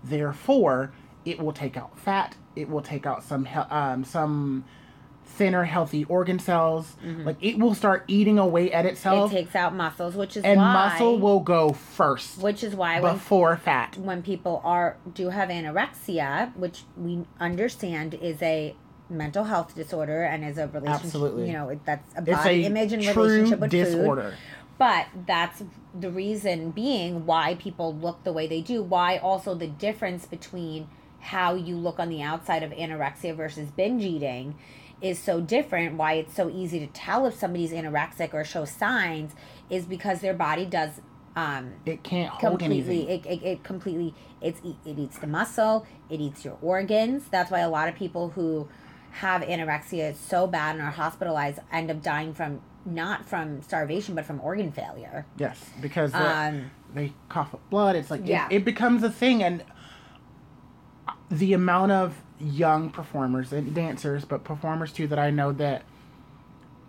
therefore 0.04 0.92
it 1.26 1.40
will 1.40 1.54
take 1.54 1.78
out 1.78 1.98
fat 2.00 2.36
it 2.56 2.68
will 2.70 2.82
take 2.82 3.06
out 3.06 3.24
some 3.24 3.48
um, 3.70 4.04
some 4.04 4.64
thinner 5.26 5.64
healthy 5.64 6.04
organ 6.06 6.40
cells 6.40 6.98
like 7.24 7.38
it 7.40 7.60
will 7.60 7.76
start 7.76 8.04
eating 8.08 8.40
away 8.40 8.72
at 8.72 8.86
itself. 8.86 9.32
It 9.32 9.36
takes 9.36 9.56
out 9.56 9.76
muscles, 9.76 10.16
which 10.16 10.36
is 10.36 10.44
and 10.44 10.60
why 10.60 10.74
muscle 10.74 11.20
will 11.20 11.40
go 11.40 11.72
first 11.72 12.40
which 12.40 12.64
is 12.64 12.76
why 12.76 13.00
when 13.00 13.14
before 13.14 13.56
fat 13.58 13.96
when 13.98 14.22
people 14.24 14.60
are 14.66 14.98
do 15.14 15.30
have 15.30 15.50
anorexia, 15.50 16.56
which 16.58 16.84
we 16.98 17.26
understand 17.40 18.16
is 18.16 18.42
a 18.42 18.76
mental 19.10 19.44
health 19.44 19.76
disorder 19.76 20.24
and 20.24 20.44
is 20.46 20.58
a 20.58 20.68
relationship, 20.68 21.06
Absolutely. 21.06 21.48
you 21.48 21.54
know, 21.54 21.80
that's 21.86 22.14
a 22.16 22.22
body 22.22 22.66
image 22.66 22.94
and 22.94 23.04
relationship 23.06 23.60
with 23.60 23.72
food. 23.72 24.34
But 24.80 25.08
that's 25.28 25.62
the 25.94 26.10
reason 26.10 26.72
being 26.72 27.26
why 27.26 27.56
people 27.56 27.94
look 27.94 28.24
the 28.24 28.32
way 28.34 28.48
they 28.48 28.62
do. 28.62 28.82
Why 28.82 29.18
also 29.18 29.54
the 29.54 29.68
difference 29.68 30.26
between 30.26 30.88
how 31.20 31.54
you 31.54 31.76
look 31.76 32.00
on 32.00 32.08
the 32.08 32.22
outside 32.22 32.64
of 32.64 32.72
anorexia 32.72 33.36
versus 33.36 33.70
binge 33.72 34.04
eating 34.04 34.56
is 35.02 35.20
so 35.20 35.42
different. 35.42 35.98
Why 35.98 36.14
it's 36.14 36.34
so 36.34 36.50
easy 36.50 36.80
to 36.80 36.88
tell 36.88 37.26
if 37.26 37.36
somebody's 37.36 37.72
anorexic 37.72 38.34
or 38.34 38.46
show 38.46 38.64
signs 38.64 39.34
is 39.70 39.86
because 39.86 40.22
their 40.22 40.34
body 40.34 40.66
does 40.66 41.02
um, 41.36 41.74
it 41.86 42.04
can't 42.04 42.30
hold 42.30 42.60
completely 42.60 43.08
anything 43.08 43.32
it, 43.32 43.42
it, 43.42 43.46
it 43.46 43.64
completely 43.64 44.14
it's 44.42 44.60
it 44.62 44.98
eats 44.98 45.20
the 45.20 45.28
muscle 45.28 45.86
it 46.10 46.20
eats 46.20 46.44
your 46.44 46.58
organs 46.62 47.26
that's 47.30 47.52
why 47.52 47.60
a 47.60 47.70
lot 47.70 47.88
of 47.88 47.96
people 47.96 48.30
who 48.30 48.68
have 49.12 49.42
anorexia 49.44 50.16
so 50.16 50.48
bad 50.48 50.76
and 50.76 50.84
are 50.84 50.92
hospitalized 50.92 51.60
end 51.72 51.92
up 51.92 52.02
dying 52.02 52.34
from 52.34 52.62
not 52.86 53.26
from 53.26 53.62
starvation 53.62 54.16
but 54.16 54.26
from 54.26 54.40
organ 54.42 54.72
failure 54.72 55.26
yes 55.38 55.70
because 55.82 56.14
um 56.16 56.72
they 56.94 57.14
cough 57.30 57.54
up 57.54 57.62
blood. 57.70 57.96
It's 57.96 58.10
like 58.10 58.22
Yeah. 58.26 58.48
it, 58.50 58.56
it 58.58 58.66
becomes 58.66 59.04
a 59.04 59.12
thing, 59.12 59.44
and 59.44 59.64
the 61.30 61.54
amount 61.54 61.92
of 61.92 62.16
young 62.40 62.90
performers 62.90 63.52
and 63.54 63.76
dancers, 63.76 64.26
but 64.26 64.44
performers 64.44 64.92
too, 64.92 65.06
that 65.08 65.20
I 65.20 65.30
know 65.30 65.52
that 65.52 65.84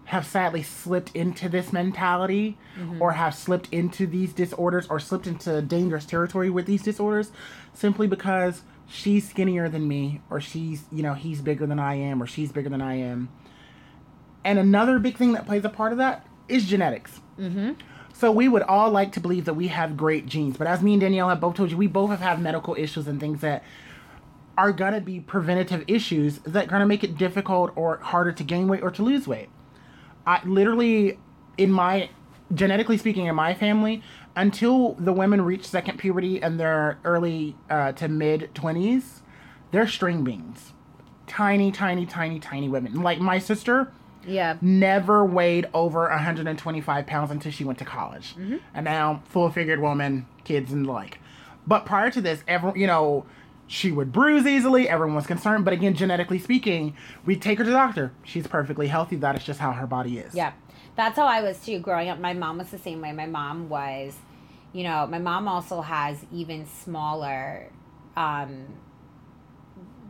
have 0.07 0.27
sadly 0.27 0.63
slipped 0.63 1.15
into 1.15 1.49
this 1.49 1.73
mentality, 1.73 2.57
Mm-hmm. 2.79 3.03
or 3.03 3.13
have 3.13 3.35
slipped 3.35 3.69
into 3.73 4.07
these 4.07 4.33
disorders, 4.33 4.87
or 4.89 4.99
slipped 5.01 5.27
into 5.27 5.61
dangerous 5.61 6.07
territory 6.07 6.49
with 6.49 6.65
these 6.67 6.83
disorders, 6.83 7.31
simply 7.75 8.07
because 8.07 8.63
she's 8.89 9.29
skinnier 9.29 9.69
than 9.69 9.87
me, 9.87 10.23
or 10.31 10.41
she's 10.41 10.85
you 10.91 11.03
know 11.03 11.13
he's 11.15 11.43
bigger 11.43 11.67
than 11.67 11.79
I 11.79 11.95
am, 11.97 12.23
or 12.23 12.27
she's 12.27 12.53
bigger 12.53 12.71
than 12.71 12.81
I 12.81 12.95
am. 12.95 13.29
And 14.45 14.59
another 14.59 14.99
big 14.99 15.17
thing 15.17 15.33
that 15.33 15.47
plays 15.47 15.65
a 15.65 15.69
part 15.69 15.93
of 15.93 15.99
that 15.99 16.27
is 16.49 16.65
genetics. 16.67 17.21
So 18.13 18.31
we 18.31 18.49
would 18.49 18.63
all 18.63 18.91
like 18.91 19.13
to 19.13 19.21
believe 19.21 19.45
that 19.47 19.55
we 19.55 19.69
have 19.69 19.97
great 19.97 20.27
genes, 20.27 20.57
but 20.59 20.67
as 20.67 20.83
me 20.83 20.93
and 20.93 21.01
Danielle 21.01 21.29
have 21.31 21.41
both 21.41 21.55
told 21.57 21.71
you, 21.71 21.77
we 21.77 21.87
both 21.87 22.11
have 22.11 22.21
had 22.21 22.41
medical 22.41 22.75
issues 22.75 23.07
and 23.09 23.19
things 23.19 23.41
that 23.41 23.63
are 24.59 24.73
gonna 24.73 25.01
be 25.01 25.21
preventative 25.21 25.85
issues 25.87 26.39
that 26.41 26.69
gonna 26.69 26.85
make 26.85 27.03
it 27.03 27.17
difficult 27.17 27.73
or 27.77 27.97
harder 27.99 28.33
to 28.33 28.45
gain 28.45 28.69
weight 28.69 28.83
or 28.83 28.91
to 28.91 29.03
lose 29.03 29.27
weight. 29.27 29.49
I 30.27 30.43
literally, 30.45 31.19
in 31.57 31.73
my 31.73 32.11
genetically 32.53 32.99
speaking, 32.99 33.25
in 33.27 33.35
my 33.35 33.55
family, 33.55 34.03
until 34.37 34.95
the 34.95 35.13
women 35.15 35.41
reach 35.41 35.67
second 35.67 35.99
puberty 35.99 36.43
and 36.43 36.61
their 36.61 36.99
early 37.05 37.57
uh, 37.71 37.93
to 37.93 38.09
mid 38.09 38.55
twenties, 38.55 39.23
they're 39.71 39.89
string 39.89 40.25
beans, 40.25 40.75
tiny, 41.27 41.73
tiny, 41.73 42.05
tiny, 42.05 42.39
tiny 42.39 42.69
women. 42.69 43.01
Like 43.01 43.19
my 43.19 43.39
sister, 43.39 43.93
yeah 44.31 44.57
never 44.61 45.25
weighed 45.25 45.69
over 45.75 46.09
125 46.09 47.07
pounds 47.07 47.31
until 47.31 47.53
she 47.53 47.65
went 47.65 47.79
to 47.79 47.85
college. 47.85 48.35
And 48.75 48.85
now 48.85 49.23
full 49.27 49.51
figured 49.51 49.81
woman, 49.81 50.27
kids 50.45 50.73
and 50.73 50.87
the 50.87 50.93
like. 50.93 51.19
But 51.67 51.85
prior 51.85 52.11
to 52.11 52.21
this, 52.21 52.43
every 52.49 52.81
you 52.81 52.87
know, 52.87 53.27
she 53.67 53.93
would 53.93 54.13
bruise 54.13 54.47
easily, 54.47 54.89
everyone 54.89 55.15
was 55.15 55.27
concerned. 55.27 55.65
But 55.65 55.75
again, 55.75 55.95
genetically 55.95 56.39
speaking, 56.39 56.97
we 57.25 57.37
take 57.37 57.59
her 57.59 57.65
to 57.65 57.71
the 57.71 57.77
doctor. 57.77 58.13
She's 58.25 58.47
perfectly 58.47 58.89
healthy. 58.89 59.17
That 59.17 59.37
is 59.37 59.45
just 59.45 59.61
how 59.61 59.73
her 59.73 59.87
body 59.87 60.19
is. 60.19 60.35
Yeah. 60.35 60.53
That's 60.97 61.17
how 61.17 61.27
I 61.27 61.41
was 61.41 61.59
too 61.65 61.79
growing 61.79 62.09
up. 62.09 62.19
My 62.19 62.33
mom 62.35 62.59
was 62.59 62.71
the 62.71 62.79
same 62.79 63.01
way. 63.01 63.13
My 63.13 63.27
mom 63.27 63.69
was, 63.69 64.17
you 64.73 64.83
know, 64.83 65.07
my 65.07 65.19
mom 65.19 65.47
also 65.49 65.81
has 65.81 66.25
even 66.33 66.67
smaller 66.67 67.71
um 68.17 68.67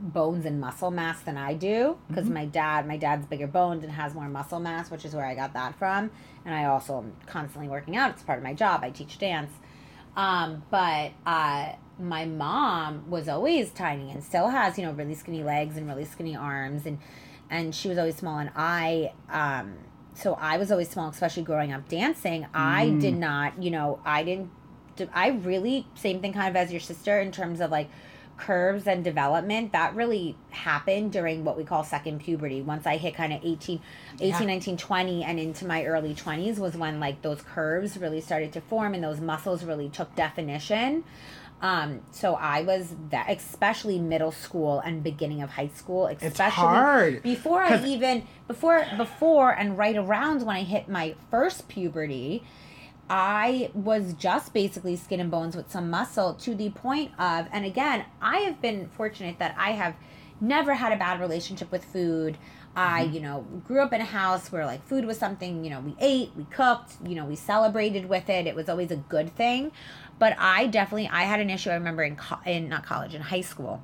bones 0.01 0.46
and 0.46 0.61
muscle 0.61 0.90
mass 0.90 1.20
than 1.20 1.36
I 1.36 1.55
do 1.55 1.98
because 2.09 2.28
my 2.28 2.46
dad, 2.46 2.86
my 2.86 2.96
dad's 2.96 3.26
bigger 3.26 3.46
boned 3.46 3.82
and 3.84 3.92
has 3.92 4.14
more 4.14 4.28
muscle 4.28 4.61
mass, 4.61 4.90
which 4.90 5.05
is 5.05 5.14
where 5.14 5.26
I 5.26 5.34
got 5.34 5.53
that 5.53 5.78
from. 5.78 6.11
And 6.44 6.55
I 6.55 6.64
also 6.64 6.98
am 6.98 7.12
constantly 7.26 7.68
working 7.68 7.96
out. 7.96 8.11
It's 8.11 8.22
part 8.22 8.38
of 8.38 8.42
my 8.42 8.55
job. 8.55 8.80
I 8.82 8.90
teach 8.90 9.18
dance. 9.18 9.53
Um, 10.16 10.62
but 10.70 11.12
uh, 11.26 11.72
my 11.98 12.24
mom 12.24 13.09
was 13.11 13.28
always 13.28 13.70
tiny 13.70 14.11
and 14.11 14.24
still 14.24 14.48
has, 14.48 14.78
you 14.78 14.84
know, 14.84 14.92
really 14.92 15.14
skinny 15.14 15.42
legs 15.42 15.76
and 15.76 15.86
really 15.86 16.05
skinny 16.05 16.34
arms 16.34 16.86
and 16.86 16.98
and 17.51 17.74
she 17.74 17.88
was 17.88 17.98
always 17.98 18.16
small 18.16 18.38
and 18.38 18.51
I 18.55 19.12
um 19.28 19.74
so 20.14 20.34
I 20.34 20.57
was 20.57 20.70
always 20.70 20.88
small, 20.88 21.09
especially 21.09 21.44
growing 21.44 21.72
up 21.72 21.88
dancing. 21.88 22.46
I 22.53 22.90
did 22.90 23.16
not, 23.16 23.62
you 23.62 23.70
know, 23.70 24.01
I 24.05 24.22
didn't 24.22 24.51
I 25.14 25.28
really 25.28 25.86
same 25.94 26.20
thing 26.20 26.32
kind 26.32 26.48
of 26.48 26.57
as 26.57 26.70
your 26.70 26.80
sister 26.80 27.20
in 27.20 27.32
terms 27.32 27.61
of 27.61 27.70
like 27.70 27.88
curves 28.41 28.86
and 28.86 29.05
development 29.05 29.72
that 29.72 29.95
really 29.95 30.34
happened 30.51 31.12
during 31.12 31.45
what 31.45 31.57
we 31.57 31.64
call 31.64 31.84
second 31.84 32.18
puberty 32.20 32.61
once 32.62 32.86
i 32.86 32.97
hit 32.97 33.14
kind 33.14 33.32
of 33.32 33.41
18 33.45 33.80
18 34.20 34.28
Yeah. 34.28 34.38
19 34.47 34.76
20 34.76 35.22
and 35.24 35.38
into 35.38 35.66
my 35.66 35.84
early 35.84 36.14
20s 36.14 36.59
was 36.59 36.76
when 36.76 36.99
like 37.01 37.22
those 37.22 37.43
curves 37.43 37.97
really 37.99 38.20
started 38.20 38.53
to 38.55 38.61
form 38.61 38.95
and 38.95 39.05
those 39.05 39.20
muscles 39.20 39.62
really 39.64 39.88
took 39.88 40.14
definition 40.16 41.05
Um, 41.62 42.01
so 42.11 42.36
I 42.36 42.62
was 42.62 42.95
that, 43.11 43.26
especially 43.28 43.99
middle 43.99 44.32
school 44.32 44.80
and 44.80 45.03
beginning 45.03 45.43
of 45.43 45.51
high 45.51 45.68
school, 45.80 46.07
especially 46.07 46.28
It's 46.28 46.55
hard. 46.55 47.22
before 47.22 47.61
I 47.62 47.84
even 47.84 48.26
before 48.49 48.86
before 48.97 49.51
and 49.51 49.76
right 49.76 49.95
around 50.05 50.41
when 50.47 50.57
I 50.57 50.62
hit 50.62 50.88
my 50.88 51.16
first 51.30 51.68
puberty. 51.68 52.43
I 53.12 53.72
was 53.74 54.14
just 54.14 54.54
basically 54.54 54.94
skin 54.94 55.18
and 55.18 55.32
bones 55.32 55.56
with 55.56 55.68
some 55.70 55.90
muscle 55.90 56.34
to 56.34 56.54
the 56.54 56.70
point 56.70 57.11
of, 57.18 57.48
and 57.52 57.64
again, 57.64 58.04
I 58.22 58.38
have 58.38 58.62
been 58.62 58.88
fortunate 58.90 59.40
that 59.40 59.56
I 59.58 59.72
have 59.72 59.96
never 60.40 60.74
had 60.74 60.92
a 60.92 60.96
bad 60.96 61.20
relationship 61.20 61.72
with 61.72 61.84
food. 61.84 62.38
I, 62.76 63.02
Mm-hmm. 63.02 63.14
you 63.14 63.20
know, 63.20 63.40
grew 63.66 63.80
up 63.80 63.92
in 63.92 64.00
a 64.00 64.04
house 64.04 64.52
where 64.52 64.64
like 64.64 64.86
food 64.86 65.04
was 65.04 65.18
something, 65.18 65.64
you 65.64 65.70
know, 65.70 65.80
we 65.80 65.96
ate, 65.98 66.30
we 66.36 66.44
cooked, 66.44 66.92
you 67.04 67.16
know, 67.16 67.24
we 67.24 67.34
celebrated 67.34 68.08
with 68.08 68.30
it. 68.30 68.46
It 68.46 68.54
was 68.54 68.68
always 68.68 68.92
a 68.92 68.96
good 68.96 69.34
thing. 69.34 69.72
But 70.20 70.36
I 70.38 70.68
definitely, 70.68 71.08
I 71.08 71.24
had 71.24 71.40
an 71.40 71.50
issue. 71.50 71.70
I 71.70 71.74
remember 71.74 72.04
in, 72.04 72.14
co- 72.14 72.38
in 72.46 72.68
not 72.68 72.86
college, 72.86 73.12
in 73.12 73.22
high 73.22 73.40
school. 73.40 73.82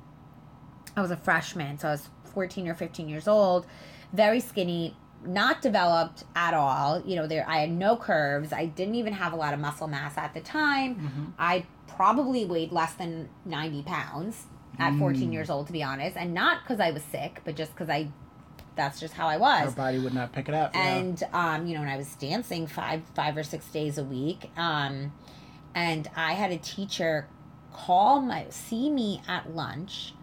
I 0.95 1.01
was 1.01 1.11
a 1.11 1.17
freshman, 1.17 1.77
so 1.77 1.89
I 1.89 1.91
was 1.91 2.09
14 2.33 2.67
or 2.69 2.73
15 2.75 3.09
years 3.09 3.27
old, 3.27 3.65
very 4.13 4.39
skinny, 4.39 4.95
not 5.27 5.61
developed 5.61 6.23
at 6.35 6.53
all. 6.53 7.01
You 7.05 7.15
know, 7.17 7.27
there 7.27 7.45
I 7.47 7.59
had 7.59 7.71
no 7.71 7.95
curves. 7.95 8.51
I 8.53 8.65
didn't 8.65 8.95
even 8.95 9.13
have 9.13 9.33
a 9.33 9.35
lot 9.35 9.53
of 9.53 9.59
muscle 9.59 9.87
mass 9.87 10.17
at 10.17 10.33
the 10.33 10.41
time. 10.41 10.95
Mm-hmm. 10.95 11.23
I 11.39 11.65
probably 11.87 12.45
weighed 12.45 12.71
less 12.71 12.93
than 12.93 13.29
90 13.45 13.83
pounds 13.83 14.45
at 14.79 14.95
14 14.99 15.29
Mm. 15.29 15.33
years 15.33 15.49
old, 15.49 15.65
to 15.67 15.73
be 15.73 15.81
honest, 15.81 16.15
and 16.15 16.33
not 16.33 16.61
because 16.63 16.79
I 16.79 16.91
was 16.91 17.01
sick, 17.03 17.41
but 17.43 17.55
just 17.55 17.71
because 17.73 17.89
I, 17.89 18.09
that's 18.75 18.99
just 18.99 19.15
how 19.15 19.27
I 19.27 19.37
was. 19.37 19.69
Her 19.69 19.71
body 19.71 19.97
would 19.97 20.13
not 20.13 20.31
pick 20.33 20.47
it 20.47 20.53
up. 20.53 20.75
And 20.75 21.21
um, 21.33 21.65
you 21.65 21.73
know, 21.75 21.81
and 21.81 21.89
I 21.89 21.97
was 21.97 22.13
dancing 22.15 22.67
five 22.67 23.01
five 23.15 23.35
or 23.35 23.43
six 23.43 23.67
days 23.69 23.97
a 23.97 24.03
week. 24.03 24.51
Um, 24.55 25.13
and 25.73 26.07
I 26.15 26.33
had 26.33 26.51
a 26.51 26.57
teacher 26.57 27.27
call 27.73 28.21
my 28.21 28.45
see 28.49 28.89
me 28.89 29.21
at 29.27 29.55
lunch 29.55 30.13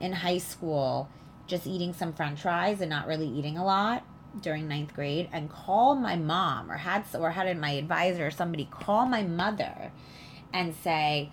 in 0.00 0.12
high 0.12 0.38
school, 0.38 1.08
just 1.48 1.66
eating 1.66 1.92
some 1.92 2.12
French 2.12 2.42
fries 2.42 2.80
and 2.80 2.90
not 2.90 3.06
really 3.08 3.26
eating 3.28 3.58
a 3.58 3.64
lot 3.64 4.04
during 4.40 4.68
ninth 4.68 4.94
grade, 4.94 5.28
and 5.32 5.50
call 5.50 5.94
my 5.94 6.16
mom 6.16 6.70
or 6.70 6.76
had 6.76 7.04
or 7.14 7.30
had 7.30 7.58
my 7.58 7.72
advisor 7.72 8.26
or 8.26 8.30
somebody 8.30 8.66
call 8.70 9.06
my 9.06 9.22
mother 9.22 9.92
and 10.52 10.74
say. 10.74 11.30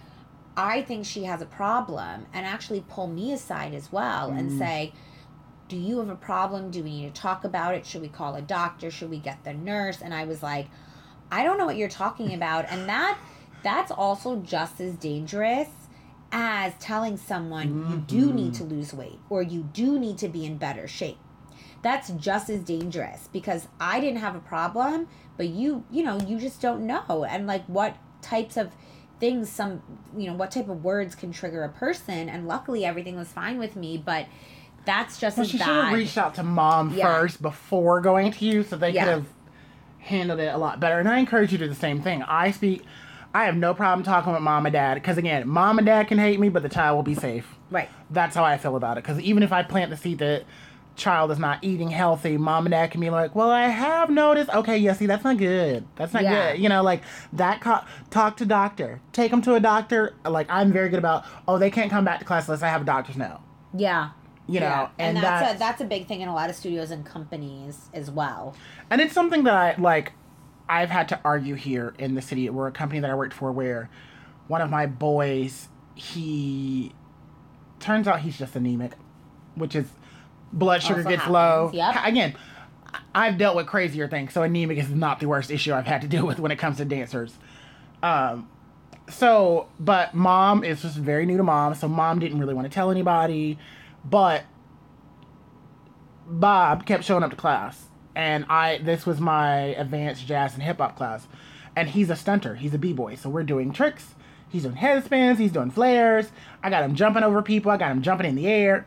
I 0.57 0.81
think 0.81 1.05
she 1.05 1.23
has 1.23 1.41
a 1.41 1.45
problem, 1.45 2.25
and 2.33 2.45
actually 2.45 2.83
pull 2.89 3.07
me 3.07 3.31
aside 3.31 3.73
as 3.73 3.89
well 3.89 4.31
and 4.31 4.51
Mm. 4.51 4.57
say, 4.57 4.93
do 5.69 5.77
you 5.77 5.99
have 5.99 6.09
a 6.09 6.15
problem? 6.15 6.69
Do 6.69 6.83
we 6.83 6.89
need 6.89 7.15
to 7.15 7.21
talk 7.21 7.45
about 7.45 7.73
it? 7.73 7.85
Should 7.85 8.01
we 8.01 8.09
call 8.09 8.35
a 8.35 8.41
doctor? 8.41 8.91
Should 8.91 9.09
we 9.09 9.17
get 9.19 9.45
the 9.45 9.53
nurse? 9.53 10.01
And 10.01 10.13
I 10.13 10.25
was 10.25 10.43
like, 10.43 10.67
I 11.31 11.43
don't 11.43 11.57
know 11.57 11.65
what 11.65 11.77
you're 11.77 11.87
talking 11.87 12.33
about. 12.39 12.65
And 12.69 12.89
that 12.89 13.17
that's 13.63 13.91
also 13.91 14.35
just 14.35 14.81
as 14.81 14.95
dangerous 14.95 15.69
as 16.33 16.73
telling 16.79 17.15
someone 17.15 17.85
you 17.89 17.97
do 18.05 18.33
need 18.33 18.53
to 18.55 18.65
lose 18.65 18.93
weight 18.93 19.19
or 19.29 19.41
you 19.41 19.63
do 19.71 19.97
need 19.97 20.17
to 20.17 20.27
be 20.27 20.45
in 20.45 20.57
better 20.57 20.87
shape. 20.89 21.19
That's 21.81 22.09
just 22.11 22.49
as 22.49 22.61
dangerous 22.61 23.27
because 23.33 23.67
I 23.79 23.99
didn't 23.99 24.19
have 24.19 24.35
a 24.35 24.39
problem, 24.39 25.07
but 25.37 25.49
you, 25.49 25.83
you 25.89 26.03
know, 26.03 26.19
you 26.21 26.39
just 26.39 26.61
don't 26.61 26.85
know. 26.85 27.25
And 27.27 27.47
like 27.47 27.65
what 27.65 27.95
types 28.21 28.55
of 28.57 28.71
things 29.19 29.49
some 29.49 29.81
you 30.17 30.25
know 30.27 30.33
what 30.33 30.49
type 30.49 30.67
of 30.67 30.83
words 30.83 31.13
can 31.13 31.31
trigger 31.31 31.63
a 31.63 31.69
person 31.69 32.27
and 32.27 32.47
luckily 32.47 32.83
everything 32.83 33.15
was 33.15 33.27
fine 33.27 33.59
with 33.59 33.75
me 33.75 33.95
but 33.95 34.25
that's 34.83 35.19
just 35.19 35.37
Well, 35.37 35.43
as 35.43 35.51
she 35.51 35.57
should 35.59 35.67
have 35.67 35.93
reached 35.93 36.17
out 36.17 36.33
to 36.35 36.43
mom 36.43 36.91
Yeah. 36.91 37.05
first 37.05 37.39
before 37.41 38.01
going 38.01 38.31
to 38.31 38.45
you, 38.45 38.63
so 38.63 38.75
they 38.77 38.91
Yeah. 38.91 39.03
could 39.03 39.11
have 39.11 39.25
handled 39.99 40.39
it 40.39 40.53
a 40.53 40.57
lot 40.57 40.79
better. 40.79 40.99
And 40.99 41.07
I 41.07 41.19
encourage 41.19 41.51
you 41.51 41.57
to 41.59 41.65
do 41.65 41.69
the 41.69 41.75
same 41.79 42.01
thing. 42.01 42.23
I 42.23 42.49
speak. 42.51 42.83
I 43.33 43.45
have 43.45 43.55
no 43.55 43.73
problem 43.75 44.03
talking 44.03 44.33
with 44.33 44.41
mom 44.41 44.65
and 44.65 44.73
dad 44.73 44.95
because 44.95 45.17
again, 45.19 45.47
mom 45.47 45.77
and 45.77 45.85
dad 45.85 46.07
can 46.07 46.17
hate 46.17 46.39
me, 46.39 46.49
but 46.49 46.63
the 46.63 46.69
child 46.69 46.95
will 46.95 47.03
be 47.03 47.13
safe. 47.15 47.55
right 47.69 47.89
That's 48.09 48.35
how 48.35 48.43
I 48.43 48.57
feel 48.57 48.75
about 48.75 48.97
it. 48.97 49.03
Because 49.03 49.19
even 49.19 49.43
if 49.43 49.51
I 49.53 49.61
plant 49.63 49.91
the 49.91 49.97
seed 49.97 50.17
that 50.17 50.43
child 50.95 51.31
is 51.31 51.39
not 51.39 51.63
eating 51.63 51.89
healthy, 51.89 52.37
mom 52.37 52.65
and 52.65 52.71
dad 52.71 52.91
can 52.91 53.01
be 53.01 53.09
like, 53.09 53.33
"Well, 53.35 53.49
I 53.49 53.67
have 53.67 54.09
noticed. 54.09 54.49
Okay, 54.49 54.77
yeah, 54.77 54.93
see, 54.93 55.05
that's 55.05 55.23
not 55.23 55.37
good. 55.37 55.85
That's 55.95 56.13
not 56.13 56.23
Yeah. 56.23 56.51
good. 56.51 56.61
You 56.61 56.69
know, 56.69 56.83
like 56.83 57.01
that. 57.33 57.61
Co- 57.61 57.81
talk 58.09 58.37
to 58.37 58.45
doctor. 58.45 59.01
Take 59.13 59.31
them 59.31 59.41
to 59.43 59.55
a 59.55 59.59
doctor. 59.59 60.13
Like 60.27 60.47
I'm 60.49 60.71
very 60.71 60.89
good 60.89 60.99
about. 60.99 61.25
Oh, 61.47 61.57
they 61.57 61.71
can't 61.71 61.89
come 61.89 62.05
back 62.05 62.19
to 62.19 62.25
class 62.25 62.47
unless 62.47 62.61
I 62.61 62.67
have 62.69 62.81
a 62.81 62.85
doctor's 62.85 63.17
note. 63.17 63.39
yeah 63.73 64.09
You 64.47 64.59
know, 64.59 64.65
yeah. 64.65 64.89
and, 64.99 65.17
and, 65.17 65.23
that's, 65.25 65.41
that's 65.41 65.55
a 65.55 65.59
that's 65.59 65.81
a 65.81 65.85
big 65.85 66.07
thing 66.07 66.21
in 66.21 66.27
a 66.27 66.33
lot 66.33 66.49
of 66.49 66.55
studios 66.55 66.91
and 66.91 67.05
companies 67.05 67.89
as 67.93 68.11
well 68.11 68.53
And 68.89 68.99
it's 68.99 69.13
something 69.13 69.43
that 69.45 69.55
I 69.55 69.75
like. 69.81 70.11
I've 70.67 70.89
had 70.89 71.07
to 71.09 71.19
argue 71.25 71.55
here 71.55 71.93
in 71.97 72.15
the 72.15 72.21
city. 72.21 72.49
We're 72.49 72.67
a 72.67 72.71
company 72.71 72.99
that 73.01 73.09
I 73.09 73.15
worked 73.15 73.33
for 73.33 73.51
where 73.51 73.89
one 74.47 74.61
of 74.61 74.69
my 74.69 74.85
boys, 74.85 75.67
he 75.95 76.93
turns 77.79 78.07
out 78.07 78.21
he's 78.21 78.37
just 78.37 78.55
anemic, 78.55 78.93
which 79.55 79.75
is 79.75 79.87
blood 80.53 80.83
sugar 80.83 81.03
gets 81.03 81.23
happens, 81.23 81.33
low. 81.33 81.71
yep. 81.73 81.95
Again, 82.03 82.35
I've 83.13 83.37
dealt 83.37 83.55
with 83.55 83.67
crazier 83.67 84.07
things, 84.07 84.33
so 84.33 84.43
anemic 84.43 84.77
is 84.77 84.89
not 84.89 85.19
the 85.19 85.27
worst 85.27 85.51
issue 85.51 85.73
I've 85.73 85.85
had 85.87 86.01
to 86.01 86.07
deal 86.09 86.25
with 86.25 86.39
when 86.39 86.51
it 86.51 86.57
comes 86.57 86.77
to 86.77 86.85
dancers. 86.85 87.37
Um, 88.03 88.49
so, 89.09 89.67
but 89.79 90.13
mom 90.13 90.63
is 90.63 90.81
just 90.81 90.97
very 90.97 91.25
new 91.25 91.37
to 91.37 91.43
mom, 91.43 91.75
so 91.75 91.87
mom 91.87 92.19
didn't 92.19 92.39
really 92.39 92.53
want 92.53 92.65
to 92.65 92.73
tell 92.73 92.91
anybody, 92.91 93.57
but 94.05 94.43
Bob 96.27 96.85
kept 96.85 97.03
showing 97.03 97.23
up 97.23 97.31
to 97.31 97.35
class, 97.35 97.85
and 98.15 98.45
I 98.49 98.77
this 98.79 99.05
was 99.05 99.19
my 99.19 99.57
advanced 99.57 100.25
jazz 100.25 100.53
and 100.53 100.63
hip 100.63 100.77
hop 100.77 100.95
class, 100.95 101.27
and 101.75 101.89
he's 101.89 102.09
a 102.09 102.15
stunter. 102.15 102.57
He's 102.57 102.73
a 102.73 102.77
b 102.77 102.93
boy, 102.93 103.15
so 103.15 103.29
we're 103.29 103.43
doing 103.43 103.73
tricks. 103.73 104.15
He's 104.49 104.63
doing 104.63 104.75
head 104.75 105.03
spins. 105.05 105.39
He's 105.39 105.51
doing 105.51 105.71
flares. 105.71 106.31
I 106.61 106.69
got 106.69 106.83
him 106.83 106.95
jumping 106.95 107.23
over 107.23 107.41
people. 107.41 107.71
I 107.71 107.77
got 107.77 107.91
him 107.91 108.01
jumping 108.01 108.27
in 108.27 108.35
the 108.35 108.47
air. 108.47 108.85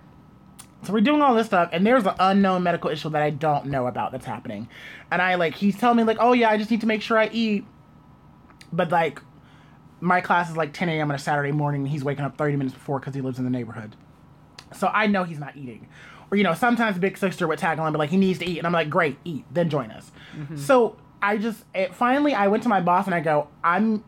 So 0.85 0.93
we're 0.93 1.01
doing 1.01 1.22
all 1.22 1.35
this 1.35 1.47
stuff, 1.47 1.70
and 1.72 1.87
there's 1.87 2.07
an 2.07 2.14
unknown 2.18 2.62
medical 2.62 2.91
issue 2.91 3.11
that 3.11 3.22
I 3.22 3.30
don't 3.30 3.66
know 3.66 3.87
about 3.87 4.12
that's 4.12 4.26
happening, 4.26 4.68
and 5.11 5.22
I 5.22 5.37
like 5.37 5.55
he's 5.55 5.76
telling 5.78 5.97
me 5.97 6.03
like, 6.05 6.18
oh 6.20 6.32
yeah, 6.32 6.51
I 6.51 6.57
just 6.59 6.70
need 6.70 6.80
to 6.82 6.87
make 6.87 7.03
sure 7.03 7.18
I 7.18 7.28
eat, 7.28 7.64
but 8.72 8.91
like 8.91 9.20
my 10.05 10.20
class 10.20 10.51
is 10.51 10.57
like 10.57 10.72
10 10.72 10.91
a.m. 10.91 11.11
on 11.11 11.14
a 11.14 11.18
Saturday 11.18 11.51
morning. 11.51 11.82
And 11.82 11.91
he's 11.91 12.05
waking 12.05 12.24
up 12.24 12.37
30 12.37 12.57
minutes 12.57 12.74
before 12.74 13.01
because 13.01 13.14
he 13.14 13.20
lives 13.20 13.39
in 13.39 13.45
the 13.45 13.51
neighborhood. 13.51 13.97
So 14.72 14.89
I 14.89 15.07
know 15.07 15.24
he's 15.24 15.39
not 15.39 15.57
eating. 15.57 15.89
Or, 16.30 16.37
you 16.37 16.45
know, 16.45 16.55
sometimes 16.55 16.99
Big 16.99 17.16
Sister 17.16 17.47
would 17.47 17.59
tag 17.59 17.78
along, 17.78 17.93
but 17.93 17.99
like, 17.99 18.11
he 18.11 18.16
needs 18.16 18.39
to 18.41 18.47
eat. 18.47 18.59
And 18.59 18.66
I'm 18.66 18.72
like, 18.72 18.91
great, 18.91 19.16
eat, 19.24 19.45
then 19.51 19.70
join 19.70 19.91
us. 19.91 20.12
Mm-hmm. 20.37 20.57
So 20.59 20.97
I 21.22 21.39
just, 21.39 21.64
it, 21.74 21.95
finally, 21.95 22.35
I 22.35 22.49
went 22.49 22.62
to 22.64 22.68
my 22.68 22.80
boss 22.80 23.07
and 23.07 23.14
I 23.14 23.20
go, 23.20 23.49
I'm, 23.62 24.05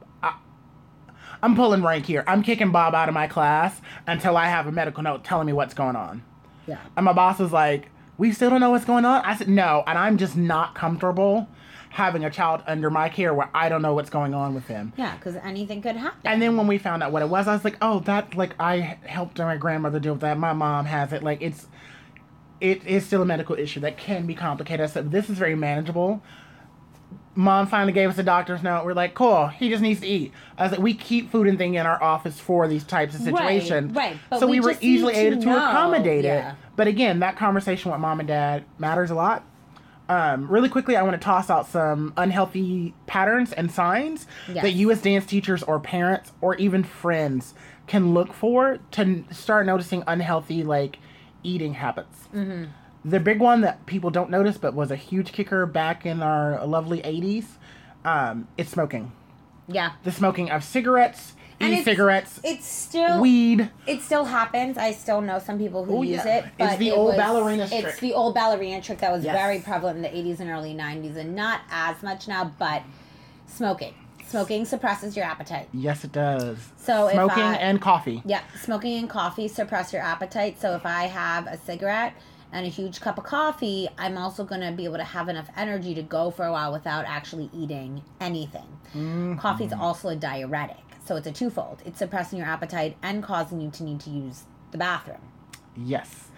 I'm 1.43 1.55
pulling 1.55 1.83
rank 1.83 2.07
here. 2.07 2.24
I'm 2.27 2.43
kicking 2.43 2.72
Bob 2.72 2.95
out 2.95 3.09
of 3.09 3.14
my 3.14 3.27
class 3.27 3.81
until 4.07 4.37
I 4.37 4.47
have 4.47 4.66
a 4.66 4.72
medical 4.72 5.03
note 5.03 5.24
telling 5.24 5.47
me 5.47 5.53
what's 5.53 5.74
going 5.74 5.97
on. 5.97 6.22
Yeah 6.67 6.79
And 6.97 7.05
my 7.05 7.12
boss 7.12 7.39
was 7.39 7.53
like, 7.53 7.89
we 8.19 8.33
still 8.33 8.51
don't 8.51 8.61
know 8.61 8.71
what's 8.71 8.85
going 8.85 9.05
on? 9.05 9.23
I 9.25 9.37
said, 9.37 9.49
no. 9.49 9.85
And 9.87 9.99
I'm 9.99 10.17
just 10.17 10.37
not 10.37 10.75
comfortable 10.75 11.49
having 11.91 12.25
a 12.25 12.31
child 12.31 12.62
under 12.67 12.91
my 12.91 13.09
care 13.09 13.33
where 13.33 13.49
I 13.55 13.69
don't 13.71 13.81
know 13.81 13.95
what's 13.95 14.11
going 14.11 14.35
on 14.35 14.55
with 14.55 14.67
him. 14.67 14.93
yeah 14.97 15.17
because 15.17 15.37
anything 15.37 15.81
could 15.81 15.97
happen 15.97 16.21
And 16.25 16.43
then 16.43 16.57
when 16.57 16.67
we 16.67 16.77
found 16.79 17.03
out 17.03 17.11
what 17.12 17.23
it 17.23 17.29
was, 17.29 17.49
I 17.49 17.55
was 17.55 17.64
like, 17.64 17.77
oh, 17.81 18.01
that 18.01 18.35
like 18.35 18.55
I 18.61 18.99
helped 19.07 19.39
my 19.39 19.57
grandmother 19.57 19.99
deal 19.99 20.12
with 20.12 20.21
that. 20.23 20.37
My 20.39 20.53
mom 20.53 20.85
has 20.87 21.12
it. 21.12 21.23
Like 21.23 21.41
it's 21.41 21.67
it 22.61 22.87
is 22.87 23.05
still 23.07 23.23
a 23.23 23.27
medical 23.27 23.55
issue 23.57 23.81
that 23.81 23.97
can 23.99 24.27
be 24.27 24.35
complicated. 24.35 24.83
I 24.85 24.87
said, 24.87 25.11
this 25.11 25.29
is 25.31 25.37
very 25.39 25.55
manageable. 25.55 26.23
Mom 27.37 27.66
finally 27.66 27.93
gave 27.93 28.09
us 28.09 28.16
a 28.16 28.22
doctor's 28.22 28.62
note. 28.62 28.84
We're 28.87 28.95
like, 28.95 29.14
cool, 29.14 29.49
he 29.49 29.68
just 29.68 29.82
needs 29.82 30.01
to 30.01 30.07
eat. 30.07 30.32
I 30.57 30.62
was 30.62 30.72
like, 30.72 30.80
we 30.80 30.95
keep 30.95 31.30
food 31.30 31.47
and 31.47 31.59
thing 31.59 31.74
in 31.74 31.87
our 31.87 32.03
office 32.03 32.41
for 32.41 32.66
these 32.66 32.82
types 32.82 33.14
of 33.14 33.20
situations. 33.20 33.95
right, 33.95 34.12
right. 34.12 34.20
but 34.30 34.41
so 34.41 34.47
we 34.47 34.59
we, 34.59 34.66
were 34.66 34.78
easily 34.80 35.14
able 35.14 35.43
to 35.43 35.51
accommodate 35.51 36.24
yeah. 36.24 36.53
it. 36.53 36.57
But 36.76 36.87
again, 36.87 37.20
that 37.20 37.37
conversation 37.37 37.91
with 37.93 38.01
mom 38.01 38.20
and 38.20 38.26
dad 38.26 38.64
matters 38.78 39.11
a 39.11 39.14
lot. 39.14 39.45
Um, 40.09 40.49
really 40.49 40.68
quickly, 40.68 40.97
I 40.97 41.03
want 41.03 41.14
to 41.20 41.24
toss 41.24 41.51
out 41.51 41.68
some 41.68 42.12
unhealthy 42.16 42.95
patterns 43.07 43.53
and 43.53 43.70
signs 43.70 44.26
Yes. 44.49 44.62
that 44.62 44.70
you 44.72 44.91
as 44.91 45.03
dance 45.03 45.26
teachers 45.26 45.62
or 45.62 45.80
parents 45.80 46.32
or 46.41 46.55
even 46.57 46.84
friends 46.84 47.55
can 47.87 48.14
look 48.14 48.32
for 48.32 48.78
to 48.93 49.24
start 49.30 49.66
noticing 49.66 50.05
unhealthy 50.07 50.62
like 50.62 50.99
eating 51.43 51.74
habits. 51.74 52.28
Mm-hmm. 52.34 52.64
The 53.07 53.21
big 53.21 53.39
one 53.41 53.61
that 53.61 53.87
people 53.87 54.11
don't 54.11 54.31
notice 54.31 54.59
but 54.59 54.75
was 54.75 54.91
a 54.91 54.97
huge 54.97 55.31
kicker 55.33 55.65
back 55.65 56.05
in 56.05 56.21
our 56.23 56.67
lovely 56.67 57.01
80s 57.03 57.45
um, 58.05 58.49
it's 58.59 58.71
smoking. 58.71 59.13
yeah 59.69 59.93
The 60.05 60.13
smoking 60.13 60.51
of 60.51 60.63
cigarettes, 60.65 61.35
And 61.61 61.73
e-cigarettes, 61.73 62.39
it's 62.45 62.67
still 62.67 63.21
weed. 63.21 63.71
It 63.87 64.03
still 64.03 64.25
happens. 64.27 64.77
I 64.77 64.91
still 64.93 65.21
know 65.21 65.39
some 65.39 65.57
people 65.59 65.85
who 65.85 65.99
Oh, 65.99 66.03
use 66.03 66.25
yeah. 66.25 66.39
it. 66.39 66.45
It's 66.45 66.53
But 66.59 66.79
the 66.79 66.89
it 66.89 66.93
old 66.93 67.09
was- 67.09 67.17
ballerina 67.17 67.67
trick. 67.69 67.85
It's 67.85 67.99
the 68.01 68.13
old 68.13 68.35
ballerina 68.35 68.81
trick 68.83 68.99
that 68.99 69.11
was 69.13 69.25
Yes. 69.25 69.35
very 69.37 69.59
prevalent 69.61 69.97
in 69.97 70.03
the 70.03 70.15
80s 70.15 70.39
and 70.41 70.51
early 70.51 70.75
90s, 70.75 71.17
and 71.17 71.35
not 71.35 71.61
as 71.71 72.03
much 72.03 72.29
now. 72.29 72.53
But 72.59 72.83
smoking, 73.47 73.95
smoking 74.27 74.65
suppresses 74.67 75.17
your 75.17 75.25
appetite. 75.25 75.69
Yes, 75.73 76.05
it 76.05 76.13
does. 76.13 76.59
So 76.77 77.07
if 77.07 77.15
smoking 77.15 77.43
I- 77.43 77.57
and 77.57 77.81
coffee. 77.81 78.23
Yeah, 78.27 78.41
smoking 78.61 78.99
and 78.99 79.09
coffee 79.09 79.49
suppress 79.49 79.93
your 79.93 80.03
appetite. 80.03 80.61
So 80.61 80.75
if 80.75 80.85
I 80.85 81.05
have 81.05 81.47
a 81.47 81.57
cigarette 81.59 82.13
and 82.53 82.64
a 82.66 82.68
huge 82.68 83.01
cup 83.01 83.18
of 83.18 83.24
coffee, 83.24 83.88
I'm 83.99 84.16
also 84.16 84.44
going 84.44 84.61
to 84.61 84.72
be 84.72 84.84
able 84.84 84.97
to 84.97 85.05
have 85.05 85.28
enough 85.28 85.49
energy 85.57 85.94
to 85.94 86.03
go 86.03 86.30
for 86.30 86.44
a 86.44 86.53
while 86.53 86.72
without 86.72 87.05
actually 87.07 87.51
eating 87.53 88.03
anything. 88.20 88.66
Mm-hmm. 88.94 89.36
Coffee's 89.38 89.72
also 89.72 90.09
a 90.09 90.16
diuretic. 90.16 90.76
So 91.05 91.16
it's 91.16 91.26
a 91.26 91.32
twofold. 91.32 91.82
It's 91.84 91.99
suppressing 91.99 92.38
your 92.38 92.49
appetite 92.49 92.97
and 93.03 93.22
causing 93.22 93.61
you 93.61 93.70
to 93.72 93.84
need 93.84 94.01
to 94.01 94.11
use 94.11 94.42
the 94.72 94.78
bathroom. 94.78 95.20
Yes. 95.76 96.28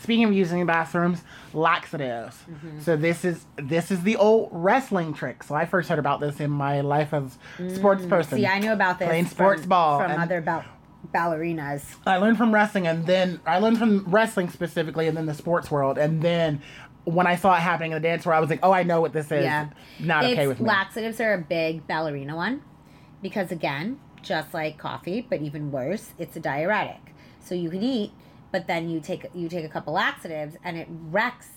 Speaking 0.00 0.24
of 0.24 0.32
using 0.32 0.60
the 0.60 0.64
bathrooms, 0.64 1.22
laxatives. 1.52 2.36
Mm-hmm. 2.48 2.80
So 2.80 2.96
this 2.96 3.24
is 3.24 3.46
this 3.56 3.90
is 3.90 4.02
the 4.02 4.16
old 4.16 4.48
wrestling 4.52 5.12
trick. 5.12 5.42
So 5.42 5.54
I 5.56 5.64
first 5.66 5.88
heard 5.88 5.98
about 5.98 6.20
this 6.20 6.38
in 6.40 6.50
my 6.50 6.82
life 6.82 7.12
as 7.12 7.36
sports 7.74 8.06
person. 8.06 8.38
Mm. 8.38 8.40
See, 8.40 8.46
I 8.46 8.58
knew 8.60 8.72
about 8.72 8.98
this 9.00 9.08
Playing 9.08 9.26
sports 9.26 9.62
from, 9.62 9.68
ball 9.70 10.00
from 10.00 10.12
and- 10.12 10.22
other 10.22 10.40
ball- 10.40 10.64
ballerinas. 11.14 11.96
I 12.06 12.16
learned 12.18 12.38
from 12.38 12.52
wrestling, 12.52 12.86
and 12.86 13.06
then 13.06 13.40
I 13.46 13.58
learned 13.58 13.78
from 13.78 14.04
wrestling 14.06 14.48
specifically, 14.50 15.06
and 15.08 15.16
then 15.16 15.26
the 15.26 15.34
sports 15.34 15.70
world, 15.70 15.98
and 15.98 16.22
then 16.22 16.62
when 17.04 17.26
I 17.26 17.36
saw 17.36 17.54
it 17.54 17.60
happening 17.60 17.92
in 17.92 18.02
the 18.02 18.06
dance 18.06 18.24
floor, 18.24 18.34
I 18.34 18.40
was 18.40 18.50
like, 18.50 18.60
"Oh, 18.62 18.72
I 18.72 18.82
know 18.82 19.00
what 19.00 19.12
this 19.12 19.26
is." 19.32 19.44
Yeah. 19.44 19.68
Not 19.98 20.24
okay 20.24 20.46
with 20.46 20.60
me. 20.60 20.66
Laxatives 20.66 21.20
are 21.20 21.34
a 21.34 21.38
big 21.38 21.86
ballerina 21.86 22.36
one 22.36 22.62
because, 23.22 23.50
again, 23.50 23.98
just 24.22 24.52
like 24.52 24.78
coffee, 24.78 25.26
but 25.28 25.40
even 25.40 25.70
worse, 25.70 26.12
it's 26.18 26.36
a 26.36 26.40
diuretic. 26.40 27.14
So 27.40 27.54
you 27.54 27.70
can 27.70 27.82
eat, 27.82 28.12
but 28.52 28.66
then 28.66 28.90
you 28.90 29.00
take 29.00 29.26
you 29.34 29.48
take 29.48 29.64
a 29.64 29.68
couple 29.68 29.94
laxatives, 29.94 30.56
and 30.62 30.76
it 30.76 30.88
wrecks 30.90 31.48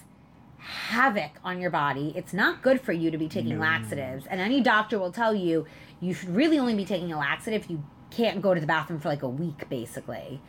havoc 0.57 1.31
on 1.43 1.59
your 1.59 1.71
body. 1.71 2.13
It's 2.15 2.33
not 2.33 2.61
good 2.61 2.79
for 2.79 2.93
you 2.93 3.11
to 3.11 3.17
be 3.17 3.27
taking 3.27 3.59
laxatives, 3.59 4.25
and 4.27 4.39
any 4.39 4.61
doctor 4.61 4.99
will 4.99 5.11
tell 5.11 5.35
you 5.35 5.65
you 5.99 6.13
should 6.13 6.29
really 6.35 6.57
only 6.57 6.75
be 6.75 6.85
taking 6.85 7.11
a 7.11 7.17
laxative 7.17 7.63
if 7.63 7.69
you 7.69 7.83
can't 8.11 8.41
go 8.41 8.53
to 8.53 8.59
the 8.61 8.67
bathroom 8.67 8.99
for 8.99 9.09
like 9.09 9.23
a 9.23 9.29
week, 9.29 9.67
basically. 9.69 10.41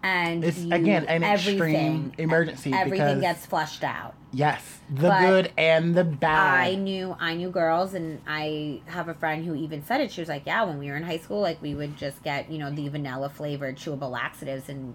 And 0.00 0.44
It's, 0.44 0.58
you- 0.60 0.72
again, 0.72 1.06
an 1.06 1.24
extreme 1.24 2.12
emergency 2.18 2.72
Everything 2.72 3.18
gets 3.20 3.44
flushed 3.46 3.82
out. 3.82 4.14
yes, 4.32 4.78
the 4.88 5.08
But 5.08 5.20
good 5.20 5.52
and 5.58 5.94
the 5.96 6.04
bad. 6.04 6.60
I 6.68 6.74
knew 6.76 7.16
I 7.18 7.34
knew 7.34 7.50
girls 7.50 7.94
and 7.94 8.20
I 8.24 8.80
have 8.86 9.08
a 9.08 9.14
friend 9.14 9.44
who 9.44 9.56
even 9.56 9.82
said 9.84 10.00
it. 10.00 10.12
She 10.12 10.20
was 10.20 10.28
like, 10.28 10.46
Yeah, 10.46 10.62
when 10.64 10.78
we 10.78 10.88
were 10.88 10.96
in 10.96 11.02
high 11.02 11.18
school, 11.18 11.40
like 11.40 11.60
we 11.60 11.74
would 11.74 11.96
just 11.96 12.22
get, 12.22 12.48
you 12.48 12.58
know, 12.58 12.70
the 12.70 12.88
vanilla 12.88 13.28
flavored 13.28 13.76
chewable 13.76 14.10
laxatives 14.10 14.68
and 14.68 14.94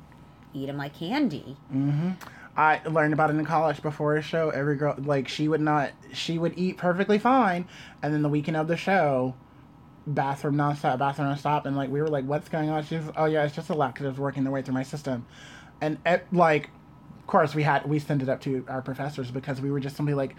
eat 0.54 0.68
them 0.68 0.78
like 0.78 0.94
candy. 0.98 1.58
Mm-hmm. 1.74 2.12
I 2.56 2.80
learned 2.88 3.14
about 3.14 3.30
it 3.32 3.36
in 3.36 3.46
college 3.46 3.82
before 3.82 4.16
a 4.16 4.22
show. 4.22 4.52
Every 4.52 4.76
girl, 4.78 4.96
like, 5.00 5.28
she 5.28 5.48
would 5.48 5.60
not, 5.60 5.90
she 6.14 6.38
would 6.38 6.54
eat 6.56 6.78
perfectly 6.78 7.18
fine, 7.18 7.66
and 8.04 8.14
then 8.14 8.22
the 8.22 8.30
weekend 8.30 8.56
of 8.58 8.68
the 8.68 8.78
show, 8.78 9.34
bathroom 10.06 10.56
nonstop, 10.56 11.00
bathroom 11.00 11.34
nonstop, 11.34 11.66
and 11.66 11.76
like 11.76 11.90
we 11.90 12.02
were 12.02 12.08
like, 12.10 12.26
"What's 12.26 12.50
going 12.50 12.70
on?" 12.70 12.84
She's, 12.84 13.04
"Oh 13.16 13.26
yeah, 13.26 13.44
it's 13.44 13.56
just 13.56 13.68
the 13.68 13.76
laxatives 13.76 14.18
working 14.20 14.44
their 14.44 14.52
way 14.52 14.62
through 14.62 14.74
my 14.74 14.84
system," 14.84 15.26
and 15.82 15.98
it, 16.06 16.26
like, 16.32 16.70
of 17.20 17.28
course, 17.28 17.56
we 17.56 17.64
had 17.64 17.88
we 17.88 18.00
sent 18.00 18.22
it 18.22 18.30
up 18.30 18.42
to 18.42 18.66
our 18.68 18.82
professors 18.82 19.32
because 19.32 19.62
we 19.62 19.72
were 19.72 19.80
just 19.80 19.96
simply 19.96 20.14
like, 20.14 20.36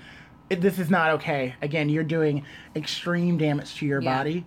"This 0.49 0.79
is 0.79 0.91
not 0.91 1.11
okay." 1.13 1.55
Again, 1.63 1.89
you're 1.89 2.05
doing 2.05 2.45
extreme 2.77 3.39
damage 3.39 3.75
to 3.77 3.87
your 3.87 4.01
Yeah. 4.03 4.19
body. 4.19 4.47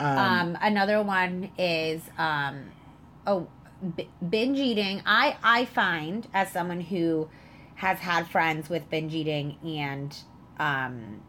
Um, 0.00 0.56
another 0.60 1.02
one 1.02 1.50
is 1.58 2.02
um, 2.18 2.66
oh, 3.26 3.48
b- 3.96 4.08
binge 4.28 4.58
eating. 4.58 5.02
I 5.06 5.36
I 5.42 5.64
find 5.64 6.26
as 6.34 6.52
someone 6.52 6.80
who 6.80 7.28
has 7.76 7.98
had 7.98 8.26
friends 8.28 8.68
with 8.68 8.88
binge 8.90 9.14
eating 9.14 9.56
and 9.64 10.16
um, 10.58 11.20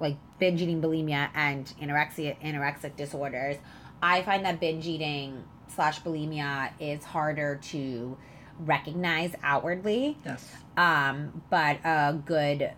like 0.00 0.16
binge 0.38 0.62
eating 0.62 0.80
bulimia 0.80 1.28
and 1.34 1.66
anorexia 1.80 2.40
anorexic 2.42 2.96
disorders, 2.96 3.56
I 4.02 4.22
find 4.22 4.44
that 4.44 4.60
binge 4.60 4.86
eating 4.86 5.44
slash 5.74 6.00
bulimia 6.02 6.70
is 6.80 7.04
harder 7.04 7.56
to 7.70 8.16
recognize 8.60 9.34
outwardly. 9.42 10.16
Yes. 10.24 10.50
Um, 10.76 11.42
but 11.50 11.78
a 11.84 12.20
good 12.24 12.72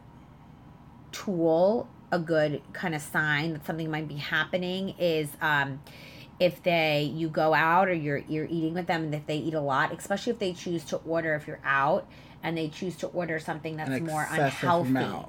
tool, 1.13 1.89
a 2.13 2.19
good 2.19 2.63
kind 2.73 2.95
of 2.95 3.03
sign 3.03 3.53
that 3.53 3.67
something 3.67 3.91
might 3.91 4.09
be 4.09 4.17
happening 4.17 4.95
is 4.99 5.29
um, 5.41 5.81
if 6.39 6.63
they 6.63 7.13
you 7.15 7.29
go 7.29 7.53
out 7.55 7.89
or 7.89 7.93
you're 7.93 8.19
you're 8.19 8.47
eating 8.47 8.75
with 8.75 8.87
them 8.87 9.05
and 9.05 9.15
if 9.15 9.27
they 9.27 9.37
eat 9.37 9.55
a 9.55 9.61
lot, 9.61 9.93
especially 9.97 10.33
if 10.33 10.39
they 10.39 10.53
choose 10.53 10.85
to 10.87 10.97
order 10.99 11.35
if 11.35 11.47
you're 11.47 11.61
out 11.65 12.09
and 12.43 12.57
they 12.57 12.69
choose 12.69 12.97
to 12.97 13.07
order 13.09 13.39
something 13.39 13.77
that's 13.77 14.01
more 14.01 14.27
unhealthy. 14.31 14.89
amount. 14.89 15.29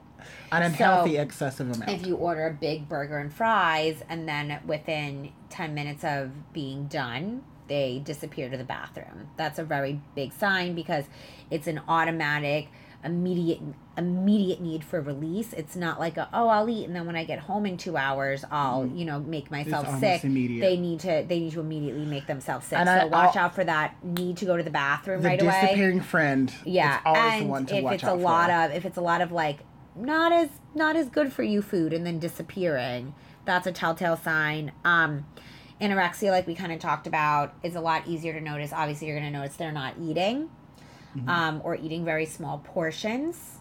An 0.51 0.63
unhealthy, 0.63 1.15
So, 1.15 1.21
excessive 1.21 1.71
amount. 1.71 1.89
If 1.91 2.05
you 2.05 2.15
order 2.15 2.47
a 2.47 2.53
big 2.53 2.87
burger 2.89 3.17
and 3.17 3.33
fries 3.33 4.03
and 4.09 4.27
then 4.27 4.59
within 4.65 5.31
10 5.49 5.73
minutes 5.73 6.03
of 6.03 6.53
being 6.53 6.85
done, 6.87 7.43
they 7.67 8.01
disappear 8.03 8.49
to 8.49 8.57
the 8.57 8.63
bathroom. 8.65 9.29
That's 9.37 9.57
a 9.59 9.63
very 9.63 10.01
big 10.15 10.33
sign 10.33 10.75
because 10.75 11.05
it's 11.49 11.67
an 11.67 11.81
automatic 11.87 12.67
immediate 13.03 13.59
immediate 13.97 14.61
need 14.61 14.83
for 14.83 15.01
release. 15.01 15.53
It's 15.53 15.75
not 15.75 15.99
like 15.99 16.17
a 16.17 16.29
oh 16.33 16.47
I'll 16.47 16.69
eat 16.69 16.85
and 16.85 16.95
then 16.95 17.05
when 17.05 17.15
I 17.15 17.23
get 17.23 17.39
home 17.39 17.65
in 17.65 17.77
2 17.77 17.97
hours 17.97 18.45
I'll, 18.51 18.83
mm. 18.83 18.97
you 18.97 19.05
know, 19.05 19.19
make 19.19 19.49
myself 19.51 19.99
sick. 19.99 20.23
immediate. 20.23 20.61
They 20.61 20.77
need 20.77 20.99
to 21.01 21.25
they 21.27 21.39
need 21.39 21.53
to 21.53 21.59
immediately 21.61 22.05
make 22.05 22.27
themselves 22.27 22.67
sick. 22.67 22.77
And 22.77 22.87
so 22.87 22.93
I- 22.93 23.05
watch 23.05 23.35
I'll- 23.35 23.45
out 23.45 23.55
for 23.55 23.63
that 23.63 23.95
need 24.03 24.37
to 24.37 24.45
go 24.45 24.55
to 24.55 24.63
the 24.63 24.69
bathroom 24.69 25.21
the 25.21 25.29
right 25.29 25.41
away. 25.41 25.61
disappearing 25.61 26.01
friend. 26.01 26.53
Yeah, 26.63 26.99
and 27.05 27.45
the 27.45 27.49
one 27.49 27.65
to 27.67 27.75
if 27.77 27.91
it's 27.91 28.03
a 28.03 28.13
lot 28.13 28.49
for. 28.49 28.55
of 28.55 28.71
if 28.71 28.85
it's 28.85 28.97
a 28.97 29.01
lot 29.01 29.21
of 29.21 29.31
like 29.31 29.59
not 29.95 30.31
as 30.31 30.49
not 30.73 30.95
as 30.95 31.09
good 31.09 31.31
for 31.33 31.43
you 31.43 31.61
food 31.61 31.93
and 31.93 32.05
then 32.05 32.19
disappearing, 32.19 33.13
that's 33.45 33.67
a 33.67 33.71
telltale 33.71 34.17
sign. 34.17 34.71
Um, 34.85 35.25
anorexia, 35.81 36.31
like 36.31 36.47
we 36.47 36.55
kind 36.55 36.71
of 36.71 36.79
talked 36.79 37.07
about, 37.07 37.53
is 37.63 37.75
a 37.75 37.81
lot 37.81 38.07
easier 38.07 38.33
to 38.33 38.41
notice. 38.41 38.71
Obviously, 38.73 39.07
you're 39.07 39.19
going 39.19 39.31
to 39.31 39.37
notice 39.37 39.55
they're 39.55 39.71
not 39.71 39.95
eating, 39.99 40.49
Mm-hmm. 41.15 41.27
um, 41.27 41.61
or 41.65 41.75
eating 41.75 42.05
very 42.05 42.25
small 42.25 42.59
portions. 42.59 43.57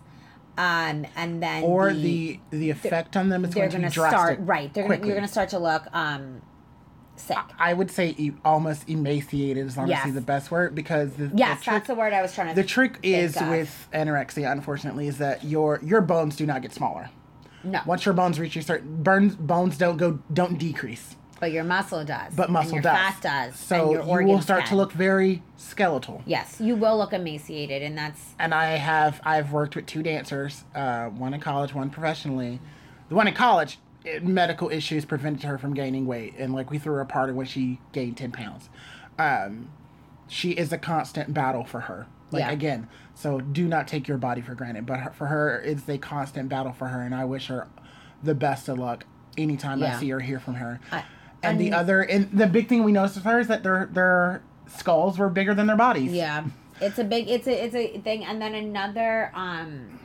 Um, 0.57 1.05
and 1.17 1.43
then 1.43 1.65
or 1.65 1.93
the 1.93 2.39
the 2.51 2.71
effect 2.71 3.17
on 3.17 3.29
them 3.29 3.45
is 3.45 3.55
going 3.55 3.71
to 3.71 3.79
be 3.79 3.89
drastic. 3.89 4.19
start 4.19 4.39
right. 4.43 4.73
They're 4.73 4.85
gonna, 4.87 4.99
you're 5.05 5.17
going 5.17 5.27
to 5.27 5.33
start 5.33 5.49
to 5.51 5.59
look 5.59 5.85
um, 5.93 6.43
sick. 7.21 7.37
I 7.59 7.73
would 7.75 7.91
say 7.91 8.15
e- 8.19 8.33
almost 8.45 8.89
emaciated 8.89 9.67
is 9.67 9.77
honestly 9.79 9.95
Yes. 10.11 10.15
the 10.15 10.21
best 10.21 10.51
word 10.51 10.75
because 10.75 11.13
the, 11.15 11.31
yes, 11.35 11.59
the 11.59 11.65
trick, 11.65 11.75
that's 11.75 11.87
the 11.87 11.95
word 11.95 12.13
I 12.13 12.23
was 12.23 12.35
trying 12.35 12.49
to. 12.49 12.55
the 12.61 12.67
trick 12.67 12.99
is 13.03 13.37
of. 13.37 13.49
with 13.49 13.89
anorexia, 13.93 14.51
unfortunately, 14.51 15.09
is 15.09 15.19
that 15.19 15.45
your 15.45 15.81
your 15.83 16.01
bones 16.01 16.37
do 16.37 16.47
not 16.47 16.63
get 16.63 16.73
smaller. 16.73 17.11
no, 17.65 17.81
Once 17.87 18.05
your 18.05 18.15
bones 18.15 18.41
reach 18.41 18.57
a 18.57 18.63
certain 18.63 19.03
burns, 19.03 19.37
bones 19.37 19.77
don't 19.77 19.97
go 19.97 20.19
don't 20.33 20.59
decrease, 20.59 21.17
but 21.41 21.53
your 21.53 21.65
muscle 21.65 22.05
does. 22.05 22.35
but 22.35 22.51
muscle 22.51 22.77
and 22.77 22.85
your 22.85 22.93
does. 22.93 23.15
Fat 23.15 23.21
does. 23.23 23.49
and 23.53 23.55
So 23.57 23.93
your 23.93 24.21
you 24.23 24.29
will 24.29 24.41
start 24.41 24.67
to 24.67 24.75
look 24.77 24.93
very 24.93 25.43
skeletal. 25.57 26.23
Yes, 26.27 26.61
you 26.61 26.75
will 26.77 26.97
look 26.99 27.13
emaciated, 27.13 27.83
and 27.83 27.97
that's 27.99 28.35
and 28.39 28.53
I 28.55 28.77
have 28.77 29.21
I've 29.25 29.53
worked 29.53 29.77
with 29.77 29.87
two 29.87 30.03
dancers, 30.03 30.65
uh, 30.75 31.07
one 31.07 31.35
in 31.35 31.41
college, 31.41 31.75
one 31.75 31.91
professionally. 31.91 32.61
The 33.09 33.15
one 33.17 33.27
in 33.27 33.35
college, 33.35 33.79
it, 34.05 34.25
medical 34.25 34.71
issues 34.71 35.05
prevented 35.05 35.43
her 35.45 35.59
from 35.59 35.75
gaining 35.75 36.07
weight, 36.07 36.35
and 36.39 36.55
like 36.55 36.71
we 36.71 36.79
threw 36.79 36.95
her 36.95 37.01
a 37.01 37.07
party 37.07 37.33
when 37.33 37.47
she 37.47 37.81
gained 37.93 38.17
ten 38.17 38.33
pounds. 38.33 38.69
Um, 39.19 39.71
she 40.29 40.53
is 40.53 40.73
a 40.73 40.79
constant 40.79 41.35
battle 41.35 41.65
for 41.65 41.81
her. 41.81 42.07
Like 42.31 42.43
Yeah. 42.43 42.51
again, 42.53 42.89
so 43.15 43.41
do 43.41 43.67
not 43.67 43.89
take 43.89 44.07
your 44.07 44.17
body 44.19 44.41
for 44.41 44.55
granted. 44.55 44.87
But 44.87 45.01
her, 45.01 45.11
for 45.11 45.27
her, 45.27 45.61
it's 45.63 45.89
a 45.89 45.99
constant 45.99 46.49
battle 46.49 46.73
for 46.73 46.89
her, 46.89 47.03
and 47.03 47.15
I 47.15 47.25
wish 47.25 47.49
her 47.49 47.67
the 48.23 48.35
best 48.35 48.69
of 48.69 48.79
luck 48.79 49.05
anytime 49.37 49.83
I 49.83 49.99
see 49.99 50.13
or 50.13 50.21
hear 50.21 50.39
from 50.39 50.55
her. 50.55 50.81
I- 50.93 51.05
and 51.43 51.59
the 51.61 51.73
other, 51.73 52.03
and 52.03 52.31
the 52.33 52.47
big 52.47 52.69
thing 52.69 52.85
we 52.85 52.93
noticed 52.93 53.17
with 53.17 53.25
her 53.25 53.41
is 53.41 53.49
that 53.49 53.63
their 53.63 53.89
their 53.93 54.43
skulls 54.69 55.19
were 55.19 55.29
bigger 55.31 55.55
than 55.55 55.67
their 55.67 55.77
bodies. 55.77 56.13
yeah. 56.13 56.45
It's 56.83 56.99
a 56.99 57.05
big. 57.05 57.29
It's 57.29 57.47
a 57.47 57.65
it's 57.65 57.75
a 57.75 57.99
thing, 57.99 58.25
and 58.25 58.41
then 58.41 58.55
another 58.55 59.31
um, 59.35 59.99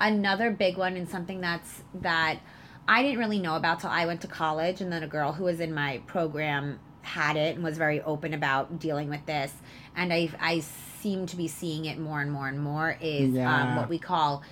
another 0.00 0.50
big 0.50 0.76
one, 0.76 0.96
and 0.96 1.08
something 1.08 1.40
that's 1.40 1.82
that 1.94 2.38
I 2.86 3.02
didn't 3.02 3.18
really 3.18 3.38
know 3.38 3.56
about 3.56 3.80
till 3.80 3.90
I 3.90 4.06
went 4.06 4.20
to 4.22 4.28
college, 4.28 4.80
and 4.80 4.92
then 4.92 5.02
a 5.02 5.08
girl 5.08 5.32
who 5.32 5.44
was 5.44 5.60
in 5.60 5.72
my 5.72 6.02
program 6.06 6.78
had 7.02 7.36
it 7.36 7.54
and 7.54 7.64
was 7.64 7.78
very 7.78 8.00
open 8.02 8.34
about 8.34 8.78
dealing 8.78 9.08
with 9.08 9.24
this, 9.26 9.52
and 9.96 10.12
I 10.12 10.30
I 10.40 10.60
seem 10.60 11.26
to 11.26 11.36
be 11.36 11.48
seeing 11.48 11.84
it 11.84 11.98
more 11.98 12.20
and 12.20 12.32
more 12.32 12.48
and 12.48 12.60
more 12.60 12.96
is 13.00 13.36
um, 13.36 13.76
what 13.76 13.88
we 13.88 13.98
call 13.98 14.42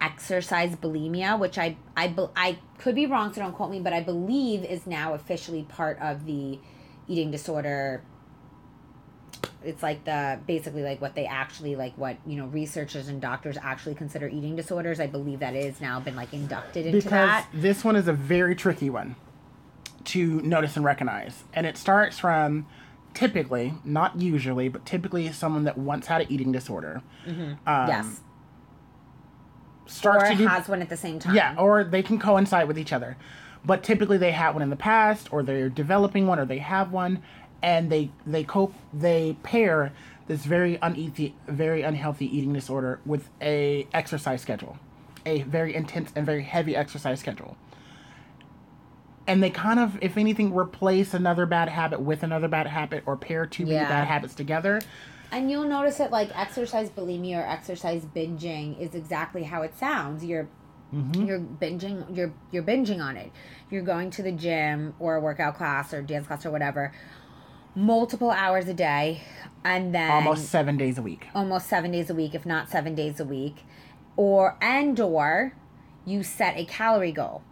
exercise 0.00 0.74
bulimia, 0.76 1.38
which 1.38 1.58
I 1.58 1.76
I 1.96 2.14
I 2.36 2.58
could 2.78 2.94
be 2.94 3.06
wrong, 3.06 3.32
so 3.32 3.40
don't 3.40 3.52
quote 3.52 3.70
me, 3.70 3.80
but 3.80 3.92
I 3.92 4.00
believe 4.00 4.64
is 4.64 4.86
now 4.86 5.14
officially 5.14 5.64
part 5.64 5.98
of 6.00 6.26
the 6.26 6.58
eating 7.08 7.30
disorder. 7.30 8.02
It's 9.66 9.82
like 9.82 10.04
the 10.04 10.38
basically 10.46 10.82
like 10.82 11.00
what 11.00 11.14
they 11.14 11.26
actually 11.26 11.76
like 11.76 11.96
what 11.96 12.16
you 12.26 12.36
know 12.36 12.46
researchers 12.46 13.08
and 13.08 13.20
doctors 13.20 13.56
actually 13.60 13.94
consider 13.94 14.28
eating 14.28 14.56
disorders. 14.56 15.00
I 15.00 15.06
believe 15.06 15.40
that 15.40 15.54
is 15.54 15.80
now 15.80 16.00
been 16.00 16.16
like 16.16 16.32
inducted 16.32 16.86
into 16.86 16.98
because 16.98 17.10
that. 17.10 17.48
this 17.52 17.84
one 17.84 17.96
is 17.96 18.08
a 18.08 18.12
very 18.12 18.54
tricky 18.54 18.90
one 18.90 19.16
to 20.06 20.40
notice 20.42 20.76
and 20.76 20.84
recognize 20.84 21.44
and 21.52 21.66
it 21.66 21.76
starts 21.76 22.18
from 22.18 22.66
typically 23.12 23.74
not 23.84 24.20
usually 24.20 24.68
but 24.68 24.86
typically 24.86 25.30
someone 25.32 25.64
that 25.64 25.76
once 25.76 26.06
had 26.06 26.20
an 26.20 26.26
eating 26.30 26.52
disorder 26.52 27.02
um, 27.26 27.56
yes, 27.66 28.20
starts 29.86 30.24
or 30.24 30.32
to 30.32 30.36
do 30.36 30.46
has 30.46 30.68
one 30.68 30.80
at 30.80 30.88
the 30.88 30.96
same 30.96 31.18
time. 31.18 31.34
yeah 31.34 31.54
or 31.58 31.82
they 31.82 32.02
can 32.02 32.18
coincide 32.18 32.68
with 32.68 32.78
each 32.78 32.92
other 32.92 33.16
but 33.64 33.82
typically 33.82 34.16
they 34.16 34.30
had 34.30 34.50
one 34.50 34.62
in 34.62 34.70
the 34.70 34.76
past 34.76 35.32
or 35.32 35.42
they're 35.42 35.68
developing 35.68 36.26
one 36.26 36.38
or 36.38 36.44
they 36.44 36.58
have 36.58 36.92
one 36.92 37.20
and 37.62 37.90
they 37.90 38.10
they 38.26 38.44
cope 38.44 38.74
they 38.92 39.36
pair 39.42 39.92
this 40.26 40.44
very 40.44 40.78
uneasy 40.82 41.34
very 41.48 41.82
unhealthy 41.82 42.26
eating 42.36 42.52
disorder 42.52 43.00
with 43.06 43.28
a 43.40 43.86
exercise 43.94 44.40
schedule 44.42 44.78
a 45.24 45.42
very 45.42 45.74
intense 45.74 46.12
and 46.14 46.24
very 46.26 46.42
heavy 46.42 46.76
exercise 46.76 47.18
schedule 47.20 47.56
and 49.28 49.42
they 49.42 49.50
kind 49.50 49.80
of, 49.80 49.98
if 50.00 50.16
anything, 50.16 50.54
replace 50.54 51.12
another 51.12 51.46
bad 51.46 51.68
habit 51.68 52.00
with 52.00 52.22
another 52.22 52.46
bad 52.46 52.68
habit 52.68 53.02
or 53.06 53.16
pair 53.16 53.44
two 53.44 53.64
Yeah. 53.64 53.88
bad 53.88 54.06
habits 54.06 54.34
together. 54.36 54.80
And 55.32 55.50
you'll 55.50 55.64
notice 55.64 55.98
that 55.98 56.12
like 56.12 56.30
exercise 56.38 56.90
bulimia 56.90 57.38
or 57.42 57.46
exercise 57.46 58.04
binging 58.04 58.78
is 58.78 58.94
exactly 58.94 59.42
how 59.42 59.62
it 59.62 59.76
sounds. 59.76 60.24
You're 60.24 60.48
Mm-hmm. 60.94 61.26
you're 61.26 61.40
binging 61.40 62.16
you're 62.16 62.32
you're 62.52 62.62
binging 62.62 63.02
on 63.02 63.16
it. 63.16 63.32
You're 63.68 63.82
going 63.82 64.08
to 64.12 64.22
the 64.22 64.30
gym 64.30 64.94
or 65.00 65.16
a 65.16 65.20
workout 65.20 65.56
class 65.56 65.92
or 65.92 66.00
dance 66.00 66.28
class 66.28 66.46
or 66.46 66.52
whatever 66.52 66.92
multiple 67.76 68.30
hours 68.30 68.66
a 68.66 68.74
day 68.74 69.20
and 69.64 69.94
then 69.94 70.10
Almost 70.10 70.46
seven 70.48 70.76
days 70.76 70.96
a 70.98 71.02
week. 71.02 71.26
almost 71.34 71.68
7 71.68 71.92
days 71.92 72.08
a 72.10 72.14
week 72.14 72.34
if 72.34 72.44
not 72.46 72.68
7 72.70 72.94
days 72.94 73.20
a 73.20 73.24
week 73.24 73.64
or 74.16 74.56
and 74.60 74.98
or 74.98 75.52
you 76.06 76.22
set 76.22 76.56
a 76.56 76.64
calorie 76.64 77.12
goal. 77.12 77.42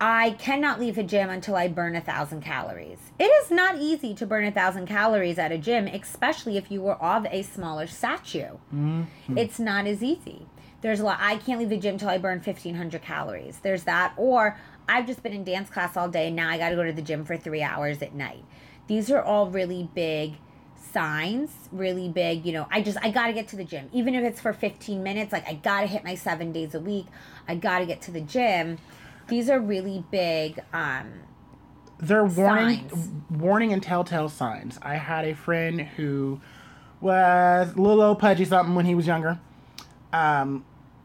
I 0.00 0.30
cannot 0.38 0.80
leave 0.80 0.96
a 0.96 1.02
gym 1.02 1.28
until 1.28 1.56
I 1.56 1.68
burn 1.68 1.94
a 1.94 2.00
thousand 2.00 2.40
calories. 2.40 2.98
It 3.18 3.24
is 3.24 3.50
not 3.50 3.76
easy 3.78 4.14
to 4.14 4.24
burn 4.24 4.46
a 4.46 4.50
thousand 4.50 4.86
calories 4.86 5.38
at 5.38 5.52
a 5.52 5.58
gym, 5.58 5.86
especially 5.86 6.56
if 6.56 6.70
you 6.70 6.80
were 6.80 6.94
of 6.94 7.26
a 7.26 7.42
smaller 7.42 7.86
stature. 7.86 8.52
Mm-hmm. 8.74 9.36
It's 9.36 9.58
not 9.58 9.86
as 9.86 10.02
easy. 10.02 10.46
There's 10.80 11.00
a 11.00 11.04
lot. 11.04 11.18
I 11.20 11.36
can't 11.36 11.58
leave 11.60 11.68
the 11.68 11.76
gym 11.76 11.98
till 11.98 12.08
I 12.08 12.16
burn 12.16 12.38
1500 12.38 13.02
calories. 13.02 13.58
There's 13.62 13.84
that. 13.84 14.14
Or 14.16 14.56
I've 14.88 15.06
just 15.06 15.22
been 15.22 15.34
in 15.34 15.44
dance 15.44 15.68
class 15.68 15.94
all 15.98 16.08
day 16.08 16.28
and 16.28 16.36
now 16.36 16.48
I 16.48 16.56
got 16.56 16.70
to 16.70 16.76
go 16.76 16.84
to 16.84 16.92
the 16.94 17.02
gym 17.02 17.26
for 17.26 17.36
three 17.36 17.60
hours 17.62 18.00
at 18.00 18.14
night. 18.14 18.42
These 18.90 19.08
are 19.12 19.22
all 19.22 19.48
really 19.48 19.88
big 19.94 20.34
signs, 20.92 21.50
really 21.70 22.08
big, 22.08 22.44
you 22.44 22.52
know, 22.52 22.66
I 22.72 22.82
just, 22.82 22.98
I 23.00 23.12
got 23.12 23.28
to 23.28 23.32
get 23.32 23.46
to 23.50 23.56
the 23.56 23.62
gym. 23.62 23.88
Even 23.92 24.16
if 24.16 24.24
it's 24.24 24.40
for 24.40 24.52
15 24.52 25.00
minutes, 25.00 25.32
like 25.32 25.46
I 25.48 25.54
got 25.54 25.82
to 25.82 25.86
hit 25.86 26.02
my 26.02 26.16
seven 26.16 26.50
days 26.50 26.74
a 26.74 26.80
week. 26.80 27.06
I 27.46 27.54
got 27.54 27.78
to 27.78 27.86
get 27.86 28.02
to 28.02 28.10
the 28.10 28.20
gym. 28.20 28.78
These 29.28 29.48
are 29.48 29.60
really 29.60 30.02
big, 30.10 30.58
um, 30.72 31.20
They're 32.00 32.24
warning, 32.24 32.88
Signs. 32.88 33.08
warning 33.30 33.72
and 33.72 33.80
telltale 33.80 34.28
signs. 34.28 34.76
I 34.82 34.96
had 34.96 35.24
a 35.24 35.36
friend 35.36 35.82
who 35.82 36.40
was 37.00 37.70
a 37.70 37.80
little 37.80 38.02
old 38.02 38.18
pudgy 38.18 38.44
something 38.44 38.74
when 38.74 38.86
he 38.86 38.96
was 38.96 39.06
younger. 39.06 39.38
Um, 40.12 40.64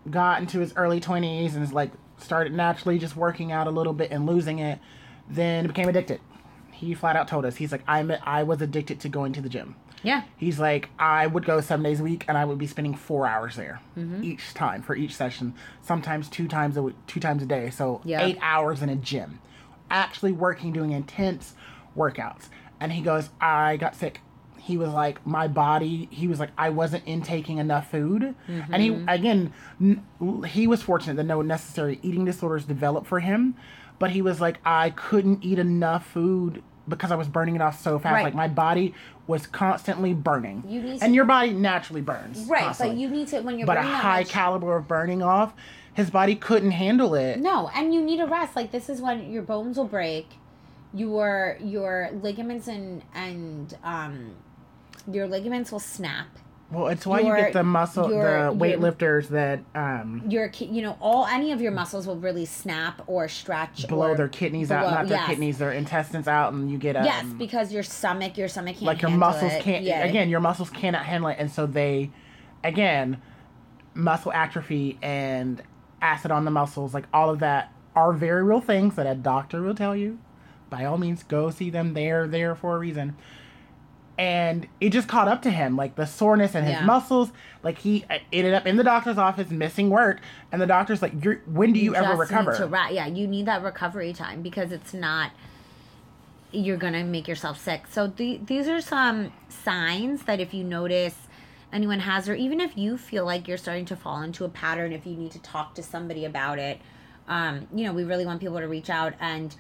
got 0.10 0.42
into 0.42 0.60
his 0.60 0.74
early 0.76 1.00
twenties 1.00 1.54
and 1.54 1.64
is 1.64 1.72
like 1.72 1.92
started 2.18 2.52
naturally 2.52 2.98
just 2.98 3.16
working 3.16 3.52
out 3.52 3.68
a 3.68 3.70
little 3.70 3.94
bit 3.94 4.10
and 4.10 4.26
losing 4.26 4.58
it. 4.58 4.80
Then 5.30 5.68
became 5.68 5.88
addicted. 5.88 6.20
He 6.76 6.94
flat 6.94 7.16
out 7.16 7.28
told 7.28 7.46
us 7.46 7.56
he's 7.58 7.72
like 7.72 7.84
I'm 7.88 8.12
I 8.24 8.44
was 8.44 8.62
addicted 8.62 9.00
to 9.02 9.10
going 9.10 9.34
to 9.34 9.42
the 9.42 9.50
gym. 9.50 9.76
yeah. 10.04 10.24
He's 10.38 10.60
like, 10.60 10.90
I 11.00 11.26
would 11.28 11.46
go 11.46 11.62
seven 11.62 11.84
days 11.84 12.00
a 12.00 12.04
week, 12.04 12.26
and 12.28 12.38
I 12.38 12.46
would 12.46 12.58
be 12.60 12.68
spending 12.68 12.94
four 12.96 13.26
hours 13.28 13.56
there 13.56 13.82
Mm-hmm. 13.98 14.24
each 14.24 14.54
time 14.54 14.82
for 14.84 14.96
each 14.96 15.16
session. 15.16 15.54
Sometimes 15.82 16.30
two 16.30 16.48
times 16.48 16.78
a 16.78 16.84
week, 16.84 16.96
two 17.08 17.20
times 17.20 17.42
a 17.42 17.46
day. 17.46 17.70
So 17.70 18.02
Yeah. 18.04 18.24
eight 18.26 18.38
hours 18.42 18.82
in 18.82 18.90
a 18.90 18.96
gym, 18.96 19.40
actually 19.90 20.32
working, 20.32 20.72
doing 20.74 20.92
intense 20.92 21.54
workouts. 21.98 22.50
And 22.80 22.92
he 22.92 23.02
goes, 23.02 23.30
I 23.40 23.78
got 23.78 23.96
sick. 23.96 24.22
He 24.60 24.78
was 24.78 24.90
like, 24.90 25.26
my 25.26 25.48
body. 25.48 26.08
He 26.12 26.28
was 26.28 26.40
like, 26.40 26.50
I 26.58 26.70
wasn't 26.72 27.04
intaking 27.08 27.60
enough 27.60 27.90
food. 27.92 28.36
And 28.48 28.82
he 28.82 28.90
Mm-hmm. 28.90 29.10
again, 29.10 29.54
n- 29.80 30.04
he 30.48 30.68
was 30.68 30.82
fortunate 30.82 31.16
that 31.18 31.24
no 31.26 31.42
necessary 31.42 32.00
eating 32.04 32.26
disorders 32.26 32.66
developed 32.66 33.08
for 33.08 33.20
him, 33.20 33.56
but 34.00 34.12
he 34.12 34.22
was 34.22 34.42
like, 34.42 34.60
I 34.66 34.90
couldn't 34.92 35.44
eat 35.44 35.60
enough 35.60 36.06
food 36.08 36.64
because 36.88 37.12
I 37.12 37.16
was 37.16 37.28
burning 37.28 37.56
it 37.56 37.62
off 37.62 37.82
so 37.82 37.98
fast. 37.98 38.14
Right. 38.14 38.24
Like 38.26 38.36
my 38.36 38.48
body 38.48 38.94
was 39.28 39.48
constantly 39.48 40.14
burning. 40.14 40.64
You 40.68 40.82
need 40.82 40.92
and 41.02 41.02
to- 41.02 41.14
your 41.14 41.26
body 41.26 41.52
naturally 41.52 42.02
burns. 42.02 42.46
Right. 42.48 42.76
But 42.78 42.96
you 42.96 43.10
need 43.10 43.28
to, 43.30 43.42
when 43.42 43.58
you're 43.58 43.66
but 43.66 43.78
a 43.78 43.82
high 43.82 44.20
much- 44.22 44.30
caliber 44.30 44.78
of 44.78 44.88
burning 44.88 45.24
off, 45.24 45.54
his 45.94 46.10
body 46.10 46.36
couldn't 46.36 46.72
handle 46.72 47.16
it. 47.16 47.40
No, 47.40 47.70
and 47.74 47.94
you 47.94 48.02
need 48.02 48.20
a 48.20 48.28
rest. 48.28 48.56
Like 48.56 48.72
this 48.72 48.90
is 48.90 49.02
when 49.02 49.32
your 49.32 49.42
bones 49.44 49.78
will 49.78 49.86
break, 49.86 50.28
your 50.94 51.58
your 51.62 52.10
ligaments 52.22 52.68
and 52.68 53.02
and 53.14 53.76
um 53.84 54.36
your 55.12 55.28
ligaments 55.28 55.72
will 55.72 55.80
snap. 55.80 56.28
Well, 56.72 56.88
it's 56.88 57.06
why 57.06 57.20
Your- 57.20 57.38
you 57.38 57.44
get 57.44 57.54
the 57.54 57.64
muscle, 57.64 58.10
your- 58.10 58.52
the 58.52 58.56
weightlifters 58.56 59.28
that 59.30 59.60
um, 59.76 60.24
Your 60.28 60.52
you 60.60 60.82
know 60.82 60.98
all 61.00 61.28
any 61.28 61.52
of 61.52 61.62
your 61.62 61.72
muscles 61.72 62.08
will 62.08 62.16
really 62.18 62.46
snap 62.46 63.04
or 63.06 63.28
stretch 63.28 63.88
blow 63.88 64.10
or 64.10 64.16
their 64.16 64.28
kidneys 64.28 64.72
out, 64.72 64.90
not 64.90 65.08
their 65.08 65.18
yes. 65.20 65.28
kidneys, 65.30 65.58
their 65.60 65.72
intestines 65.72 66.28
out, 66.28 66.54
and 66.54 66.72
you 66.72 66.78
get 66.80 66.96
um, 66.96 67.06
Yes, 67.06 67.26
because 67.38 67.72
your 67.72 67.84
stomach, 67.84 68.36
your 68.38 68.48
stomach 68.48 68.76
can't 68.78 68.86
like 68.86 69.02
your 69.02 69.12
muscles 69.12 69.54
it. 69.54 69.62
can't. 69.62 69.84
Yeah. 69.84 70.04
Again, 70.06 70.28
your 70.28 70.40
muscles 70.40 70.72
cannot 70.72 71.06
handle 71.06 71.30
it, 71.30 71.38
and 71.40 71.52
so 71.52 71.68
they, 71.68 72.10
again, 72.64 73.22
muscle 73.94 74.34
atrophy 74.34 74.98
and 75.04 75.62
acid 76.02 76.32
on 76.32 76.46
the 76.46 76.52
muscles, 76.52 76.94
like 76.96 77.06
all 77.14 77.30
of 77.30 77.40
that, 77.40 77.72
are 77.96 78.12
very 78.12 78.44
real 78.44 78.60
things 78.60 78.96
that 78.96 79.06
a 79.06 79.16
doctor 79.16 79.62
will 79.62 79.76
tell 79.76 79.96
you. 79.96 80.18
By 80.72 80.84
all 80.84 80.98
means, 80.98 81.22
go 81.24 81.52
see 81.52 81.70
them. 81.70 81.94
They're 81.94 82.28
there 82.28 82.56
for 82.56 82.76
a 82.76 82.80
reason. 82.80 83.16
And 84.18 84.68
it 84.80 84.92
just 84.92 85.08
caught 85.10 85.28
up 85.28 85.42
to 85.42 85.52
him, 85.52 85.76
like 85.76 85.96
the 85.96 86.06
soreness 86.06 86.56
in 86.56 86.64
his 86.64 86.74
Yeah. 86.74 86.86
muscles. 86.86 87.32
Like 87.64 87.80
he 87.80 88.06
uh, 88.10 88.20
ended 88.32 88.54
up 88.54 88.66
in 88.66 88.78
the 88.78 88.84
doctor's 88.84 89.18
office 89.18 89.50
missing 89.50 89.90
work, 89.90 90.22
and 90.52 90.62
the 90.62 90.68
doctor's 90.68 91.02
like, 91.02 91.12
"You're 91.24 91.42
when 91.46 91.74
do 91.74 91.80
you, 91.80 91.96
ever 91.96 92.16
just 92.16 92.32
recover?" 92.32 92.54
To 92.58 92.94
yeah, 92.94 93.08
you 93.08 93.28
need 93.28 93.46
that 93.48 93.62
recovery 93.62 94.14
time 94.14 94.42
because 94.42 94.72
it's 94.72 94.94
not. 94.94 95.32
You're 96.52 96.78
gonna 96.78 97.04
make 97.04 97.28
yourself 97.28 97.60
sick. 97.60 97.88
So 97.90 98.08
the, 98.08 98.40
these 98.46 98.70
are 98.70 98.80
some 98.80 99.34
signs 99.50 100.24
that 100.24 100.40
if 100.40 100.54
you 100.54 100.64
notice 100.64 101.28
anyone 101.74 102.00
has, 102.00 102.30
or 102.30 102.36
even 102.36 102.62
if 102.62 102.78
you 102.78 102.98
feel 102.98 103.26
like 103.26 103.48
you're 103.50 103.58
starting 103.58 103.86
to 103.86 103.98
fall 103.98 104.22
into 104.22 104.46
a 104.46 104.50
pattern, 104.50 104.94
if 104.94 105.06
you 105.06 105.18
need 105.18 105.32
to 105.32 105.42
talk 105.42 105.76
to 105.76 105.84
somebody 105.84 106.24
about 106.24 106.58
it, 106.58 106.80
um, 107.28 107.68
you 107.76 107.84
know, 107.86 107.92
we 107.92 108.06
really 108.06 108.26
want 108.26 108.40
people 108.40 108.60
to 108.60 108.68
reach 108.68 108.90
out 108.90 109.14
and, 109.20 109.54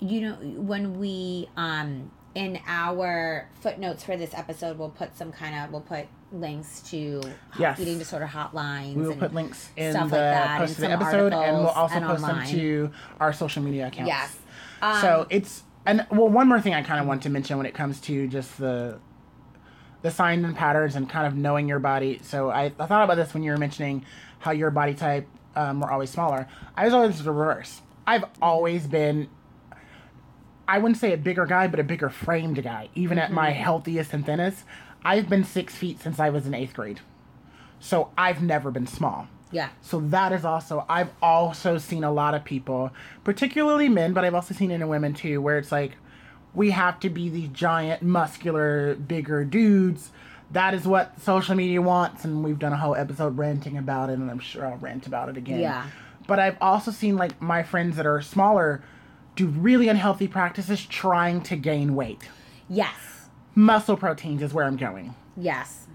you 0.00 0.20
know, 0.22 0.32
when 0.34 0.98
we 0.98 1.48
um 1.56 2.10
in 2.34 2.58
our 2.66 3.48
footnotes 3.60 4.02
for 4.04 4.16
this 4.16 4.34
episode, 4.34 4.78
we'll 4.78 4.88
put 4.90 5.16
some 5.16 5.30
kind 5.32 5.54
of 5.64 5.70
we'll 5.70 5.80
put 5.80 6.06
links 6.32 6.80
to 6.90 7.22
Yes. 7.58 7.78
eating 7.78 7.98
disorder 7.98 8.26
hotlines. 8.26 8.94
We 8.96 9.02
will 9.02 9.10
and- 9.12 9.20
put 9.20 9.34
links 9.34 9.70
in 9.76 9.92
stuff 9.92 10.10
the 10.10 10.16
like 10.16 10.24
that, 10.24 10.58
post 10.58 10.72
of 10.72 10.78
the 10.78 10.90
episode, 10.90 11.32
and 11.32 11.56
we'll 11.58 11.68
also 11.68 11.94
and 11.96 12.04
post 12.06 12.24
online. 12.24 12.46
them 12.46 12.54
to 12.56 12.90
our 13.20 13.32
social 13.32 13.62
media 13.62 13.86
accounts. 13.86 14.08
Yes. 14.08 14.38
Um, 14.82 15.00
so 15.00 15.26
it's 15.30 15.62
and 15.86 16.06
well, 16.10 16.28
one 16.28 16.48
more 16.48 16.60
thing 16.60 16.74
I 16.74 16.82
kind 16.82 17.00
of 17.00 17.06
want 17.06 17.22
to 17.24 17.28
mention 17.30 17.56
when 17.56 17.66
it 17.66 17.74
comes 17.74 18.00
to 18.02 18.26
just 18.26 18.58
the 18.58 18.98
the 20.02 20.10
signs 20.10 20.44
and 20.44 20.54
patterns 20.56 20.96
and 20.96 21.08
kind 21.08 21.26
of 21.26 21.34
knowing 21.34 21.66
your 21.68 21.78
body. 21.78 22.20
So 22.22 22.50
I, 22.50 22.64
I 22.78 22.86
thought 22.86 23.04
about 23.04 23.14
this 23.16 23.32
when 23.32 23.42
you 23.42 23.50
were 23.52 23.56
mentioning 23.56 24.04
how 24.38 24.50
your 24.50 24.70
body 24.70 24.92
type 24.94 25.26
um, 25.56 25.80
were 25.80 25.90
always 25.90 26.10
smaller. 26.10 26.46
I 26.76 26.84
was 26.84 26.92
always 26.92 27.22
the 27.22 27.32
reverse. 27.32 27.80
I've 28.06 28.24
always 28.42 28.86
been. 28.86 29.28
I 30.66 30.78
wouldn't 30.78 30.98
say 30.98 31.12
a 31.12 31.16
bigger 31.16 31.46
guy, 31.46 31.68
but 31.68 31.80
a 31.80 31.84
bigger 31.84 32.08
framed 32.08 32.62
guy. 32.62 32.88
Even 32.94 33.18
at 33.18 33.32
my 33.32 33.50
mm-hmm. 33.50 33.62
healthiest 33.62 34.12
and 34.12 34.24
thinnest, 34.24 34.64
I've 35.04 35.28
been 35.28 35.44
six 35.44 35.74
feet 35.74 36.00
since 36.00 36.18
I 36.18 36.30
was 36.30 36.46
in 36.46 36.54
eighth 36.54 36.74
grade. 36.74 37.00
So 37.80 38.10
I've 38.16 38.42
never 38.42 38.70
been 38.70 38.86
small. 38.86 39.28
Yeah. 39.50 39.68
So 39.82 40.00
that 40.00 40.32
is 40.32 40.44
also 40.44 40.84
I've 40.88 41.10
also 41.22 41.78
seen 41.78 42.02
a 42.02 42.10
lot 42.10 42.34
of 42.34 42.44
people, 42.44 42.90
particularly 43.22 43.88
men, 43.88 44.12
but 44.12 44.24
I've 44.24 44.34
also 44.34 44.54
seen 44.54 44.70
it 44.70 44.80
in 44.80 44.88
women 44.88 45.14
too, 45.14 45.40
where 45.40 45.58
it's 45.58 45.70
like 45.70 45.92
we 46.54 46.70
have 46.70 46.98
to 47.00 47.10
be 47.10 47.28
these 47.28 47.48
giant, 47.50 48.02
muscular, 48.02 48.94
bigger 48.94 49.44
dudes. 49.44 50.10
That 50.50 50.74
is 50.74 50.86
what 50.86 51.20
social 51.20 51.54
media 51.54 51.82
wants, 51.82 52.24
and 52.24 52.42
we've 52.42 52.58
done 52.58 52.72
a 52.72 52.76
whole 52.76 52.94
episode 52.94 53.38
ranting 53.38 53.76
about 53.76 54.10
it, 54.10 54.14
and 54.14 54.30
I'm 54.30 54.38
sure 54.38 54.66
I'll 54.66 54.76
rant 54.76 55.06
about 55.06 55.28
it 55.28 55.36
again. 55.36 55.60
Yeah. 55.60 55.86
But 56.26 56.38
I've 56.38 56.56
also 56.60 56.90
seen 56.90 57.16
like 57.16 57.40
my 57.40 57.62
friends 57.62 57.96
that 57.96 58.06
are 58.06 58.22
smaller 58.22 58.82
do 59.36 59.46
really 59.48 59.88
unhealthy 59.88 60.28
practices 60.28 60.84
trying 60.86 61.40
to 61.42 61.56
gain 61.56 61.94
weight. 61.94 62.28
Yes. 62.68 63.28
Muscle 63.54 63.96
proteins 63.96 64.42
is 64.42 64.52
where 64.54 64.64
I'm 64.64 64.76
going 64.76 65.14
Yes. 65.36 65.86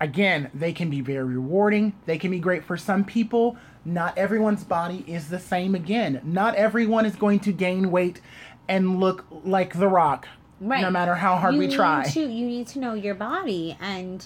again, 0.00 0.50
they 0.54 0.72
can 0.72 0.90
be 0.90 1.00
very 1.00 1.24
rewarding. 1.24 1.94
They 2.06 2.18
can 2.18 2.30
be 2.30 2.38
great 2.38 2.64
for 2.64 2.76
some 2.76 3.04
people. 3.04 3.56
Not 3.84 4.16
everyone's 4.18 4.62
body 4.64 5.04
is 5.06 5.28
the 5.28 5.38
same 5.38 5.74
again. 5.74 6.20
Not 6.22 6.54
everyone 6.54 7.06
is 7.06 7.16
going 7.16 7.40
to 7.40 7.52
gain 7.52 7.90
weight 7.90 8.20
and 8.68 9.00
look 9.00 9.24
like 9.30 9.78
The 9.78 9.88
Rock. 9.88 10.28
Right. 10.60 10.80
No 10.82 10.90
matter 10.90 11.14
how 11.14 11.36
hard 11.36 11.54
you 11.54 11.60
we 11.60 11.66
need 11.68 11.76
try. 11.76 12.04
To, 12.04 12.20
you 12.20 12.46
need 12.46 12.66
to 12.68 12.78
know 12.80 12.94
your 12.94 13.14
body, 13.14 13.76
and 13.80 14.20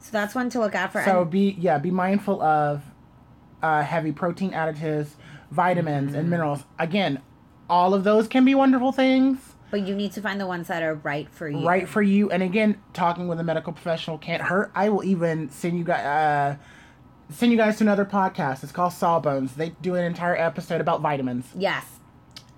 so 0.00 0.08
that's 0.10 0.34
one 0.34 0.48
to 0.50 0.58
look 0.58 0.74
out 0.74 0.90
for. 0.92 1.02
So 1.04 1.24
be 1.24 1.54
yeah, 1.58 1.76
be 1.78 1.90
mindful 1.90 2.42
of 2.42 2.82
uh, 3.62 3.82
heavy 3.82 4.10
protein 4.10 4.52
additives, 4.52 5.10
vitamins, 5.50 6.10
Mm-hmm. 6.10 6.18
and 6.18 6.30
minerals. 6.30 6.64
Again, 6.78 7.20
all 7.68 7.94
of 7.94 8.04
those 8.04 8.28
can 8.28 8.44
be 8.44 8.54
wonderful 8.54 8.92
things. 8.92 9.38
but 9.70 9.80
you 9.86 9.94
need 9.94 10.12
to 10.12 10.20
find 10.20 10.40
the 10.40 10.46
ones 10.46 10.68
that 10.68 10.82
are 10.82 10.94
right 10.94 11.28
for 11.30 11.48
you. 11.48 11.66
right 11.66 11.88
for 11.88 12.00
you. 12.02 12.30
And 12.30 12.42
again, 12.42 12.80
talking 12.92 13.26
with 13.28 13.40
a 13.40 13.44
medical 13.44 13.72
professional 13.72 14.16
can't 14.18 14.42
hurt. 14.42 14.70
I 14.74 14.88
will 14.90 15.04
even 15.04 15.50
send 15.50 15.76
you 15.78 15.84
guys 15.84 16.04
uh, 16.06 16.56
send 17.32 17.50
you 17.50 17.58
guys 17.58 17.76
to 17.78 17.84
another 17.84 18.04
podcast. 18.04 18.62
It's 18.62 18.70
called 18.72 18.92
Sawbones. 18.92 19.54
They 19.56 19.70
do 19.82 19.96
an 19.96 20.04
entire 20.04 20.36
episode 20.36 20.80
about 20.80 21.00
vitamins 21.00 21.46
Yes. 21.56 21.84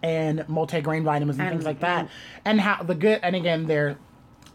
and 0.03 0.41
multigrain 0.41 1.05
vitamins 1.05 1.39
and, 1.39 1.49
And- 1.49 1.57
things 1.57 1.65
like 1.65 1.81
that, 1.81 2.09
and 2.45 2.61
how 2.61 2.83
the 2.83 2.95
good. 2.95 3.21
And 3.23 3.35
again, 3.35 3.67
they're 3.67 3.97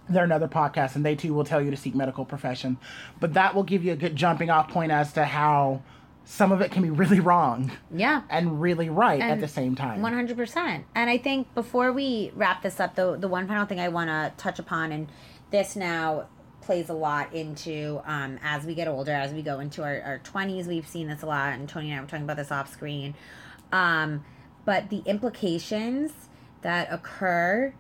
they're 0.10 0.24
another 0.26 0.48
podcast, 0.50 0.96
and 0.96 1.06
they 1.06 1.16
too 1.16 1.34
will 1.34 1.46
tell 1.46 1.62
you 1.62 1.72
to 1.72 1.78
seek 1.78 1.96
medical 1.96 2.26
profession. 2.26 2.78
But 3.20 3.34
that 3.34 3.56
will 3.56 3.64
give 3.64 3.84
you 3.84 3.94
a 3.94 3.96
good 3.96 4.16
jumping 4.16 4.50
off 4.50 4.68
point 4.68 4.92
as 4.92 5.14
to 5.14 5.26
how 5.26 5.82
some 6.26 6.52
of 6.52 6.62
it 6.62 6.72
can 6.72 6.82
be 6.82 6.90
really 6.90 7.20
wrong 7.20 7.72
Yeah. 7.94 8.22
and 8.30 8.62
really 8.62 8.90
right 8.90 9.20
at 9.22 9.40
the 9.42 9.48
same 9.48 9.76
time. 9.76 10.02
One 10.02 10.14
hundred 10.14 10.38
percent. 10.38 10.86
And 10.96 11.10
I 11.10 11.18
think 11.18 11.54
before 11.54 11.92
we 11.92 12.32
wrap 12.36 12.62
this 12.64 12.80
up, 12.80 12.96
the 12.96 13.18
the 13.18 13.28
one 13.28 13.48
final 13.48 13.66
thing 13.66 13.80
I 13.80 13.90
want 13.90 14.10
to 14.10 14.32
touch 14.38 14.60
upon, 14.60 14.92
and 14.92 15.10
this 15.52 15.76
now 15.76 16.28
plays 16.62 16.88
a 16.88 16.94
lot 16.94 17.34
into 17.34 18.02
um, 18.06 18.40
as 18.42 18.66
we 18.66 18.74
get 18.74 18.88
older, 18.88 19.12
as 19.12 19.34
we 19.34 19.42
go 19.42 19.60
into 19.60 19.84
our 19.84 20.20
twenties. 20.24 20.66
We've 20.68 20.88
seen 20.88 21.08
this 21.08 21.22
a 21.22 21.26
lot, 21.26 21.54
and 21.54 21.68
Tony 21.68 21.92
and 21.92 22.00
I 22.00 22.02
were 22.02 22.08
talking 22.08 22.24
about 22.24 22.38
this 22.38 22.52
off 22.52 22.72
screen. 22.72 23.16
Um, 23.72 24.24
but 24.66 24.90
the 24.90 25.00
implications 25.06 26.12
that 26.62 26.88
occur 26.92 27.74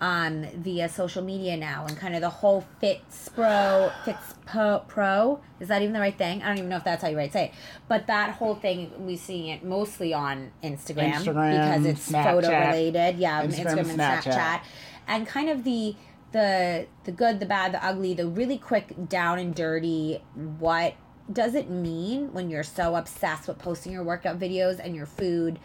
um, 0.00 0.46
via 0.56 0.88
social 0.88 1.22
media 1.22 1.56
now 1.56 1.84
and 1.86 1.96
kind 1.96 2.14
of 2.14 2.20
the 2.20 2.30
whole 2.30 2.64
Fits 2.80 3.28
Pro, 3.30 3.90
Pro, 4.46 4.84
Pro, 4.86 5.40
is 5.60 5.68
that 5.68 5.82
even 5.82 5.92
the 5.92 6.00
right 6.00 6.16
thing? 6.16 6.42
I 6.42 6.48
don't 6.48 6.58
even 6.58 6.70
know 6.70 6.76
if 6.76 6.84
that's 6.84 7.02
how 7.02 7.08
you 7.08 7.16
right 7.16 7.32
say 7.32 7.46
it. 7.46 7.52
But 7.88 8.06
that 8.06 8.34
whole 8.34 8.54
thing, 8.54 8.92
we 9.04 9.16
see 9.16 9.50
it 9.50 9.64
mostly 9.64 10.14
on 10.14 10.52
Instagram, 10.62 11.12
Instagram, 11.14 11.50
because 11.52 11.86
it's 11.86 12.10
Snapchat. 12.10 12.24
photo 12.24 12.66
related. 12.66 13.18
Yeah, 13.18 13.42
Instagram, 13.44 13.64
Instagram, 13.64 13.78
and 13.78 14.00
Snapchat. 14.00 14.22
Snapchat. 14.22 14.60
And 15.08 15.26
kind 15.26 15.48
of 15.48 15.64
the 15.64 15.96
the 16.32 16.86
the 17.04 17.12
good, 17.12 17.40
the 17.40 17.46
bad, 17.46 17.72
the 17.72 17.84
ugly, 17.84 18.14
the 18.14 18.26
really 18.26 18.58
quick 18.58 18.94
down 19.08 19.38
and 19.38 19.54
dirty 19.54 20.22
what 20.58 20.94
does 21.32 21.54
it 21.54 21.68
mean 21.68 22.32
when 22.32 22.48
you're 22.48 22.62
so 22.62 22.94
obsessed 22.96 23.48
with 23.48 23.58
posting 23.58 23.92
your 23.92 24.02
workout 24.02 24.38
videos 24.38 24.80
and 24.82 24.96
your 24.96 25.06
food 25.06 25.58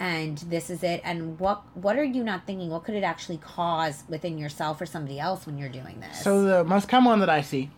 and 0.00 0.38
this 0.38 0.70
is 0.70 0.82
it 0.82 1.00
and 1.04 1.38
what 1.38 1.62
what 1.76 1.96
are 1.98 2.02
you 2.02 2.24
not 2.24 2.46
thinking 2.46 2.70
what 2.70 2.82
could 2.84 2.94
it 2.94 3.04
actually 3.04 3.36
cause 3.36 4.02
within 4.08 4.38
yourself 4.38 4.80
or 4.80 4.86
somebody 4.86 5.20
else 5.20 5.44
when 5.46 5.58
you're 5.58 5.68
doing 5.68 6.00
this 6.00 6.22
So 6.24 6.42
the 6.42 6.64
most 6.64 6.88
common 6.88 7.10
one 7.10 7.20
that 7.20 7.28
I 7.28 7.42
see, 7.42 7.70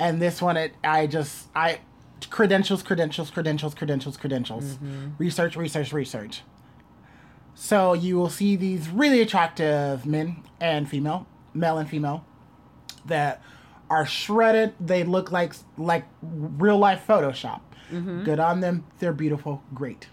and 0.00 0.20
this 0.20 0.42
one, 0.42 0.56
it 0.56 0.72
I 0.82 1.06
just 1.06 1.46
I 1.54 1.78
credentials, 2.28 2.82
credentials, 2.82 3.30
credentials, 3.30 3.74
credentials, 3.74 4.16
credentials, 4.16 4.64
Mm-hmm. 4.64 5.10
research, 5.18 5.56
research, 5.56 5.92
research. 5.92 6.42
So 7.54 7.92
you 7.92 8.16
will 8.16 8.28
see 8.30 8.56
these 8.56 8.88
really 8.88 9.20
attractive 9.20 10.04
men 10.06 10.42
and 10.60 10.88
female, 10.88 11.26
male 11.54 11.78
and 11.78 11.88
female, 11.88 12.24
that 13.06 13.42
are 13.90 14.06
shredded. 14.06 14.74
They 14.80 15.04
look 15.04 15.30
like 15.32 15.54
like 15.76 16.04
real 16.22 16.78
life 16.78 17.04
Photoshop. 17.06 17.60
Mm-hmm. 17.92 18.24
Good 18.24 18.38
on 18.40 18.60
them. 18.60 18.84
They're 18.98 19.12
beautiful. 19.12 19.62
Great. 19.72 20.08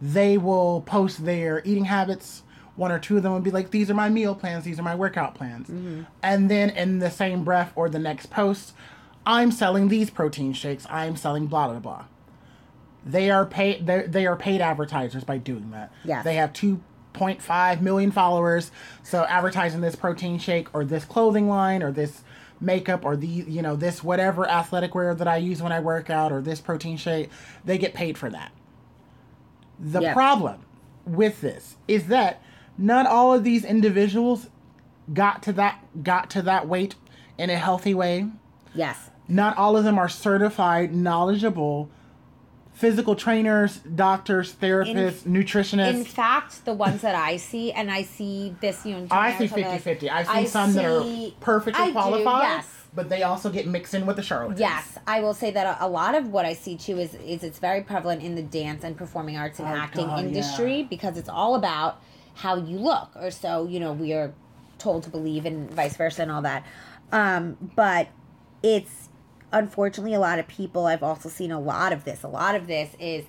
They 0.00 0.36
will 0.38 0.82
post 0.82 1.24
their 1.24 1.62
eating 1.64 1.86
habits. 1.86 2.42
One 2.76 2.92
or 2.92 2.98
two 2.98 3.16
of 3.16 3.22
them 3.22 3.32
will 3.32 3.40
be 3.40 3.50
like, 3.50 3.70
"These 3.70 3.90
are 3.90 3.94
my 3.94 4.08
meal 4.08 4.34
plans. 4.34 4.64
These 4.64 4.78
are 4.78 4.82
my 4.82 4.94
workout 4.94 5.34
plans." 5.34 5.68
Mm-hmm. 5.68 6.02
And 6.22 6.50
then 6.50 6.70
in 6.70 6.98
the 6.98 7.10
same 7.10 7.44
breath 7.44 7.72
or 7.74 7.88
the 7.88 7.98
next 7.98 8.26
post, 8.26 8.74
I'm 9.24 9.50
selling 9.50 9.88
these 9.88 10.10
protein 10.10 10.52
shakes. 10.52 10.86
I'm 10.90 11.16
selling 11.16 11.46
blah 11.46 11.68
blah 11.68 11.78
blah. 11.78 12.04
They 13.04 13.30
are 13.30 13.46
paid. 13.46 13.86
They 13.86 14.26
are 14.26 14.36
paid 14.36 14.60
advertisers 14.60 15.24
by 15.24 15.38
doing 15.38 15.70
that. 15.70 15.92
Yeah. 16.04 16.22
They 16.22 16.34
have 16.34 16.52
two 16.52 16.80
point 17.12 17.40
five 17.40 17.80
million 17.80 18.10
followers. 18.10 18.70
So 19.02 19.24
advertising 19.24 19.80
this 19.80 19.96
protein 19.96 20.38
shake 20.38 20.68
or 20.74 20.84
this 20.84 21.04
clothing 21.04 21.48
line 21.48 21.82
or 21.82 21.90
this 21.90 22.22
makeup 22.60 23.04
or 23.04 23.16
the 23.16 23.26
you 23.26 23.62
know 23.62 23.76
this 23.76 24.02
whatever 24.02 24.48
athletic 24.48 24.94
wear 24.94 25.14
that 25.14 25.28
I 25.28 25.36
use 25.36 25.62
when 25.62 25.72
I 25.72 25.80
work 25.80 26.10
out 26.10 26.32
or 26.32 26.40
this 26.40 26.60
protein 26.60 26.96
shake, 26.96 27.30
they 27.64 27.78
get 27.78 27.94
paid 27.94 28.18
for 28.18 28.30
that. 28.30 28.52
The 29.78 30.12
problem 30.12 30.60
with 31.06 31.40
this 31.40 31.76
is 31.86 32.06
that 32.08 32.42
not 32.78 33.06
all 33.06 33.32
of 33.32 33.44
these 33.44 33.64
individuals 33.64 34.48
got 35.12 35.42
to 35.44 35.52
that 35.52 35.80
got 36.02 36.30
to 36.30 36.42
that 36.42 36.66
weight 36.68 36.94
in 37.38 37.48
a 37.48 37.56
healthy 37.56 37.94
way 37.94 38.26
yes 38.74 39.10
not 39.28 39.56
all 39.56 39.76
of 39.76 39.82
them 39.82 39.98
are 39.98 40.08
certified, 40.08 40.94
knowledgeable 40.94 41.90
physical 42.72 43.16
trainers, 43.16 43.78
doctors, 43.78 44.54
therapists, 44.54 45.22
nutritionists. 45.22 45.94
in 45.94 46.04
fact 46.04 46.64
the 46.64 46.74
ones 46.74 47.00
that 47.00 47.14
i 47.14 47.36
see 47.36 47.72
and 47.72 47.90
i 47.90 48.02
see 48.02 48.54
this 48.60 48.84
you 48.84 48.94
know 48.94 49.06
I 49.10 49.38
see 49.38 49.48
Tony 49.48 49.62
50 49.62 49.62
and 49.62 49.82
50. 49.82 50.10
I've 50.10 50.26
seen 50.26 50.36
I 50.36 50.44
some 50.44 50.72
that 50.74 50.84
are 50.84 51.30
perfectly 51.40 51.82
I 51.82 51.86
do, 51.86 51.92
qualified, 51.92 52.42
yes. 52.42 52.68
But 52.96 53.08
they 53.10 53.22
also 53.22 53.50
get 53.50 53.68
mixed 53.68 53.94
in 53.94 54.06
with 54.06 54.16
the 54.16 54.22
charlatans. 54.22 54.58
Yes, 54.58 54.98
I 55.06 55.20
will 55.20 55.34
say 55.34 55.52
that 55.52 55.78
a, 55.80 55.84
a 55.84 55.88
lot 55.88 56.14
of 56.16 56.28
what 56.28 56.44
I 56.46 56.54
see 56.54 56.76
too 56.76 56.98
is 56.98 57.14
is 57.14 57.44
it's 57.44 57.58
very 57.60 57.82
prevalent 57.82 58.22
in 58.22 58.34
the 58.34 58.42
dance 58.42 58.82
and 58.82 58.96
performing 58.96 59.36
arts 59.36 59.60
and 59.60 59.68
Oh, 59.68 59.72
acting 59.72 60.06
God, 60.06 60.24
industry 60.24 60.78
yeah. 60.78 60.86
because 60.88 61.16
it's 61.18 61.28
all 61.28 61.54
about 61.54 62.00
how 62.34 62.56
you 62.56 62.78
look, 62.78 63.10
or 63.14 63.30
so 63.30 63.68
you 63.68 63.78
know 63.78 63.92
we 63.92 64.12
are 64.14 64.32
told 64.78 65.04
to 65.04 65.10
believe, 65.10 65.46
and 65.46 65.70
vice 65.70 65.96
versa, 65.96 66.22
and 66.22 66.32
all 66.32 66.42
that. 66.42 66.66
Um, 67.12 67.56
but 67.76 68.08
it's 68.62 69.10
unfortunately 69.52 70.14
a 70.14 70.20
lot 70.20 70.38
of 70.38 70.48
people. 70.48 70.86
I've 70.86 71.02
also 71.04 71.28
seen 71.28 71.52
a 71.52 71.60
lot 71.60 71.92
of 71.92 72.04
this. 72.04 72.22
A 72.24 72.28
lot 72.28 72.54
of 72.56 72.66
this 72.66 72.96
is. 72.98 73.26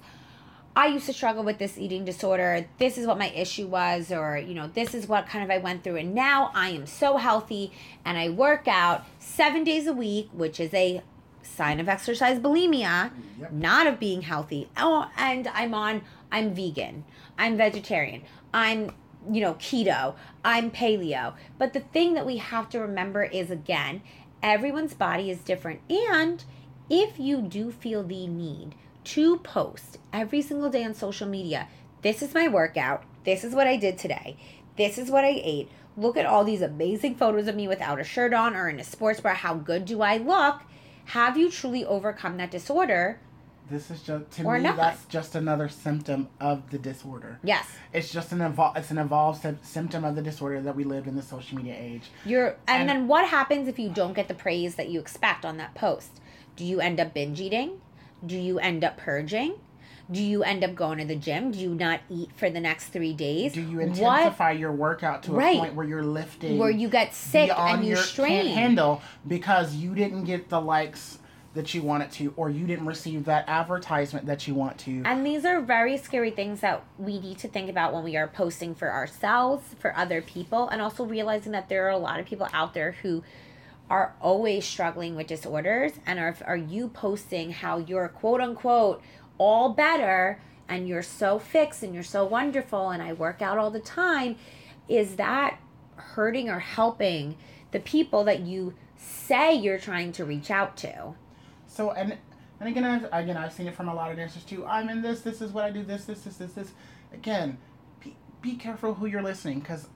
I 0.77 0.85
used 0.85 1.07
to 1.07 1.13
struggle 1.13 1.43
with 1.43 1.57
this 1.57 1.79
eating 1.79 2.05
disorder. 2.05 2.67
This 2.77 2.99
is 2.99 3.07
what 3.07 3.17
my 3.17 3.29
issue 3.29 3.65
was, 3.65 4.11
or, 4.11 4.37
you 4.37 4.53
know, 4.53 4.67
this 4.67 4.93
is 4.93 5.07
what 5.07 5.25
kind 5.25 5.43
of 5.43 5.49
I 5.49 5.57
went 5.57 5.83
through. 5.83 5.95
And 5.95 6.13
now 6.13 6.51
I 6.53 6.69
am 6.69 6.85
so 6.85 7.17
healthy 7.17 7.71
and 8.05 8.15
I 8.15 8.29
work 8.29 8.67
out 8.67 9.03
seven 9.17 9.63
days 9.63 9.87
a 9.87 9.93
week, 9.93 10.29
which 10.33 10.59
is 10.59 10.71
a 10.75 11.01
sign 11.41 11.79
of 11.79 11.89
exercise 11.89 12.37
bulimia, 12.37 13.09
Yep. 13.39 13.53
not 13.53 13.87
of 13.87 13.99
being 13.99 14.21
healthy. 14.21 14.69
Oh, 14.77 15.09
and 15.17 15.47
I'm 15.47 15.73
on, 15.73 16.03
I'm 16.31 16.53
vegan, 16.53 17.05
I'm 17.39 17.57
vegetarian, 17.57 18.21
I'm, 18.53 18.91
you 19.31 19.41
know, 19.41 19.55
keto, 19.55 20.13
I'm 20.45 20.69
paleo. 20.69 21.33
But 21.57 21.73
the 21.73 21.79
thing 21.79 22.13
that 22.13 22.25
we 22.27 22.37
have 22.37 22.69
to 22.69 22.79
remember 22.79 23.23
is 23.23 23.49
again, 23.49 24.03
everyone's 24.43 24.93
body 24.93 25.31
is 25.31 25.39
different. 25.39 25.81
And 25.89 26.43
if 26.87 27.17
you 27.17 27.41
do 27.41 27.71
feel 27.71 28.03
the 28.03 28.27
need 28.27 28.75
to 29.07 29.37
post 29.37 29.97
every 30.11 30.41
single 30.41 30.69
day 30.69 30.83
on 30.83 30.93
social 30.93 31.27
media, 31.27 31.67
this 32.01 32.21
is 32.21 32.33
my 32.33 32.47
workout, 32.47 33.03
this 33.23 33.43
is 33.43 33.53
what 33.53 33.67
I 33.67 33.77
did 33.77 33.97
today, 33.97 34.35
this 34.75 34.97
is 34.97 35.09
what 35.09 35.23
I 35.23 35.39
ate. 35.43 35.69
Look 35.95 36.17
at 36.17 36.25
all 36.25 36.43
these 36.43 36.61
amazing 36.61 37.15
photos 37.15 37.47
of 37.47 37.55
me 37.55 37.67
without 37.67 37.99
a 37.99 38.03
shirt 38.03 38.33
on 38.33 38.55
or 38.55 38.69
in 38.69 38.79
a 38.79 38.83
sports 38.83 39.19
bra. 39.21 39.33
How 39.33 39.55
good 39.55 39.85
do 39.85 40.01
I 40.01 40.17
look? 40.17 40.61
Have 41.05 41.37
you 41.37 41.49
truly 41.49 41.83
overcome 41.85 42.37
that 42.37 42.51
disorder? 42.51 43.19
This 43.69 43.89
is 43.89 44.01
just 44.03 44.29
to 44.31 44.43
Or 44.43 44.57
me. 44.57 44.63
not. 44.63 44.77
That's 44.77 45.05
just 45.05 45.35
another 45.35 45.67
symptom 45.69 46.29
of 46.39 46.69
the 46.69 46.77
disorder. 46.77 47.39
Yes. 47.43 47.65
It's 47.93 48.11
just 48.11 48.31
an 48.31 48.39
evol- 48.39 48.77
It's 48.77 48.91
an 48.91 48.97
evolved 48.99 49.41
sy- 49.41 49.55
symptom 49.63 50.05
of 50.05 50.15
the 50.15 50.21
disorder 50.21 50.61
that 50.61 50.75
we 50.75 50.83
live 50.83 51.07
in 51.07 51.15
the 51.15 51.21
social 51.23 51.57
media 51.57 51.75
age. 51.77 52.03
You're 52.25 52.55
and, 52.67 52.81
And- 52.81 52.89
then 52.89 53.07
what 53.07 53.27
happens 53.27 53.67
if 53.67 53.79
you 53.79 53.89
don't 53.89 54.13
get 54.13 54.27
the 54.27 54.33
praise 54.35 54.75
that 54.75 54.89
you 54.89 54.99
expect 54.99 55.45
on 55.45 55.57
that 55.57 55.73
post? 55.75 56.21
Do 56.55 56.63
you 56.63 56.79
end 56.79 56.99
up 56.99 57.13
binge 57.13 57.41
eating? 57.41 57.81
Do 58.25 58.37
you 58.37 58.59
end 58.59 58.83
up 58.83 58.97
purging? 58.97 59.55
Do 60.09 60.21
you 60.21 60.41
end 60.43 60.63
up 60.63 60.73
going 60.73 60.99
to 60.99 61.05
the 61.05 61.17
gym? 61.17 61.51
Do 61.51 61.59
you 61.59 61.75
not 61.75 61.99
eat 62.09 62.29
for 62.35 62.49
the 62.49 62.61
next 62.61 62.87
three 62.89 63.13
days? 63.13 63.53
Do 63.53 63.61
you 63.61 63.77
What 63.79 63.87
intensify 63.87 64.51
your 64.51 64.71
workout 64.71 65.23
to 65.23 65.33
Right. 65.33 65.57
a 65.57 65.59
point 65.59 65.75
where 65.75 65.85
you're 65.85 66.03
lifting 66.03 66.57
where 66.57 66.69
you 66.69 66.87
get 66.87 67.13
sick 67.13 67.51
and 67.55 67.85
you 67.85 67.97
strain? 67.97 68.43
can't 68.43 68.47
handle 68.47 69.01
because 69.27 69.75
you 69.75 69.93
didn't 69.93 70.23
get 70.23 70.47
the 70.49 70.61
likes 70.61 71.19
that 71.53 71.73
you 71.73 71.81
wanted 71.81 72.11
to, 72.11 72.33
or 72.37 72.49
you 72.49 72.67
didn't 72.67 72.85
receive 72.85 73.25
that 73.25 73.43
advertisement 73.49 74.27
that 74.27 74.47
you 74.47 74.53
want 74.53 74.77
to. 74.77 75.01
And 75.05 75.25
these 75.25 75.43
are 75.43 75.59
very 75.59 75.97
scary 75.97 76.29
things 76.29 76.61
that 76.61 76.83
we 76.99 77.19
need 77.19 77.39
to 77.39 77.47
think 77.47 77.69
about 77.69 77.93
when 77.93 78.03
we 78.03 78.15
are 78.15 78.27
posting 78.27 78.75
for 78.75 78.91
ourselves, 78.91 79.75
for 79.79 79.95
other 79.97 80.21
people, 80.21 80.69
and 80.69 80.81
also 80.81 81.03
realizing 81.03 81.51
that 81.53 81.67
there 81.67 81.87
are 81.87 81.91
a 81.91 81.97
lot 81.97 82.19
of 82.19 82.27
people 82.27 82.47
out 82.53 82.73
there 82.75 82.93
who 83.01 83.23
are 83.89 84.15
always 84.21 84.65
struggling 84.65 85.15
with 85.15 85.27
disorders 85.27 85.93
and 86.05 86.19
are 86.19 86.35
are 86.45 86.57
you 86.57 86.89
posting 86.89 87.51
how 87.51 87.77
you're 87.77 88.07
quote 88.09 88.41
unquote 88.41 89.01
all 89.37 89.69
better 89.69 90.41
and 90.67 90.87
you're 90.87 91.03
so 91.03 91.39
fixed 91.39 91.83
and 91.83 91.93
you're 91.93 92.03
so 92.03 92.25
wonderful 92.25 92.89
and 92.89 93.01
I 93.01 93.13
work 93.13 93.41
out 93.41 93.57
all 93.57 93.71
the 93.71 93.79
time 93.79 94.35
is 94.89 95.15
that 95.15 95.59
hurting 95.95 96.49
or 96.49 96.59
helping 96.59 97.37
the 97.71 97.79
people 97.79 98.23
that 98.25 98.41
you 98.41 98.73
say 98.97 99.53
you're 99.53 99.79
trying 99.79 100.11
to 100.13 100.25
reach 100.25 100.51
out 100.51 100.75
to 100.77 101.15
So 101.67 101.91
and 101.91 102.17
and 102.59 102.69
again, 102.69 102.83
I've, 102.83 103.03
again, 103.11 103.37
I've 103.37 103.53
seen 103.53 103.67
it 103.67 103.75
from 103.75 103.87
a 103.87 103.93
lot 103.93 104.11
of 104.11 104.17
dancers 104.17 104.43
too. 104.43 104.65
I'm 104.65 104.89
in 104.89 105.01
this. 105.01 105.21
This 105.21 105.41
is 105.41 105.51
what 105.51 105.63
I 105.63 105.71
do. 105.71 105.83
This, 105.83 106.05
this, 106.05 106.21
this, 106.21 106.37
this, 106.37 106.53
this. 106.53 106.71
Again, 107.13 107.57
be, 108.03 108.15
be 108.41 108.55
careful 108.55 108.95
who 108.95 109.05
you're 109.05 109.21
listening 109.21 109.59
because 109.59 109.87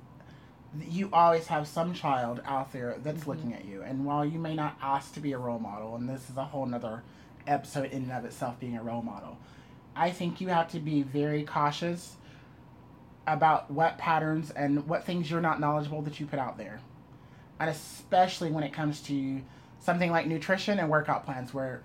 you 0.79 1.09
always 1.11 1.47
have 1.47 1.67
some 1.67 1.93
child 1.93 2.41
out 2.45 2.71
there 2.71 2.97
that's 3.03 3.21
mm-hmm. 3.21 3.29
looking 3.29 3.53
at 3.53 3.65
you. 3.65 3.81
And 3.81 4.05
while 4.05 4.23
you 4.25 4.39
may 4.39 4.55
not 4.55 4.77
ask 4.81 5.13
to 5.15 5.19
be 5.19 5.33
a 5.33 5.37
role 5.37 5.59
model, 5.59 5.95
and 5.95 6.07
this 6.07 6.29
is 6.29 6.37
a 6.37 6.45
whole 6.45 6.65
nother 6.65 7.03
episode 7.47 7.91
in 7.91 8.03
and 8.03 8.11
of 8.11 8.25
itself 8.25 8.59
being 8.59 8.77
a 8.77 8.83
role 8.83 9.01
model, 9.01 9.37
I 9.95 10.11
think 10.11 10.39
you 10.39 10.47
have 10.47 10.71
to 10.71 10.79
be 10.79 11.03
very 11.03 11.43
cautious 11.43 12.15
about 13.27 13.69
what 13.69 13.97
patterns 13.97 14.51
and 14.51 14.87
what 14.87 15.03
things 15.03 15.29
you're 15.29 15.41
not 15.41 15.59
knowledgeable 15.59 16.01
that 16.03 16.19
you 16.19 16.25
put 16.25 16.39
out 16.39 16.57
there. 16.57 16.79
And 17.59 17.69
especially 17.69 18.49
when 18.49 18.63
it 18.63 18.73
comes 18.73 19.01
to 19.01 19.41
something 19.79 20.11
like 20.11 20.25
nutrition 20.25 20.79
and 20.79 20.89
workout 20.89 21.25
plans 21.25 21.53
where 21.53 21.83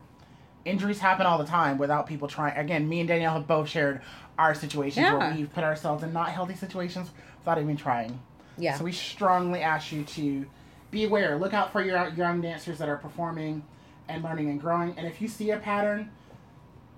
injuries 0.64 0.98
happen 0.98 1.26
all 1.26 1.38
the 1.38 1.44
time 1.44 1.78
without 1.78 2.06
people 2.06 2.28
trying. 2.28 2.56
Again, 2.56 2.88
me 2.88 3.00
and 3.00 3.08
Danielle 3.08 3.34
have 3.34 3.46
both 3.46 3.68
shared 3.68 4.00
our 4.38 4.54
situations 4.54 5.06
where 5.10 5.34
we've 5.34 5.52
put 5.52 5.64
ourselves 5.64 6.02
in 6.02 6.12
not 6.12 6.30
healthy 6.30 6.54
situations 6.54 7.10
without 7.40 7.58
even 7.60 7.76
trying. 7.76 8.20
Yeah 8.58 8.76
So 8.78 8.84
we 8.84 8.92
strongly 8.92 9.60
ask 9.60 9.92
you 9.92 10.04
to 10.04 10.46
be 10.90 11.04
aware. 11.04 11.36
Look 11.36 11.52
out 11.54 11.72
for 11.72 11.82
your 11.82 12.08
young 12.10 12.40
dancers 12.40 12.78
that 12.78 12.88
are 12.88 12.96
performing 12.96 13.64
and 14.08 14.22
learning 14.22 14.50
and 14.50 14.60
growing. 14.60 14.94
And 14.96 15.06
if 15.06 15.20
you 15.20 15.28
see 15.28 15.50
a 15.50 15.58
pattern, 15.58 16.10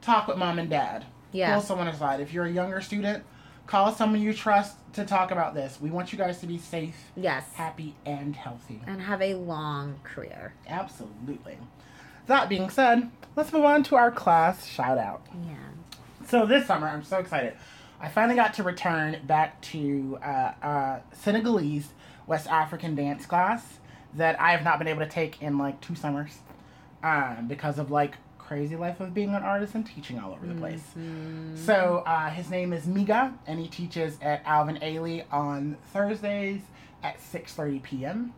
talk 0.01 0.29
with 0.29 0.37
mom 0.37 0.59
and 0.59 0.69
dad. 0.71 1.07
Yeah. 1.33 1.53
Pull 1.55 1.63
someone 1.63 1.89
aside. 1.89 2.21
If 2.21 2.33
you're 2.33 2.45
a 2.47 2.51
younger 2.51 2.81
student, 2.81 3.25
call 3.67 3.93
someone 3.93 4.21
you 4.21 4.33
trust 4.35 4.77
to 4.95 5.05
talk 5.05 5.31
about 5.31 5.55
this. 5.55 5.79
We 5.81 5.91
want 5.91 6.13
you 6.13 6.19
guys 6.19 6.41
to 6.41 6.47
be 6.47 6.59
safe, 6.59 6.97
Yes. 7.17 7.45
happy, 7.55 7.95
and 8.07 8.35
healthy. 8.37 8.81
And 8.87 9.01
have 9.03 9.21
a 9.23 9.35
long 9.35 10.01
career. 10.05 10.55
Absolutely. 10.67 11.59
That 12.27 12.49
being 12.49 12.69
said, 12.71 13.11
let's 13.37 13.53
move 13.53 13.65
on 13.65 13.83
to 13.85 13.97
our 13.97 14.11
class 14.11 14.67
shout 14.67 14.99
out. 14.99 15.27
Yeah. 15.47 15.55
So 16.27 16.45
this 16.47 16.67
summer, 16.67 16.89
I'm 16.89 17.03
so 17.05 17.19
excited. 17.19 17.55
I 18.01 18.09
finally 18.09 18.37
got 18.37 18.55
to 18.55 18.63
return 18.63 19.19
back 19.27 19.61
to 19.63 20.19
uh, 20.23 20.53
uh, 20.63 21.01
Senegalese 21.13 21.89
West 22.27 22.47
African 22.47 22.95
dance 22.95 23.27
class 23.27 23.79
that 24.15 24.41
I 24.41 24.53
have 24.53 24.63
not 24.65 24.79
been 24.79 24.89
able 24.89 25.01
to 25.01 25.09
take 25.09 25.43
in 25.43 25.59
like 25.59 25.81
two 25.81 25.95
summers 25.95 26.39
um, 27.03 27.47
because 27.49 27.79
of 27.79 27.91
like 27.91 28.15
crazy 28.39 28.77
life 28.77 29.01
of 29.01 29.13
being 29.13 29.31
an 29.35 29.43
artist 29.43 29.75
and 29.75 29.85
teaching 29.87 30.19
all 30.19 30.33
over 30.33 30.47
the 30.47 30.55
place. 30.55 30.83
So 31.67 32.03
uh, 32.07 32.31
his 32.31 32.49
name 32.51 32.73
is 32.73 32.87
Miga, 32.87 33.35
and 33.47 33.59
he 33.61 33.67
teaches 33.69 34.17
at 34.23 34.43
Alvin 34.47 34.77
Ailey 34.77 35.25
on 35.31 35.77
Thursdays 35.93 36.63
at 37.03 37.19
6:30 37.21 37.83
p.m. 37.83 38.33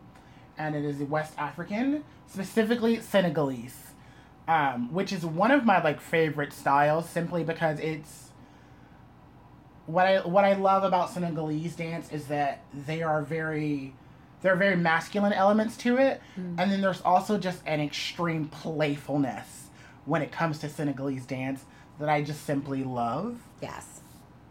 And 0.57 0.75
it 0.75 0.83
is 0.83 0.97
West 1.03 1.33
African, 1.37 2.03
specifically 2.27 2.99
Senegalese, 2.99 3.93
um, 4.47 4.91
which 4.93 5.13
is 5.13 5.25
one 5.25 5.51
of 5.51 5.65
my 5.65 5.81
like 5.81 6.01
favorite 6.01 6.51
styles, 6.51 7.07
simply 7.07 7.43
because 7.43 7.79
it's 7.79 8.30
what 9.85 10.05
I 10.05 10.25
what 10.25 10.43
I 10.43 10.53
love 10.53 10.83
about 10.83 11.09
Senegalese 11.09 11.75
dance 11.75 12.11
is 12.11 12.27
that 12.27 12.63
they 12.85 13.01
are 13.01 13.21
very 13.21 13.93
there 14.41 14.53
are 14.53 14.57
very 14.57 14.75
masculine 14.75 15.33
elements 15.33 15.77
to 15.77 15.97
it, 15.97 16.21
hmm. 16.35 16.55
and 16.59 16.71
then 16.71 16.81
there's 16.81 17.01
also 17.01 17.37
just 17.37 17.61
an 17.65 17.79
extreme 17.79 18.47
playfulness 18.47 19.67
when 20.05 20.21
it 20.21 20.31
comes 20.31 20.59
to 20.59 20.69
Senegalese 20.69 21.25
dance 21.25 21.65
that 21.99 22.09
I 22.09 22.21
just 22.21 22.45
simply 22.45 22.83
love. 22.83 23.39
Yes. 23.61 24.01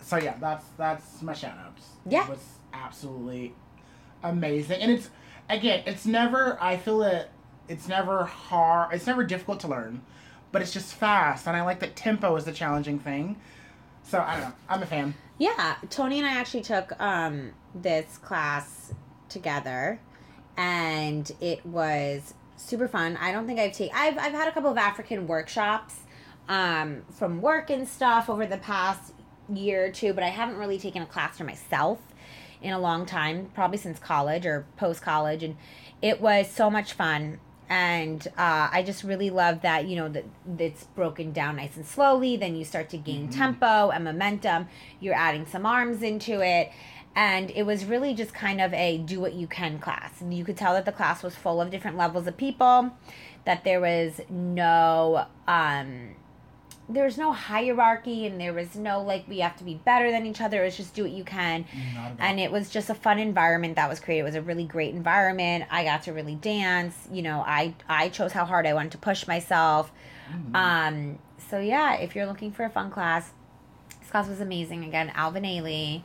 So 0.01 0.17
yeah, 0.17 0.37
that's 0.41 0.65
that's 0.77 1.23
my 1.23 1.35
shout 1.35 1.59
outs. 1.59 1.87
Yeah. 2.07 2.25
It 2.25 2.31
was 2.31 2.45
absolutely 2.73 3.55
amazing. 4.23 4.81
And 4.81 4.93
it's 4.93 5.11
again, 5.49 5.83
it's 5.87 6.07
never 6.07 6.57
I 6.61 6.77
feel 6.77 7.03
it 7.03 7.31
it's 7.69 7.89
never 7.89 8.25
hard 8.25 8.95
it's 8.95 9.07
never 9.07 9.25
difficult 9.25 9.61
to 9.61 9.69
learn, 9.69 10.03
but 10.53 10.63
it's 10.63 10.73
just 10.73 10.95
fast 10.95 11.47
and 11.47 11.57
I 11.57 11.63
like 11.63 11.81
that 11.81 11.97
tempo 11.97 12.35
is 12.37 12.45
the 12.45 12.53
challenging 12.53 12.99
thing. 12.99 13.37
So 14.05 14.21
I 14.21 14.35
don't 14.35 14.49
know. 14.49 14.55
I'm 14.69 14.83
a 14.83 14.87
fan. 14.87 15.15
Yeah, 15.39 15.77
Tony 15.89 16.19
and 16.19 16.27
I 16.27 16.35
actually 16.35 16.63
took 16.63 17.01
um, 17.01 17.53
this 17.75 18.19
class 18.19 18.93
together, 19.29 20.01
and 20.57 21.31
it 21.41 21.65
was 21.65 22.35
super 22.57 22.89
fun. 22.89 23.17
I 23.17 23.33
don't 23.33 23.47
think 23.47 23.59
I've 23.59 23.73
taken. 23.73 23.97
I've 23.97 24.19
I've 24.19 24.33
had 24.33 24.49
a 24.49 24.53
couple 24.53 24.71
of 24.71 24.77
African 24.77 25.27
workshops, 25.27 25.97
um, 26.51 27.03
from 27.13 27.41
work 27.41 27.71
and 27.71 27.89
stuff 27.89 28.29
over 28.29 28.45
the 28.45 28.59
past 28.59 29.13
year 29.49 29.87
or 29.87 29.91
two, 29.91 30.13
but 30.13 30.25
I 30.25 30.29
haven't 30.29 30.57
really 30.57 30.79
taken 30.79 31.01
a 31.01 31.07
class 31.07 31.39
for 31.39 31.45
myself 31.45 31.99
in 32.61 32.73
a 32.73 32.79
long 32.79 33.07
time, 33.07 33.51
probably 33.55 33.79
since 33.79 33.99
college 33.99 34.45
or 34.45 34.67
post 34.77 35.01
college, 35.01 35.43
and 35.43 35.57
it 36.03 36.21
was 36.21 36.51
so 36.51 36.69
much 36.69 36.93
fun. 36.93 37.39
And 37.71 38.27
uh, 38.37 38.69
I 38.73 38.83
just 38.85 39.05
really 39.05 39.31
love 39.31 39.63
that 39.63 39.87
you 39.87 39.95
know 39.95 40.09
that 40.09 40.25
it's 40.59 40.85
broken 40.85 41.33
down 41.33 41.57
nice 41.57 41.77
and 41.77 41.87
slowly. 41.87 42.37
Then 42.37 42.57
you 42.57 42.65
start 42.65 42.91
to 42.91 42.99
gain 42.99 43.29
tempo 43.31 43.91
and 43.91 44.03
momentum. 44.03 44.67
You're 44.99 45.15
adding 45.15 45.47
some 45.47 45.65
arms 45.65 46.03
into 46.03 46.45
it, 46.45 46.73
and 47.15 47.51
it 47.53 47.63
was 47.63 47.85
really 47.85 48.13
just 48.13 48.35
kind 48.35 48.61
of 48.61 48.75
a 48.75 48.99
do 48.99 49.21
what 49.21 49.35
you 49.35 49.47
can 49.47 49.79
class. 49.79 50.21
And 50.21 50.35
you 50.35 50.45
could 50.45 50.57
tell 50.57 50.75
that 50.75 50.85
the 50.85 50.93
class 50.93 51.23
was 51.23 51.37
full 51.37 51.61
of 51.61 51.71
different 51.71 51.97
levels 51.97 52.27
of 52.27 52.37
people. 52.37 52.91
That 53.45 53.63
there 53.63 53.81
was 53.81 54.21
no 54.29 55.27
um, 55.47 56.17
there 56.93 57.05
was 57.05 57.17
no 57.17 57.33
hierarchy 57.33 58.27
and 58.27 58.41
there 58.41 58.53
was 58.53 58.75
no 58.77 59.01
like 59.03 59.27
we 59.29 59.39
have 59.41 59.57
to 59.59 59.65
be 59.65 59.75
better 59.75 60.11
than 60.11 60.27
each 60.27 60.41
other. 60.41 60.63
It 60.63 60.67
was 60.67 60.77
just 60.77 60.95
do 60.95 61.03
what 61.05 61.13
you 61.13 61.25
can. 61.25 61.65
And 62.19 62.41
it 62.41 62.51
was 62.51 62.69
just 62.71 62.91
a 62.91 62.95
fun 62.95 63.19
environment 63.19 63.77
that 63.77 63.89
was 63.89 64.01
created. 64.01 64.21
It 64.21 64.25
was 64.25 64.35
a 64.35 64.43
really 64.43 64.65
great 64.65 64.95
environment. 64.95 65.65
I 65.71 65.85
got 65.85 66.03
to 66.05 66.13
really 66.13 66.35
dance. 66.35 66.95
You 67.13 67.23
know, 67.23 67.45
I 67.47 67.75
I 67.89 68.09
chose 68.09 68.33
how 68.33 68.45
hard 68.45 68.67
I 68.67 68.75
wanted 68.75 68.93
to 68.93 68.99
push 68.99 69.27
myself. 69.27 69.93
Um, 70.55 71.19
so 71.49 71.59
yeah, 71.59 71.95
if 71.95 72.15
you're 72.15 72.27
looking 72.27 72.53
for 72.53 72.65
a 72.65 72.71
fun 72.71 72.91
class, 72.91 73.33
this 74.01 74.11
class 74.11 74.29
was 74.29 74.41
amazing. 74.41 74.85
Again, 74.85 75.11
Alvin 75.15 75.45
Ailey. 75.45 76.03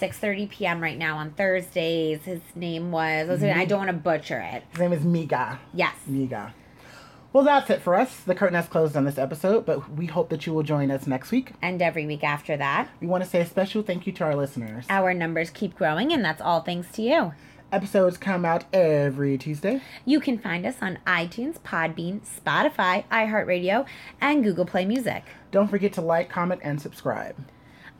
6:30 0.00 0.50
p.m. 0.50 0.82
right 0.82 0.98
now 0.98 1.18
on 1.18 1.30
Thursdays. 1.30 2.24
His 2.24 2.40
name 2.56 2.90
was 2.90 3.30
I 3.44 3.64
don't 3.64 3.78
want 3.78 3.90
to 3.90 3.96
butcher 3.96 4.40
it. 4.40 4.64
His 4.72 4.80
name 4.80 4.92
is 4.92 5.02
Miga. 5.02 5.58
Yes. 5.72 5.94
Miga. 6.10 6.52
Well, 7.34 7.42
that's 7.42 7.68
it 7.68 7.82
for 7.82 7.96
us. 7.96 8.20
The 8.20 8.34
curtain 8.36 8.54
has 8.54 8.68
closed 8.68 8.96
on 8.96 9.04
this 9.04 9.18
episode, 9.18 9.66
but 9.66 9.90
we 9.96 10.06
hope 10.06 10.28
that 10.28 10.46
you 10.46 10.54
will 10.54 10.62
join 10.62 10.92
us 10.92 11.04
next 11.08 11.32
week. 11.32 11.50
And 11.60 11.82
every 11.82 12.06
week 12.06 12.22
after 12.22 12.56
that, 12.56 12.88
We 13.00 13.08
want 13.08 13.24
to 13.24 13.28
say 13.28 13.40
a 13.40 13.46
special 13.46 13.82
thank 13.82 14.06
you 14.06 14.12
to 14.12 14.24
our 14.24 14.36
listeners. 14.36 14.86
our 14.88 15.12
numbers 15.12 15.50
keep 15.50 15.74
growing 15.74 16.12
and 16.12 16.24
that's 16.24 16.40
all 16.40 16.60
thanks 16.60 16.92
to 16.92 17.02
you. 17.02 17.32
Episodes 17.72 18.16
come 18.18 18.44
out 18.44 18.66
every 18.72 19.36
Tuesday. 19.36 19.82
You 20.04 20.20
can 20.20 20.38
find 20.38 20.64
us 20.64 20.76
on 20.80 21.00
iTunes, 21.08 21.58
Podbean, 21.58 22.20
Spotify, 22.20 23.04
iHeartRadio, 23.08 23.84
and 24.20 24.44
Google 24.44 24.64
Play 24.64 24.84
Music. 24.84 25.24
Don't 25.50 25.66
forget 25.66 25.92
to 25.94 26.00
like, 26.02 26.28
comment, 26.28 26.60
and 26.62 26.80
subscribe. 26.80 27.34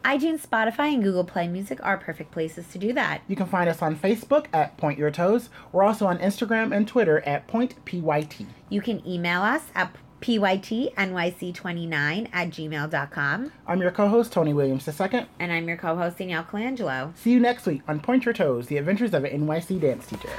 iTunes, 0.05 0.46
Spotify, 0.46 0.92
and 0.92 1.02
Google 1.02 1.24
Play 1.24 1.48
Music 1.48 1.80
are 1.82 1.96
perfect 1.96 2.30
places 2.30 2.68
to 2.68 2.78
do 2.78 2.92
that. 2.92 3.22
You 3.26 3.36
can 3.36 3.46
find 3.46 3.70
us 3.70 3.80
on 3.80 3.96
Facebook 3.96 4.48
at 4.52 4.76
Point 4.76 4.98
Your 4.98 5.11
Toes. 5.11 5.48
We're 5.72 5.82
also 5.82 6.07
on 6.07 6.18
Instagram 6.18 6.76
and 6.76 6.86
Twitter 6.86 7.20
at 7.20 7.46
Point 7.46 7.82
PYT. 7.86 8.44
You 8.68 8.82
can 8.82 9.07
email 9.09 9.40
us 9.40 9.62
at 9.74 9.96
pytnyc29 10.20 12.28
at 12.32 12.50
gmail.com. 12.50 13.52
I'm 13.66 13.80
your 13.80 13.90
co-host 13.90 14.32
Tony 14.32 14.55
Williams 14.55 14.88
II. 14.88 15.26
And 15.38 15.52
I'm 15.52 15.68
your 15.68 15.76
co 15.76 15.96
host, 15.96 16.18
Danielle 16.18 16.44
Colangelo. 16.44 17.16
See 17.16 17.32
you 17.32 17.40
next 17.40 17.66
week 17.66 17.82
on 17.88 18.00
Point 18.00 18.24
Your 18.24 18.34
Toes: 18.34 18.66
The 18.66 18.78
Adventures 18.78 19.14
of 19.14 19.24
an 19.24 19.46
NYC 19.46 19.80
Dance 19.80 20.07
Teacher. 20.07 20.30